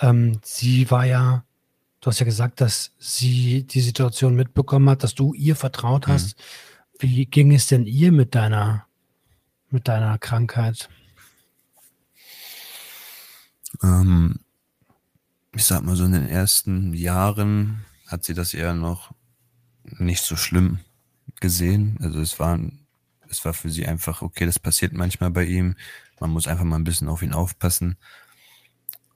ähm, 0.00 0.40
sie 0.42 0.90
war 0.90 1.04
ja, 1.04 1.44
du 2.00 2.06
hast 2.06 2.20
ja 2.20 2.24
gesagt, 2.24 2.62
dass 2.62 2.92
sie 2.98 3.64
die 3.64 3.82
Situation 3.82 4.34
mitbekommen 4.34 4.88
hat, 4.88 5.02
dass 5.02 5.14
du 5.14 5.34
ihr 5.34 5.56
vertraut 5.56 6.08
mhm. 6.08 6.12
hast. 6.12 6.38
Mhm. 6.38 6.67
Wie 6.98 7.26
ging 7.26 7.54
es 7.54 7.66
denn 7.66 7.86
ihr 7.86 8.10
mit 8.10 8.34
deiner, 8.34 8.86
mit 9.70 9.86
deiner 9.86 10.18
Krankheit? 10.18 10.88
Ähm, 13.82 14.40
ich 15.54 15.64
sag 15.64 15.82
mal 15.82 15.94
so, 15.94 16.04
in 16.04 16.12
den 16.12 16.28
ersten 16.28 16.92
Jahren 16.94 17.84
hat 18.06 18.24
sie 18.24 18.34
das 18.34 18.52
eher 18.52 18.74
noch 18.74 19.12
nicht 19.84 20.22
so 20.22 20.34
schlimm 20.34 20.80
gesehen. 21.40 21.98
Also 22.00 22.20
es 22.20 22.40
war, 22.40 22.58
es 23.28 23.44
war 23.44 23.54
für 23.54 23.70
sie 23.70 23.86
einfach, 23.86 24.22
okay, 24.22 24.46
das 24.46 24.58
passiert 24.58 24.92
manchmal 24.92 25.30
bei 25.30 25.44
ihm. 25.44 25.76
Man 26.18 26.30
muss 26.30 26.48
einfach 26.48 26.64
mal 26.64 26.76
ein 26.76 26.84
bisschen 26.84 27.08
auf 27.08 27.22
ihn 27.22 27.32
aufpassen. 27.32 27.96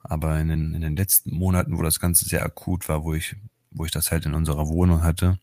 Aber 0.03 0.39
in 0.39 0.47
den, 0.47 0.73
in 0.73 0.81
den 0.81 0.95
letzten 0.95 1.35
Monaten, 1.35 1.77
wo 1.77 1.81
das 1.81 1.99
Ganze 1.99 2.25
sehr 2.25 2.45
akut 2.45 2.87
war, 2.87 3.03
wo 3.03 3.13
ich, 3.13 3.35
wo 3.71 3.83
ich 3.83 3.91
das 3.91 4.11
halt 4.11 4.25
in 4.25 4.33
unserer 4.33 4.67
Wohnung 4.67 5.03
hatte, 5.03 5.39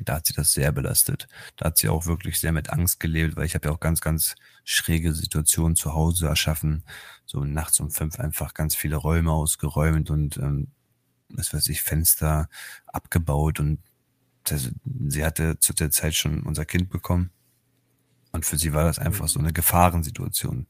da 0.00 0.16
hat 0.16 0.26
sie 0.26 0.32
das 0.32 0.52
sehr 0.52 0.72
belastet. 0.72 1.28
Da 1.56 1.66
hat 1.66 1.78
sie 1.78 1.88
auch 1.88 2.06
wirklich 2.06 2.40
sehr 2.40 2.52
mit 2.52 2.70
Angst 2.70 2.98
gelebt, 2.98 3.36
weil 3.36 3.44
ich 3.44 3.54
habe 3.54 3.68
ja 3.68 3.74
auch 3.74 3.80
ganz, 3.80 4.00
ganz 4.00 4.36
schräge 4.64 5.12
Situationen 5.12 5.76
zu 5.76 5.92
Hause 5.92 6.26
erschaffen. 6.26 6.84
So 7.26 7.44
nachts 7.44 7.78
um 7.80 7.90
fünf 7.90 8.18
einfach 8.18 8.54
ganz 8.54 8.74
viele 8.74 8.96
Räume 8.96 9.32
ausgeräumt 9.32 10.10
und 10.10 10.38
ähm, 10.38 10.68
was 11.28 11.52
weiß 11.52 11.68
ich, 11.68 11.82
Fenster 11.82 12.48
abgebaut 12.86 13.60
und 13.60 13.80
das, 14.44 14.70
sie 15.08 15.24
hatte 15.24 15.58
zu 15.60 15.72
der 15.72 15.90
Zeit 15.90 16.14
schon 16.14 16.42
unser 16.42 16.64
Kind 16.64 16.90
bekommen. 16.90 17.30
Und 18.32 18.46
für 18.46 18.58
sie 18.58 18.72
war 18.72 18.84
das 18.84 18.98
einfach 18.98 19.28
so 19.28 19.38
eine 19.38 19.52
Gefahrensituation. 19.52 20.66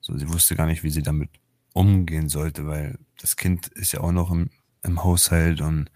So, 0.00 0.16
sie 0.16 0.28
wusste 0.28 0.56
gar 0.56 0.66
nicht, 0.66 0.84
wie 0.84 0.90
sie 0.90 1.02
damit 1.02 1.30
umgehen 1.74 2.28
sollte, 2.28 2.66
weil 2.66 2.98
das 3.20 3.36
Kind 3.36 3.66
ist 3.68 3.92
ja 3.92 4.00
auch 4.00 4.12
noch 4.12 4.30
im, 4.30 4.50
im 4.82 5.02
Haushalt 5.02 5.60
und 5.60 5.90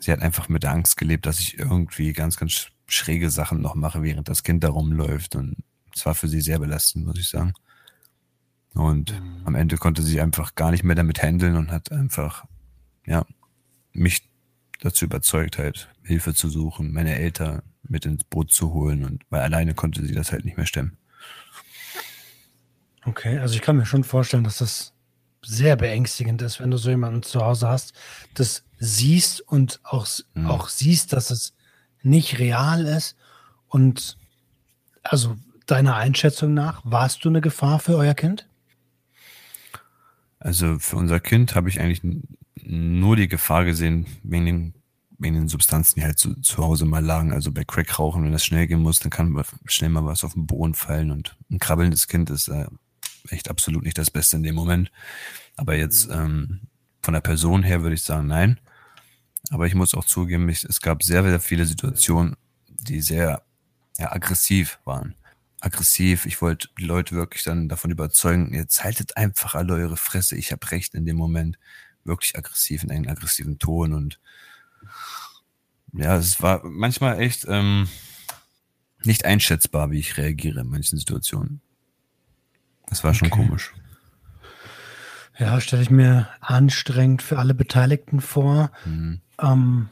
sie 0.00 0.12
hat 0.12 0.22
einfach 0.22 0.48
mit 0.48 0.62
der 0.62 0.72
Angst 0.72 0.96
gelebt, 0.96 1.26
dass 1.26 1.40
ich 1.40 1.58
irgendwie 1.58 2.12
ganz, 2.12 2.36
ganz 2.36 2.68
schräge 2.86 3.30
Sachen 3.30 3.60
noch 3.60 3.74
mache, 3.74 4.02
während 4.02 4.28
das 4.28 4.42
Kind 4.42 4.64
da 4.64 4.68
rumläuft. 4.68 5.36
Und 5.36 5.56
es 5.94 6.06
war 6.06 6.14
für 6.14 6.28
sie 6.28 6.40
sehr 6.40 6.58
belastend, 6.58 7.06
muss 7.06 7.18
ich 7.18 7.28
sagen. 7.28 7.52
Und 8.74 9.12
mhm. 9.12 9.42
am 9.46 9.54
Ende 9.54 9.78
konnte 9.78 10.02
sie 10.02 10.20
einfach 10.20 10.54
gar 10.54 10.70
nicht 10.70 10.84
mehr 10.84 10.96
damit 10.96 11.22
handeln 11.22 11.56
und 11.56 11.70
hat 11.70 11.92
einfach, 11.92 12.44
ja, 13.06 13.24
mich 13.92 14.28
dazu 14.80 15.06
überzeugt, 15.06 15.58
halt 15.58 15.88
Hilfe 16.02 16.34
zu 16.34 16.48
suchen, 16.50 16.92
meine 16.92 17.14
Eltern 17.18 17.62
mit 17.82 18.04
ins 18.04 18.24
Boot 18.24 18.52
zu 18.52 18.74
holen 18.74 19.04
und 19.04 19.22
weil 19.30 19.40
alleine 19.40 19.74
konnte 19.74 20.04
sie 20.04 20.14
das 20.14 20.32
halt 20.32 20.44
nicht 20.44 20.56
mehr 20.56 20.66
stemmen. 20.66 20.98
Okay, 23.04 23.38
also 23.38 23.54
ich 23.54 23.62
kann 23.62 23.76
mir 23.76 23.86
schon 23.86 24.04
vorstellen, 24.04 24.44
dass 24.44 24.58
das 24.58 24.92
sehr 25.42 25.76
beängstigend 25.76 26.42
ist, 26.42 26.60
wenn 26.60 26.70
du 26.70 26.76
so 26.76 26.90
jemanden 26.90 27.22
zu 27.22 27.40
Hause 27.40 27.68
hast, 27.68 27.94
das 28.34 28.64
siehst 28.78 29.40
und 29.40 29.80
auch, 29.82 30.06
mhm. 30.34 30.46
auch 30.46 30.68
siehst, 30.68 31.12
dass 31.12 31.30
es 31.30 31.54
nicht 32.02 32.38
real 32.38 32.84
ist. 32.86 33.16
Und 33.68 34.16
also 35.02 35.36
deiner 35.66 35.96
Einschätzung 35.96 36.54
nach, 36.54 36.82
warst 36.84 37.24
du 37.24 37.28
eine 37.28 37.40
Gefahr 37.40 37.78
für 37.78 37.96
euer 37.96 38.14
Kind? 38.14 38.48
Also 40.38 40.78
für 40.78 40.96
unser 40.96 41.20
Kind 41.20 41.54
habe 41.54 41.68
ich 41.68 41.80
eigentlich 41.80 42.02
nur 42.62 43.16
die 43.16 43.28
Gefahr 43.28 43.64
gesehen 43.64 44.06
wegen 44.22 44.46
den, 44.46 44.74
wegen 45.18 45.34
den 45.34 45.48
Substanzen, 45.48 46.00
die 46.00 46.04
halt 46.04 46.18
zu, 46.18 46.40
zu 46.40 46.58
Hause 46.58 46.84
mal 46.84 47.04
lagen. 47.04 47.32
Also 47.32 47.50
bei 47.50 47.64
Crack 47.64 47.98
rauchen, 47.98 48.24
wenn 48.24 48.32
das 48.32 48.44
schnell 48.44 48.66
gehen 48.66 48.80
muss, 48.80 49.00
dann 49.00 49.10
kann 49.10 49.42
schnell 49.64 49.90
mal 49.90 50.04
was 50.04 50.24
auf 50.24 50.34
den 50.34 50.46
Boden 50.46 50.74
fallen 50.74 51.10
und 51.10 51.36
ein 51.50 51.58
krabbelndes 51.58 52.06
Kind 52.06 52.30
ist 52.30 52.48
äh, 52.48 52.66
echt 53.30 53.50
absolut 53.50 53.82
nicht 53.82 53.98
das 53.98 54.10
Beste 54.10 54.36
in 54.36 54.42
dem 54.42 54.54
Moment. 54.54 54.90
Aber 55.56 55.74
jetzt 55.76 56.08
ähm, 56.10 56.60
von 57.06 57.14
der 57.14 57.20
Person 57.20 57.62
her 57.62 57.82
würde 57.82 57.94
ich 57.94 58.02
sagen, 58.02 58.26
nein. 58.26 58.58
Aber 59.50 59.68
ich 59.68 59.76
muss 59.76 59.94
auch 59.94 60.04
zugeben, 60.04 60.48
ich, 60.48 60.64
es 60.64 60.80
gab 60.80 61.04
sehr, 61.04 61.22
sehr 61.22 61.38
viele 61.38 61.64
Situationen, 61.64 62.36
die 62.66 63.00
sehr 63.00 63.44
ja, 63.96 64.10
aggressiv 64.10 64.80
waren. 64.84 65.14
Aggressiv. 65.60 66.26
Ich 66.26 66.42
wollte 66.42 66.68
die 66.76 66.84
Leute 66.84 67.14
wirklich 67.14 67.44
dann 67.44 67.68
davon 67.68 67.92
überzeugen, 67.92 68.52
jetzt 68.52 68.82
haltet 68.82 69.16
einfach 69.16 69.54
alle 69.54 69.74
eure 69.74 69.96
Fresse. 69.96 70.34
Ich 70.36 70.50
habe 70.50 70.68
recht 70.72 70.94
in 70.94 71.06
dem 71.06 71.16
Moment. 71.16 71.60
Wirklich 72.02 72.36
aggressiv, 72.36 72.82
in 72.82 72.90
einem 72.90 73.08
aggressiven 73.08 73.60
Ton. 73.60 73.92
Und 73.92 74.18
ja, 75.92 76.16
es 76.16 76.42
war 76.42 76.60
manchmal 76.64 77.20
echt 77.20 77.46
ähm, 77.48 77.88
nicht 79.04 79.24
einschätzbar, 79.24 79.92
wie 79.92 80.00
ich 80.00 80.16
reagiere 80.16 80.62
in 80.62 80.68
manchen 80.68 80.98
Situationen. 80.98 81.60
Das 82.88 83.04
war 83.04 83.14
schon 83.14 83.30
okay. 83.30 83.46
komisch. 83.46 83.72
Ja, 85.38 85.60
stelle 85.60 85.82
ich 85.82 85.90
mir 85.90 86.28
anstrengend 86.40 87.22
für 87.22 87.38
alle 87.38 87.54
Beteiligten 87.54 88.20
vor. 88.20 88.70
Mhm. 88.84 89.20
Ähm, 89.40 89.88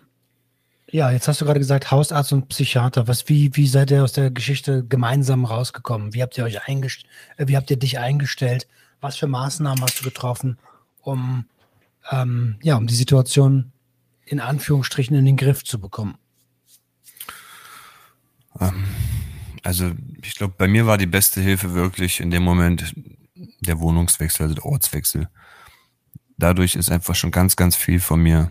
Ja, 0.91 1.11
jetzt 1.11 1.27
hast 1.27 1.41
du 1.41 1.45
gerade 1.45 1.59
gesagt, 1.59 1.91
Hausarzt 1.91 2.33
und 2.33 2.49
Psychiater. 2.49 3.09
Was, 3.09 3.29
wie, 3.29 3.55
wie 3.57 3.67
seid 3.67 3.91
ihr 3.91 4.05
aus 4.05 4.13
der 4.13 4.31
Geschichte 4.31 4.85
gemeinsam 4.87 5.45
rausgekommen? 5.45 6.15
Wie 6.15 6.23
habt 6.23 6.39
ihr 6.39 6.45
euch 6.45 6.69
eingestellt? 6.69 7.11
Äh, 7.37 7.49
wie 7.49 7.57
habt 7.57 7.71
ihr 7.71 7.77
dich 7.77 7.99
eingestellt? 7.99 8.69
Was 9.01 9.17
für 9.17 9.27
Maßnahmen 9.27 9.83
hast 9.83 10.01
du 10.01 10.05
getroffen, 10.05 10.57
um, 11.03 11.47
ähm, 12.11 12.57
ja, 12.63 12.77
um 12.77 12.87
die 12.87 12.95
Situation 12.95 13.73
in 14.25 14.41
Anführungsstrichen 14.41 15.17
in 15.17 15.25
den 15.27 15.37
Griff 15.37 15.65
zu 15.65 15.79
bekommen? 15.81 16.17
Ähm, 18.61 18.85
also, 19.63 19.91
ich 20.23 20.35
glaube, 20.37 20.55
bei 20.57 20.69
mir 20.69 20.87
war 20.87 20.97
die 20.97 21.07
beste 21.07 21.41
Hilfe 21.41 21.75
wirklich 21.75 22.21
in 22.21 22.31
dem 22.31 22.45
Moment 22.45 22.95
der 23.35 23.81
Wohnungswechsel, 23.81 24.45
also 24.45 24.55
der 24.55 24.65
Ortswechsel. 24.65 25.29
Dadurch 26.37 26.75
ist 26.75 26.91
einfach 26.91 27.15
schon 27.15 27.31
ganz, 27.31 27.57
ganz 27.57 27.77
viel 27.77 28.01
von 28.01 28.21
mir, 28.21 28.51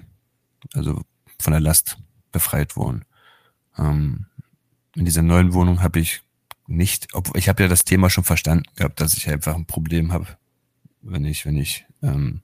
also 0.73 1.01
von 1.39 1.51
der 1.51 1.59
Last 1.59 1.97
befreit 2.31 2.75
worden. 2.75 3.05
Ähm, 3.77 4.25
in 4.95 5.05
dieser 5.05 5.21
neuen 5.21 5.53
Wohnung 5.53 5.81
habe 5.81 5.99
ich 5.99 6.21
nicht, 6.67 7.13
ob, 7.13 7.35
ich 7.35 7.49
habe 7.49 7.63
ja 7.63 7.69
das 7.69 7.83
Thema 7.83 8.09
schon 8.09 8.23
verstanden 8.23 8.65
gehabt, 8.75 9.01
dass 9.01 9.15
ich 9.15 9.29
einfach 9.29 9.55
ein 9.55 9.65
Problem 9.65 10.13
habe, 10.13 10.27
wenn 11.01 11.25
ich, 11.25 11.45
wenn 11.45 11.57
ich 11.57 11.85
ähm, 12.01 12.41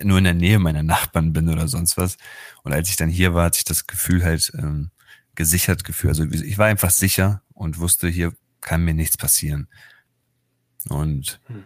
nur 0.00 0.18
in 0.18 0.24
der 0.24 0.34
Nähe 0.34 0.58
meiner 0.58 0.82
Nachbarn 0.82 1.32
bin 1.32 1.48
oder 1.48 1.68
sonst 1.68 1.96
was. 1.96 2.16
Und 2.62 2.72
als 2.72 2.88
ich 2.88 2.96
dann 2.96 3.08
hier 3.08 3.34
war, 3.34 3.46
hatte 3.46 3.58
ich 3.58 3.64
das 3.64 3.86
Gefühl 3.86 4.24
halt 4.24 4.52
ähm, 4.56 4.90
gesichert 5.34 5.84
gefühlt. 5.84 6.10
Also 6.10 6.24
ich 6.24 6.58
war 6.58 6.66
einfach 6.66 6.90
sicher 6.90 7.42
und 7.52 7.78
wusste, 7.78 8.08
hier 8.08 8.32
kann 8.60 8.84
mir 8.84 8.94
nichts 8.94 9.16
passieren. 9.16 9.68
Und 10.88 11.40
hm. 11.46 11.64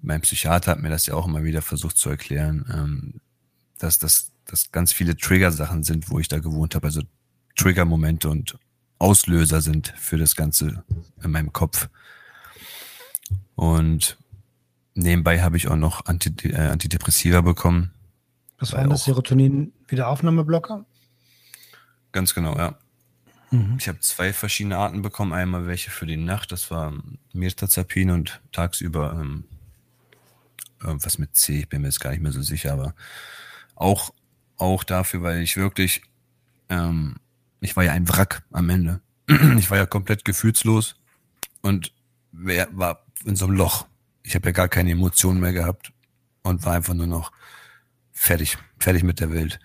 mein 0.00 0.20
Psychiater 0.20 0.72
hat 0.72 0.80
mir 0.80 0.90
das 0.90 1.06
ja 1.06 1.14
auch 1.14 1.26
immer 1.26 1.44
wieder 1.44 1.62
versucht 1.62 1.96
zu 1.96 2.08
erklären, 2.08 2.64
ähm, 2.72 3.20
dass 3.78 3.98
das 3.98 4.30
dass 4.50 4.72
ganz 4.72 4.92
viele 4.92 5.16
Trigger-Sachen 5.16 5.84
sind, 5.84 6.10
wo 6.10 6.18
ich 6.18 6.28
da 6.28 6.38
gewohnt 6.38 6.74
habe. 6.74 6.86
Also 6.86 7.02
Trigger-Momente 7.56 8.28
und 8.28 8.58
Auslöser 8.98 9.60
sind 9.60 9.94
für 9.96 10.18
das 10.18 10.34
Ganze 10.36 10.84
in 11.22 11.30
meinem 11.30 11.52
Kopf. 11.52 11.88
Und 13.54 14.18
nebenbei 14.94 15.42
habe 15.42 15.56
ich 15.56 15.68
auch 15.68 15.76
noch 15.76 16.06
Anti 16.06 16.30
äh, 16.48 16.56
Antidepressiva 16.56 17.40
bekommen. 17.40 17.92
Was 18.58 18.72
war 18.72 18.86
das 18.86 19.04
Serotonin-Wiederaufnahmeblocker? 19.04 20.84
Ganz 22.12 22.34
genau, 22.34 22.56
ja. 22.58 22.78
Mhm. 23.50 23.76
Ich 23.78 23.88
habe 23.88 24.00
zwei 24.00 24.32
verschiedene 24.32 24.76
Arten 24.76 25.02
bekommen. 25.02 25.32
Einmal 25.32 25.66
welche 25.66 25.90
für 25.90 26.06
die 26.06 26.16
Nacht, 26.16 26.52
das 26.52 26.70
war 26.70 26.92
Mirtazapin 27.32 28.10
und 28.10 28.40
tagsüber 28.52 29.18
ähm, 29.20 29.44
irgendwas 30.82 31.18
mit 31.18 31.36
C, 31.36 31.60
ich 31.60 31.68
bin 31.68 31.82
mir 31.82 31.88
jetzt 31.88 32.00
gar 32.00 32.10
nicht 32.10 32.22
mehr 32.22 32.32
so 32.32 32.42
sicher, 32.42 32.72
aber 32.72 32.94
auch 33.74 34.12
auch 34.56 34.84
dafür, 34.84 35.22
weil 35.22 35.40
ich 35.40 35.56
wirklich, 35.56 36.02
ähm, 36.68 37.16
ich 37.60 37.76
war 37.76 37.84
ja 37.84 37.92
ein 37.92 38.08
Wrack 38.08 38.42
am 38.50 38.68
Ende. 38.68 39.00
ich 39.58 39.70
war 39.70 39.78
ja 39.78 39.86
komplett 39.86 40.24
gefühlslos 40.24 40.96
und 41.62 41.92
wer 42.32 42.68
war 42.72 43.06
in 43.24 43.36
so 43.36 43.46
einem 43.46 43.56
Loch. 43.56 43.86
Ich 44.22 44.34
habe 44.34 44.48
ja 44.48 44.52
gar 44.52 44.68
keine 44.68 44.90
Emotionen 44.90 45.40
mehr 45.40 45.52
gehabt 45.52 45.92
und 46.42 46.64
war 46.64 46.74
einfach 46.74 46.94
nur 46.94 47.06
noch 47.06 47.32
fertig, 48.12 48.58
fertig 48.78 49.02
mit 49.02 49.20
der 49.20 49.32
Welt. 49.32 49.60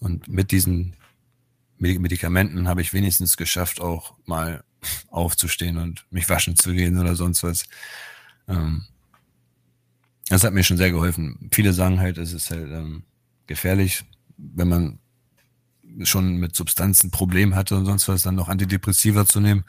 Und 0.00 0.28
mit 0.28 0.50
diesen 0.50 0.94
Medikamenten 1.78 2.68
habe 2.68 2.80
ich 2.80 2.92
wenigstens 2.92 3.36
geschafft, 3.36 3.80
auch 3.80 4.14
mal 4.24 4.64
aufzustehen 5.08 5.78
und 5.78 6.06
mich 6.10 6.28
waschen 6.28 6.56
zu 6.56 6.72
gehen 6.72 6.98
oder 6.98 7.16
sonst 7.16 7.42
was. 7.42 7.64
Ähm, 8.48 8.84
das 10.28 10.44
hat 10.44 10.52
mir 10.52 10.64
schon 10.64 10.76
sehr 10.76 10.90
geholfen. 10.90 11.48
Viele 11.52 11.72
sagen 11.72 12.00
halt, 12.00 12.18
es 12.18 12.32
ist 12.32 12.50
halt 12.50 12.70
ähm, 12.70 13.04
gefährlich, 13.46 14.04
wenn 14.36 14.68
man 14.68 14.98
schon 16.02 16.36
mit 16.36 16.54
Substanzen 16.54 17.10
Problem 17.10 17.54
hatte 17.54 17.76
und 17.76 17.86
sonst 17.86 18.08
was, 18.08 18.22
dann 18.22 18.34
noch 18.34 18.48
Antidepressiva 18.48 19.24
zu 19.24 19.40
nehmen. 19.40 19.64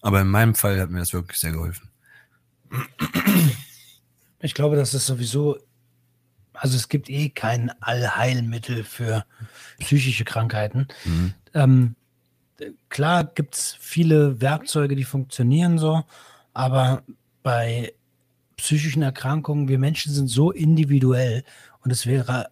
Aber 0.00 0.20
in 0.20 0.28
meinem 0.28 0.54
Fall 0.54 0.80
hat 0.80 0.90
mir 0.90 0.98
das 0.98 1.12
wirklich 1.12 1.38
sehr 1.38 1.52
geholfen. 1.52 1.88
Ich 4.40 4.54
glaube, 4.54 4.76
das 4.76 4.94
ist 4.94 5.06
sowieso, 5.06 5.58
also 6.60 6.76
es 6.76 6.88
gibt 6.88 7.08
eh 7.08 7.30
kein 7.30 7.70
Allheilmittel 7.80 8.84
für 8.84 9.24
psychische 9.78 10.24
Krankheiten. 10.24 10.88
Mhm. 11.04 11.34
Ähm, 11.54 11.96
klar 12.90 13.24
gibt 13.24 13.54
es 13.54 13.76
viele 13.80 14.42
Werkzeuge, 14.42 14.94
die 14.94 15.04
funktionieren 15.04 15.78
so, 15.78 16.04
aber 16.52 17.02
bei 17.42 17.94
psychischen 18.56 19.02
Erkrankungen, 19.02 19.68
wir 19.68 19.78
Menschen 19.78 20.12
sind 20.12 20.28
so 20.28 20.50
individuell 20.50 21.44
und 21.82 21.90
es 21.90 22.04
wäre 22.04 22.50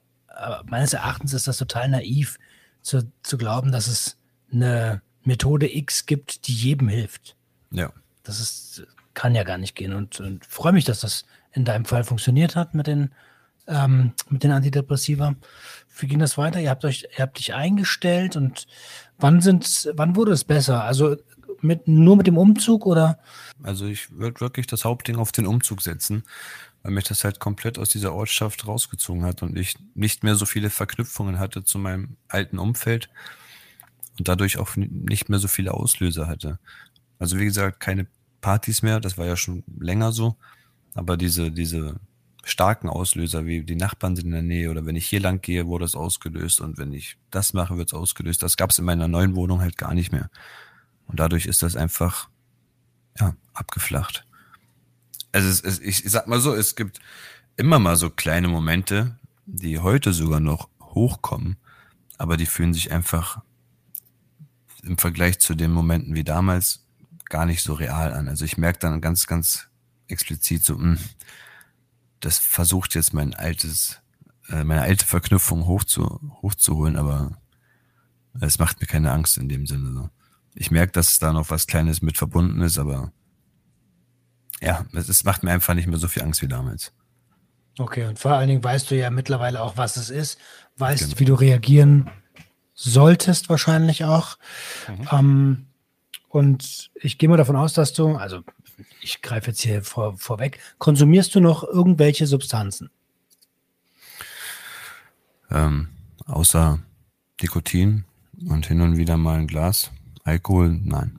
meines 0.65 0.95
Erachtens 0.95 1.35
ist 1.35 1.47
das 1.47 1.59
total 1.59 1.89
naiv 1.89 2.39
zu, 2.81 3.11
zu 3.23 3.37
glauben, 3.37 3.73
dass 3.73 3.89
es 3.89 4.17
eine 4.51 5.03
Methode 5.25 5.75
X 5.75 6.07
gibt, 6.07 6.47
die 6.47 6.55
jedem 6.55 6.89
hilft. 6.89 7.37
Ja. 7.71 7.93
Das 8.23 8.41
ist, 8.41 8.87
kann 9.13 9.35
ja 9.35 9.43
gar 9.43 9.59
nicht 9.59 9.75
gehen. 9.75 9.93
Und, 9.93 10.21
und 10.21 10.47
freue 10.47 10.73
mich, 10.73 10.85
dass 10.85 11.01
das 11.01 11.27
in 11.53 11.65
deinem 11.65 11.85
Fall 11.85 12.05
funktioniert 12.05 12.57
hat 12.57 12.75
mit 12.75 12.87
den, 12.87 13.11
ähm, 13.69 14.13
mit 14.29 14.43
den 14.43 14.51
Antidepressiva. 14.51 15.35
Wie 15.99 16.07
ging 16.07 16.19
das 16.19 16.39
weiter? 16.39 16.61
Ihr 16.61 16.71
habt 16.71 16.85
euch, 16.85 17.09
ihr 17.17 17.23
habt 17.23 17.39
dich 17.39 17.55
eingestellt 17.55 18.37
und 18.37 18.67
wann 19.19 19.41
sind, 19.41 19.91
wann 19.95 20.17
wurde 20.17 20.33
es 20.33 20.45
besser? 20.45 20.85
Also 20.85 21.17
mit, 21.61 21.89
nur 21.89 22.17
mit 22.17 22.27
dem 22.27 22.39
Umzug 22.39 22.87
oder? 22.87 23.19
Also 23.63 23.87
ich 23.87 24.13
würde 24.13 24.41
wirklich 24.41 24.67
das 24.67 24.85
Hauptding 24.85 25.17
auf 25.17 25.33
den 25.33 25.47
Umzug 25.47 25.83
setzen 25.83 26.23
weil 26.83 26.93
mich 26.93 27.05
das 27.05 27.25
halt 27.25 27.41
komplett 27.41 27.79
aus 27.79 27.89
dieser 27.89 28.15
Ortschaft 28.15 28.67
rausgezogen 28.67 29.25
hat 29.25 29.43
und 29.43 29.59
ich 29.59 29.77
nicht 29.95 30.25
mehr 30.25 30.37
so 30.37 30.47
viele 30.47 30.71
Verknüpfungen 30.71 31.39
hatte 31.39 31.65
zu 31.65 31.79
meinem 31.79 32.17
alten 32.29 32.59
Umfeld 32.59 33.11
und 34.19 34.29
dadurch 34.29 34.59
auch 34.59 34.77
nicht 34.77 35.29
mehr 35.29 35.39
so 35.39 35.49
viele 35.49 35.75
Auslöser 35.75 36.27
hatte. 36.27 36.59
Also 37.19 37.39
wie 37.39 37.45
gesagt, 37.45 37.81
keine 37.81 38.07
Partys 38.41 38.83
mehr, 38.83 39.01
das 39.01 39.19
war 39.19 39.27
ja 39.27 39.37
schon 39.37 39.65
länger 39.79 40.13
so, 40.13 40.37
aber 40.95 41.17
diese, 41.17 41.51
diese 41.51 41.97
starken 42.51 42.89
Auslöser, 42.89 43.47
wie 43.47 43.63
die 43.63 43.77
Nachbarn 43.77 44.17
sind 44.17 44.27
in 44.27 44.33
der 44.33 44.43
Nähe 44.43 44.71
oder 44.71 44.87
wenn 44.87 44.97
ich 44.97 45.07
hier 45.07 45.21
lang 45.21 45.41
gehe, 45.41 45.67
wurde 45.67 45.85
es 45.85 45.95
ausgelöst 45.95 46.61
und 46.61 46.79
wenn 46.79 46.93
ich 46.93 47.17
das 47.31 47.53
mache, 47.53 47.77
wird 47.77 47.89
es 47.89 47.95
ausgelöst. 47.95 48.43
Das 48.43 48.57
gab 48.57 48.71
es 48.71 48.79
in 48.79 48.85
meiner 48.85 49.09
neuen 49.09 49.35
Wohnung 49.35 49.61
halt 49.61 49.77
gar 49.77 49.95
nicht 49.95 50.13
mehr. 50.13 50.31
Und 51.07 51.21
dadurch 51.21 51.47
ist 51.47 51.63
das 51.63 51.77
einfach 51.77 52.29
ja, 53.19 53.35
abgeflacht 53.53 54.25
also 55.33 55.49
es, 55.49 55.61
es, 55.61 55.81
ich 55.81 56.03
sag 56.11 56.27
mal 56.27 56.41
so, 56.41 56.55
es 56.55 56.77
gibt 56.77 57.01
immer 57.57 57.79
mal 57.79 57.97
so 57.97 58.11
kleine 58.11 58.49
Momente, 58.49 59.17
die 59.47 59.79
heute 59.79 60.13
sogar 60.13 60.41
noch 60.41 60.69
hochkommen, 60.81 61.57
aber 62.17 62.37
die 62.37 62.47
fühlen 62.47 62.75
sich 62.75 62.93
einfach 62.93 63.41
im 64.83 64.99
Vergleich 64.99 65.39
zu 65.39 65.55
den 65.55 65.73
Momenten 65.73 66.15
wie 66.15 66.25
damals 66.25 66.87
gar 67.27 67.47
nicht 67.47 67.63
so 67.63 67.75
real 67.75 68.13
an. 68.13 68.29
Also 68.29 68.45
ich 68.45 68.57
merke 68.57 68.79
dann 68.79 69.01
ganz, 69.01 69.27
ganz 69.27 69.69
explizit 70.07 70.65
so, 70.65 70.77
mh, 70.77 70.83
hm, 70.83 70.99
das 72.21 72.39
versucht 72.39 72.95
jetzt 72.95 73.15
mein 73.15 73.35
altes, 73.35 74.01
äh, 74.49 74.65
meine 74.65 74.83
alte 74.83 75.07
Verknüpfung 75.07 75.67
hochzu, 75.67 76.21
hochzuholen, 76.43 76.97
aber 76.97 77.39
es 78.41 78.59
macht 78.59 78.81
mir 78.81 78.87
keine 78.87 79.13
Angst 79.13 79.37
in 79.39 79.49
dem 79.49 79.67
Sinne. 79.67 79.93
So. 79.93 80.11
Ich 80.55 80.71
merke, 80.71 80.93
dass 80.93 81.19
da 81.19 81.33
noch 81.33 81.51
was 81.51 81.67
Kleines 81.67 82.03
mit 82.03 82.19
verbunden 82.19 82.61
ist, 82.63 82.79
aber 82.79 83.13
ja, 84.61 84.85
es 84.93 85.25
macht 85.25 85.43
mir 85.43 85.53
einfach 85.53 85.75
nicht 85.75 85.87
mehr 85.87 85.99
so 85.99 86.09
viel 86.09 86.23
Angst 86.23 86.43
wie 86.43 86.49
damals. 86.49 86.93
Okay, 87.79 88.07
und 88.07 88.19
vor 88.19 88.33
allen 88.33 88.49
Dingen 88.49 88.65
weißt 88.65 88.91
du 88.91 88.97
ja 88.97 89.11
mittlerweile 89.11 89.63
auch, 89.63 89.77
was 89.77 89.97
es 89.97 90.11
ist, 90.11 90.39
weißt, 90.77 91.05
genau. 91.05 91.21
wie 91.21 91.25
du 91.27 91.35
reagieren 91.35 92.11
solltest, 92.75 93.49
wahrscheinlich 93.49 94.05
auch. 94.05 94.37
Mhm. 94.89 95.09
Ähm, 95.13 95.67
und 96.29 96.91
ich 96.95 97.19
gehe 97.19 97.29
mal 97.29 97.37
davon 97.37 97.57
aus, 97.57 97.73
dass 97.73 97.93
du, 97.93 98.17
also 98.17 98.43
ich 99.01 99.23
greife 99.23 99.49
jetzt 99.49 99.61
hier 99.61 99.83
vor, 99.83 100.17
vorweg, 100.17 100.59
konsumierst 100.79 101.35
du 101.35 101.41
noch 101.41 101.65
irgendwelche 101.65 102.27
Substanzen? 102.27 102.91
Ähm, 105.51 105.89
außer 106.27 106.79
Nikotin 107.41 108.05
und 108.47 108.67
hin 108.67 108.81
und 108.81 108.97
wieder 108.97 109.17
mal 109.17 109.39
ein 109.39 109.47
Glas. 109.47 109.91
Alkohol, 110.25 110.79
nein. 110.83 111.19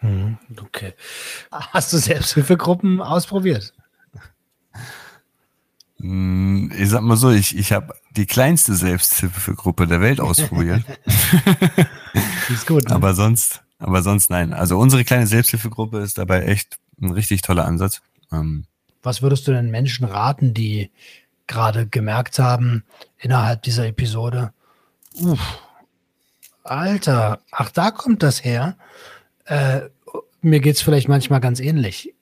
Hm, 0.00 0.38
okay. 0.60 0.94
Hast 1.50 1.92
du 1.92 1.98
Selbsthilfegruppen 1.98 3.00
ausprobiert? 3.00 3.72
Hm, 6.00 6.72
ich 6.76 6.88
sag 6.90 7.02
mal 7.02 7.16
so, 7.16 7.30
ich, 7.30 7.56
ich 7.56 7.72
habe 7.72 7.94
die 8.10 8.26
kleinste 8.26 8.74
Selbsthilfegruppe 8.74 9.86
der 9.86 10.00
Welt 10.00 10.20
ausprobiert. 10.20 10.84
ist 12.48 12.66
gut. 12.66 12.88
Ne? 12.88 12.94
Aber 12.94 13.14
sonst, 13.14 13.62
aber 13.78 14.02
sonst 14.02 14.30
nein. 14.30 14.52
Also 14.52 14.78
unsere 14.78 15.04
kleine 15.04 15.26
Selbsthilfegruppe 15.26 16.00
ist 16.00 16.18
dabei 16.18 16.44
echt 16.44 16.78
ein 17.00 17.12
richtig 17.12 17.42
toller 17.42 17.64
Ansatz. 17.64 18.00
Ähm, 18.32 18.64
Was 19.02 19.22
würdest 19.22 19.46
du 19.46 19.52
den 19.52 19.70
Menschen 19.70 20.04
raten, 20.04 20.54
die 20.54 20.90
gerade 21.46 21.86
gemerkt 21.86 22.38
haben 22.38 22.84
innerhalb 23.18 23.62
dieser 23.62 23.86
Episode, 23.86 24.52
uff, 25.14 25.62
Alter, 26.62 27.40
ach 27.50 27.70
da 27.70 27.90
kommt 27.90 28.22
das 28.22 28.44
her 28.44 28.76
äh, 29.48 29.88
mir 30.40 30.60
geht 30.60 30.76
es 30.76 30.82
vielleicht 30.82 31.08
manchmal 31.08 31.40
ganz 31.40 31.60
ähnlich. 31.60 32.14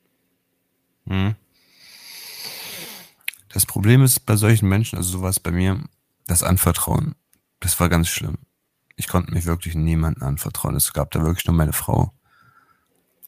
Hm. 1.06 1.34
Das 3.48 3.66
Problem 3.66 4.02
ist 4.02 4.20
bei 4.20 4.36
solchen 4.36 4.68
Menschen, 4.68 4.96
also 4.96 5.18
sowas 5.18 5.40
bei 5.40 5.50
mir, 5.50 5.82
das 6.26 6.42
Anvertrauen, 6.42 7.14
das 7.60 7.78
war 7.80 7.88
ganz 7.88 8.08
schlimm. 8.08 8.38
Ich 8.96 9.08
konnte 9.08 9.32
mich 9.32 9.44
wirklich 9.44 9.74
niemandem 9.74 10.22
anvertrauen. 10.22 10.74
Es 10.74 10.92
gab 10.92 11.10
da 11.10 11.22
wirklich 11.22 11.46
nur 11.46 11.54
meine 11.54 11.74
Frau. 11.74 12.12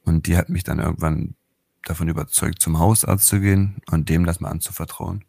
Und 0.05 0.27
die 0.27 0.37
hat 0.37 0.49
mich 0.49 0.65
dann 0.65 0.79
irgendwann 0.79 1.35
davon 1.85 2.09
überzeugt, 2.09 2.61
zum 2.61 2.79
Hausarzt 2.79 3.27
zu 3.27 3.41
gehen 3.41 3.81
und 3.91 4.09
dem 4.09 4.25
das 4.25 4.41
mal 4.41 4.51
anzuvertrauen. 4.51 5.25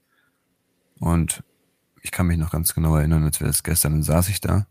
Und 1.00 1.44
ich 2.02 2.12
kann 2.12 2.28
mich 2.28 2.38
noch 2.38 2.52
ganz 2.52 2.74
genau 2.74 2.96
erinnern, 2.96 3.24
als 3.24 3.40
wäre 3.42 3.50
das 3.50 3.64
gestern, 3.64 3.94
dann 3.94 4.04
saß 4.04 4.30
ich 4.30 4.40
da, 4.40 4.68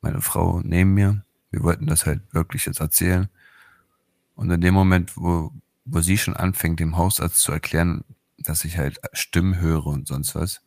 meine 0.00 0.20
Frau 0.20 0.60
neben 0.62 0.94
mir. 0.94 1.24
Wir 1.50 1.62
wollten 1.62 1.86
das 1.86 2.06
halt 2.06 2.22
wirklich 2.32 2.66
jetzt 2.66 2.80
erzählen. 2.80 3.28
Und 4.34 4.50
in 4.50 4.60
dem 4.60 4.74
Moment, 4.74 5.16
wo, 5.16 5.52
wo 5.84 6.00
sie 6.00 6.18
schon 6.18 6.36
anfängt, 6.36 6.80
dem 6.80 6.96
Hausarzt 6.96 7.40
zu 7.40 7.52
erklären, 7.52 8.04
dass 8.38 8.64
ich 8.64 8.76
halt 8.76 9.00
Stimmen 9.12 9.58
höre 9.58 9.86
und 9.86 10.08
sonst 10.08 10.34
was, 10.34 10.60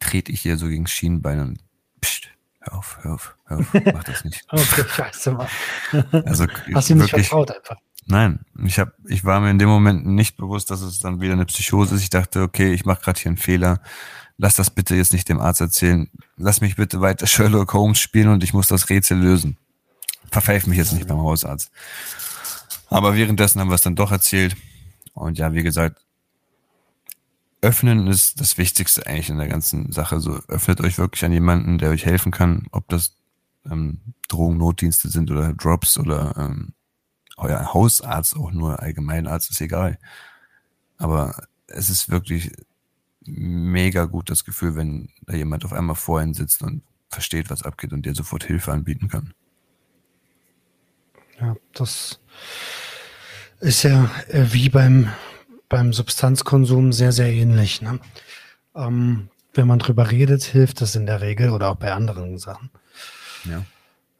trete 0.00 0.32
ich 0.32 0.44
ihr 0.44 0.56
so 0.56 0.68
gegen 0.68 0.86
Schienbein 0.86 1.40
und 1.40 1.64
pst, 2.00 2.30
hör 2.66 2.78
auf, 2.78 2.98
hör 3.02 3.14
auf, 3.14 3.36
hör 3.46 3.58
auf, 3.58 3.66
mach 3.72 4.04
das 4.04 4.24
nicht. 4.24 4.44
okay, 4.50 4.84
scheiße, 4.88 5.32
Mann. 5.32 5.46
Also, 6.24 6.46
Hast 6.74 6.88
du 6.88 6.94
ihm 6.94 6.98
nicht 6.98 7.10
vertraut 7.10 7.50
einfach? 7.50 7.76
Nein, 8.06 8.40
ich 8.64 8.78
hab, 8.78 8.92
ich 9.06 9.24
war 9.24 9.40
mir 9.40 9.50
in 9.50 9.58
dem 9.58 9.68
Moment 9.68 10.06
nicht 10.06 10.36
bewusst, 10.36 10.70
dass 10.70 10.80
es 10.80 11.00
dann 11.00 11.20
wieder 11.20 11.32
eine 11.32 11.44
Psychose 11.46 11.96
ist. 11.96 12.02
Ich 12.02 12.10
dachte, 12.10 12.42
okay, 12.42 12.72
ich 12.72 12.84
mache 12.84 13.02
gerade 13.02 13.20
hier 13.20 13.30
einen 13.30 13.36
Fehler. 13.36 13.80
Lass 14.38 14.54
das 14.54 14.70
bitte 14.70 14.94
jetzt 14.94 15.12
nicht 15.12 15.28
dem 15.28 15.40
Arzt 15.40 15.60
erzählen. 15.60 16.08
Lass 16.36 16.60
mich 16.60 16.76
bitte 16.76 17.00
weiter 17.00 17.26
Sherlock 17.26 17.72
Holmes 17.72 17.98
spielen 17.98 18.28
und 18.28 18.44
ich 18.44 18.52
muss 18.52 18.68
das 18.68 18.90
Rätsel 18.90 19.18
lösen. 19.18 19.56
Verpfeif 20.30 20.66
mich 20.66 20.78
jetzt 20.78 20.92
nicht 20.92 21.08
beim 21.08 21.20
Hausarzt. 21.20 21.70
Aber 22.88 23.16
währenddessen 23.16 23.60
haben 23.60 23.70
wir 23.70 23.74
es 23.74 23.82
dann 23.82 23.96
doch 23.96 24.12
erzählt. 24.12 24.56
Und 25.14 25.38
ja, 25.38 25.52
wie 25.52 25.62
gesagt, 25.62 26.00
öffnen 27.62 28.06
ist 28.06 28.40
das 28.40 28.58
Wichtigste 28.58 29.06
eigentlich 29.06 29.30
in 29.30 29.38
der 29.38 29.48
ganzen 29.48 29.92
Sache. 29.92 30.20
So 30.20 30.40
öffnet 30.48 30.80
euch 30.80 30.98
wirklich 30.98 31.24
an 31.24 31.32
jemanden, 31.32 31.78
der 31.78 31.90
euch 31.90 32.04
helfen 32.04 32.32
kann, 32.32 32.66
ob 32.70 32.88
das 32.88 33.16
ähm, 33.70 34.00
Drogennotdienste 34.28 35.08
sind 35.08 35.30
oder 35.30 35.52
Drops 35.54 35.98
oder 35.98 36.34
ähm, 36.36 36.74
euer 37.36 37.74
Hausarzt, 37.74 38.36
auch 38.36 38.52
nur 38.52 38.80
Allgemeinarzt, 38.80 39.50
ist 39.50 39.60
egal. 39.60 39.98
Aber 40.98 41.46
es 41.66 41.90
ist 41.90 42.08
wirklich 42.08 42.52
mega 43.24 44.04
gut 44.04 44.30
das 44.30 44.44
Gefühl, 44.44 44.76
wenn 44.76 45.10
da 45.22 45.34
jemand 45.34 45.64
auf 45.64 45.72
einmal 45.72 45.96
vor 45.96 46.22
Ihnen 46.22 46.34
sitzt 46.34 46.62
und 46.62 46.82
versteht, 47.10 47.50
was 47.50 47.62
abgeht 47.62 47.92
und 47.92 48.06
dir 48.06 48.14
sofort 48.14 48.44
Hilfe 48.44 48.72
anbieten 48.72 49.08
kann. 49.08 49.34
Ja, 51.40 51.56
das 51.74 52.20
ist 53.60 53.82
ja 53.82 54.10
äh, 54.28 54.46
wie 54.52 54.68
beim, 54.68 55.10
beim 55.68 55.92
Substanzkonsum 55.92 56.92
sehr, 56.92 57.12
sehr 57.12 57.32
ähnlich. 57.32 57.82
Ne? 57.82 57.98
Ähm, 58.74 59.28
wenn 59.54 59.66
man 59.66 59.78
drüber 59.78 60.10
redet, 60.10 60.44
hilft 60.44 60.80
das 60.80 60.96
in 60.96 61.06
der 61.06 61.20
Regel 61.20 61.50
oder 61.50 61.70
auch 61.70 61.76
bei 61.76 61.92
anderen 61.92 62.38
Sachen. 62.38 62.70
Ja. 63.44 63.64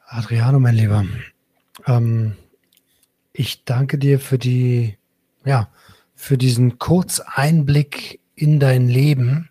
Adriano, 0.06 0.58
mein 0.60 0.74
Lieber, 0.74 1.04
ähm, 1.86 2.36
ich 3.32 3.64
danke 3.64 3.98
dir 3.98 4.20
für 4.20 4.38
die, 4.38 4.96
ja, 5.44 5.68
für 6.14 6.38
diesen 6.38 6.78
Kurzeinblick 6.78 8.20
in 8.34 8.60
dein 8.60 8.88
Leben 8.88 9.50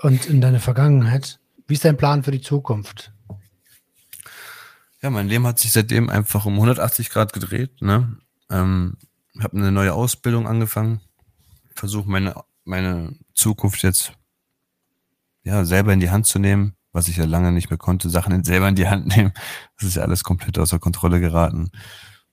und 0.00 0.26
in 0.26 0.40
deine 0.40 0.60
Vergangenheit. 0.60 1.38
Wie 1.66 1.74
ist 1.74 1.84
dein 1.84 1.96
Plan 1.96 2.22
für 2.22 2.32
die 2.32 2.40
Zukunft? 2.40 3.12
Ja, 5.00 5.10
mein 5.10 5.28
Leben 5.28 5.46
hat 5.46 5.58
sich 5.58 5.72
seitdem 5.72 6.10
einfach 6.10 6.44
um 6.44 6.54
180 6.54 7.10
Grad 7.10 7.32
gedreht. 7.32 7.80
Ne? 7.80 8.16
Ähm, 8.50 8.96
habe 9.40 9.56
eine 9.56 9.72
neue 9.72 9.94
Ausbildung 9.94 10.46
angefangen, 10.46 11.00
versuche 11.74 12.08
meine 12.08 12.34
meine 12.64 13.16
Zukunft 13.34 13.82
jetzt 13.82 14.12
ja 15.42 15.64
selber 15.64 15.92
in 15.92 16.00
die 16.00 16.10
Hand 16.10 16.26
zu 16.26 16.38
nehmen, 16.38 16.76
was 16.92 17.08
ich 17.08 17.16
ja 17.16 17.24
lange 17.24 17.52
nicht 17.52 17.70
mehr 17.70 17.78
konnte, 17.78 18.10
Sachen 18.10 18.44
selber 18.44 18.68
in 18.68 18.76
die 18.76 18.88
Hand 18.88 19.06
nehmen. 19.16 19.32
Das 19.76 19.88
ist 19.88 19.96
ja 19.96 20.02
alles 20.02 20.24
komplett 20.24 20.58
außer 20.58 20.78
Kontrolle 20.78 21.20
geraten. 21.20 21.70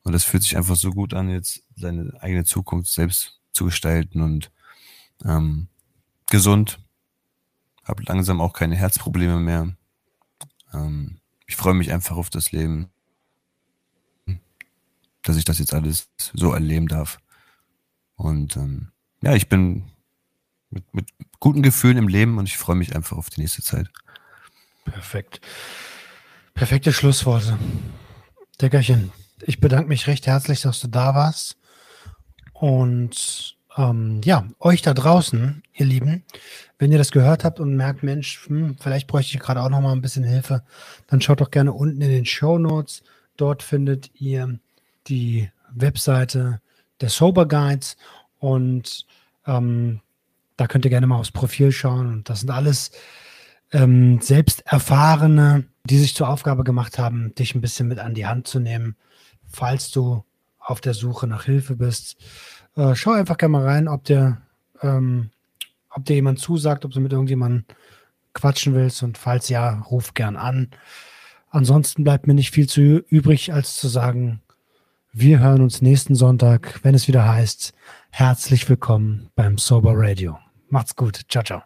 Und 0.04 0.14
es 0.14 0.24
fühlt 0.24 0.44
sich 0.44 0.56
einfach 0.58 0.76
so 0.76 0.92
gut 0.92 1.14
an, 1.14 1.30
jetzt 1.30 1.64
seine 1.76 2.14
eigene 2.22 2.44
Zukunft 2.44 2.92
selbst 2.92 3.42
zu 3.52 3.66
gestalten 3.66 4.22
und 4.22 4.52
ähm, 5.26 5.68
gesund. 6.30 6.80
Habe 7.84 8.04
langsam 8.04 8.40
auch 8.40 8.54
keine 8.54 8.76
Herzprobleme 8.76 9.40
mehr. 9.40 9.76
Ähm, 10.74 11.20
ich 11.48 11.56
freue 11.56 11.74
mich 11.74 11.92
einfach 11.92 12.16
auf 12.16 12.30
das 12.30 12.52
Leben, 12.52 12.90
dass 15.30 15.38
ich 15.38 15.46
das 15.46 15.60
jetzt 15.60 15.74
alles 15.74 16.10
so 16.18 16.54
erleben 16.54 16.88
darf. 16.88 17.20
Und 18.16 18.58
ähm, 18.58 18.90
ja, 19.22 19.36
ich 19.36 19.48
bin 19.48 19.84
mit, 20.72 20.92
mit 20.94 21.08
guten 21.40 21.62
Gefühlen 21.62 21.98
im 21.98 22.08
Leben 22.08 22.40
und 22.40 22.48
ich 22.48 22.58
freue 22.58 22.76
mich 22.76 22.96
einfach 22.96 23.16
auf 23.16 23.30
die 23.30 23.42
nächste 23.42 23.62
Zeit. 23.62 23.88
Perfekt. 24.86 25.40
Perfekte 26.56 26.92
Schlussworte. 26.92 27.60
Deckerchen, 28.60 29.12
ich 29.44 29.60
bedanke 29.60 29.88
mich 29.88 30.08
recht 30.08 30.26
herzlich, 30.26 30.62
dass 30.62 30.80
du 30.80 30.88
da 30.88 31.14
warst. 31.14 31.58
Und 32.54 33.56
ähm, 33.78 34.22
ja, 34.26 34.48
euch 34.60 34.82
da 34.82 34.96
draußen, 34.96 35.62
ihr 35.74 35.86
Lieben, 35.86 36.24
wenn 36.80 36.92
ihr 36.92 36.98
das 36.98 37.12
gehört 37.12 37.46
habt 37.46 37.60
und 37.60 37.76
merkt, 37.76 38.02
Mensch, 38.02 38.48
hm, 38.48 38.78
vielleicht 38.80 39.08
bräuchte 39.08 39.36
ich 39.36 39.40
gerade 39.40 39.62
auch 39.62 39.70
noch 39.70 39.80
mal 39.80 39.92
ein 39.92 40.02
bisschen 40.02 40.24
Hilfe, 40.24 40.64
dann 41.06 41.22
schaut 41.22 41.40
doch 41.40 41.52
gerne 41.52 41.72
unten 41.72 42.02
in 42.02 42.10
den 42.10 42.26
Show 42.26 42.58
Notes. 42.58 43.04
Dort 43.38 43.64
findet 43.64 44.12
ihr 44.16 44.60
die 45.08 45.50
Webseite 45.72 46.62
der 47.02 47.10
Sober 47.10 47.48
Guides 47.48 47.98
und 48.40 49.06
ähm, 49.46 50.02
da 50.58 50.68
könnt 50.68 50.86
ihr 50.86 50.92
gerne 50.92 51.08
mal 51.08 51.18
aufs 51.18 51.32
Profil 51.32 51.72
schauen. 51.72 52.08
Und 52.08 52.30
das 52.30 52.42
sind 52.42 52.52
alles 52.52 52.92
ähm, 53.72 54.20
selbst 54.22 54.66
Erfahrene, 54.66 55.66
die 55.86 55.98
sich 55.98 56.16
zur 56.16 56.28
Aufgabe 56.30 56.64
gemacht 56.64 57.00
haben, 57.00 57.34
dich 57.36 57.56
ein 57.56 57.62
bisschen 57.62 57.88
mit 57.88 58.00
an 58.00 58.14
die 58.14 58.26
Hand 58.26 58.48
zu 58.48 58.60
nehmen, 58.60 58.96
falls 59.46 59.92
du 59.92 60.24
auf 60.60 60.82
der 60.82 60.94
Suche 60.94 61.28
nach 61.28 61.46
Hilfe 61.46 61.76
bist. 61.76 62.18
Äh, 62.76 62.94
schau 62.96 63.12
einfach 63.12 63.38
gerne 63.38 63.54
mal 63.54 63.64
rein, 63.64 63.88
ob 63.88 64.04
dir, 64.04 64.42
ähm, 64.82 65.32
ob 65.90 66.06
dir 66.06 66.16
jemand 66.16 66.40
zusagt, 66.40 66.86
ob 66.86 66.92
du 66.92 67.00
mit 67.00 67.14
irgendjemandem 67.14 67.64
quatschen 68.34 68.76
willst 68.76 69.02
und 69.02 69.18
falls 69.18 69.50
ja, 69.50 69.80
ruf 69.90 70.14
gern 70.14 70.36
an. 70.36 70.70
Ansonsten 71.50 72.04
bleibt 72.04 72.28
mir 72.28 72.36
nicht 72.36 72.52
viel 72.52 72.68
zu 72.68 72.82
übrig, 72.82 73.54
als 73.54 73.78
zu 73.78 73.88
sagen, 73.88 74.42
wir 75.12 75.40
hören 75.40 75.62
uns 75.62 75.82
nächsten 75.82 76.16
Sonntag, 76.16 76.80
wenn 76.84 76.94
es 76.96 77.08
wieder 77.08 77.28
heißt, 77.28 77.74
herzlich 78.12 78.70
willkommen 78.70 79.30
beim 79.36 79.58
Sober 79.58 79.94
Radio. 79.96 80.38
Macht's 80.70 80.96
gut. 80.96 81.22
Ciao, 81.30 81.44
ciao. 81.44 81.64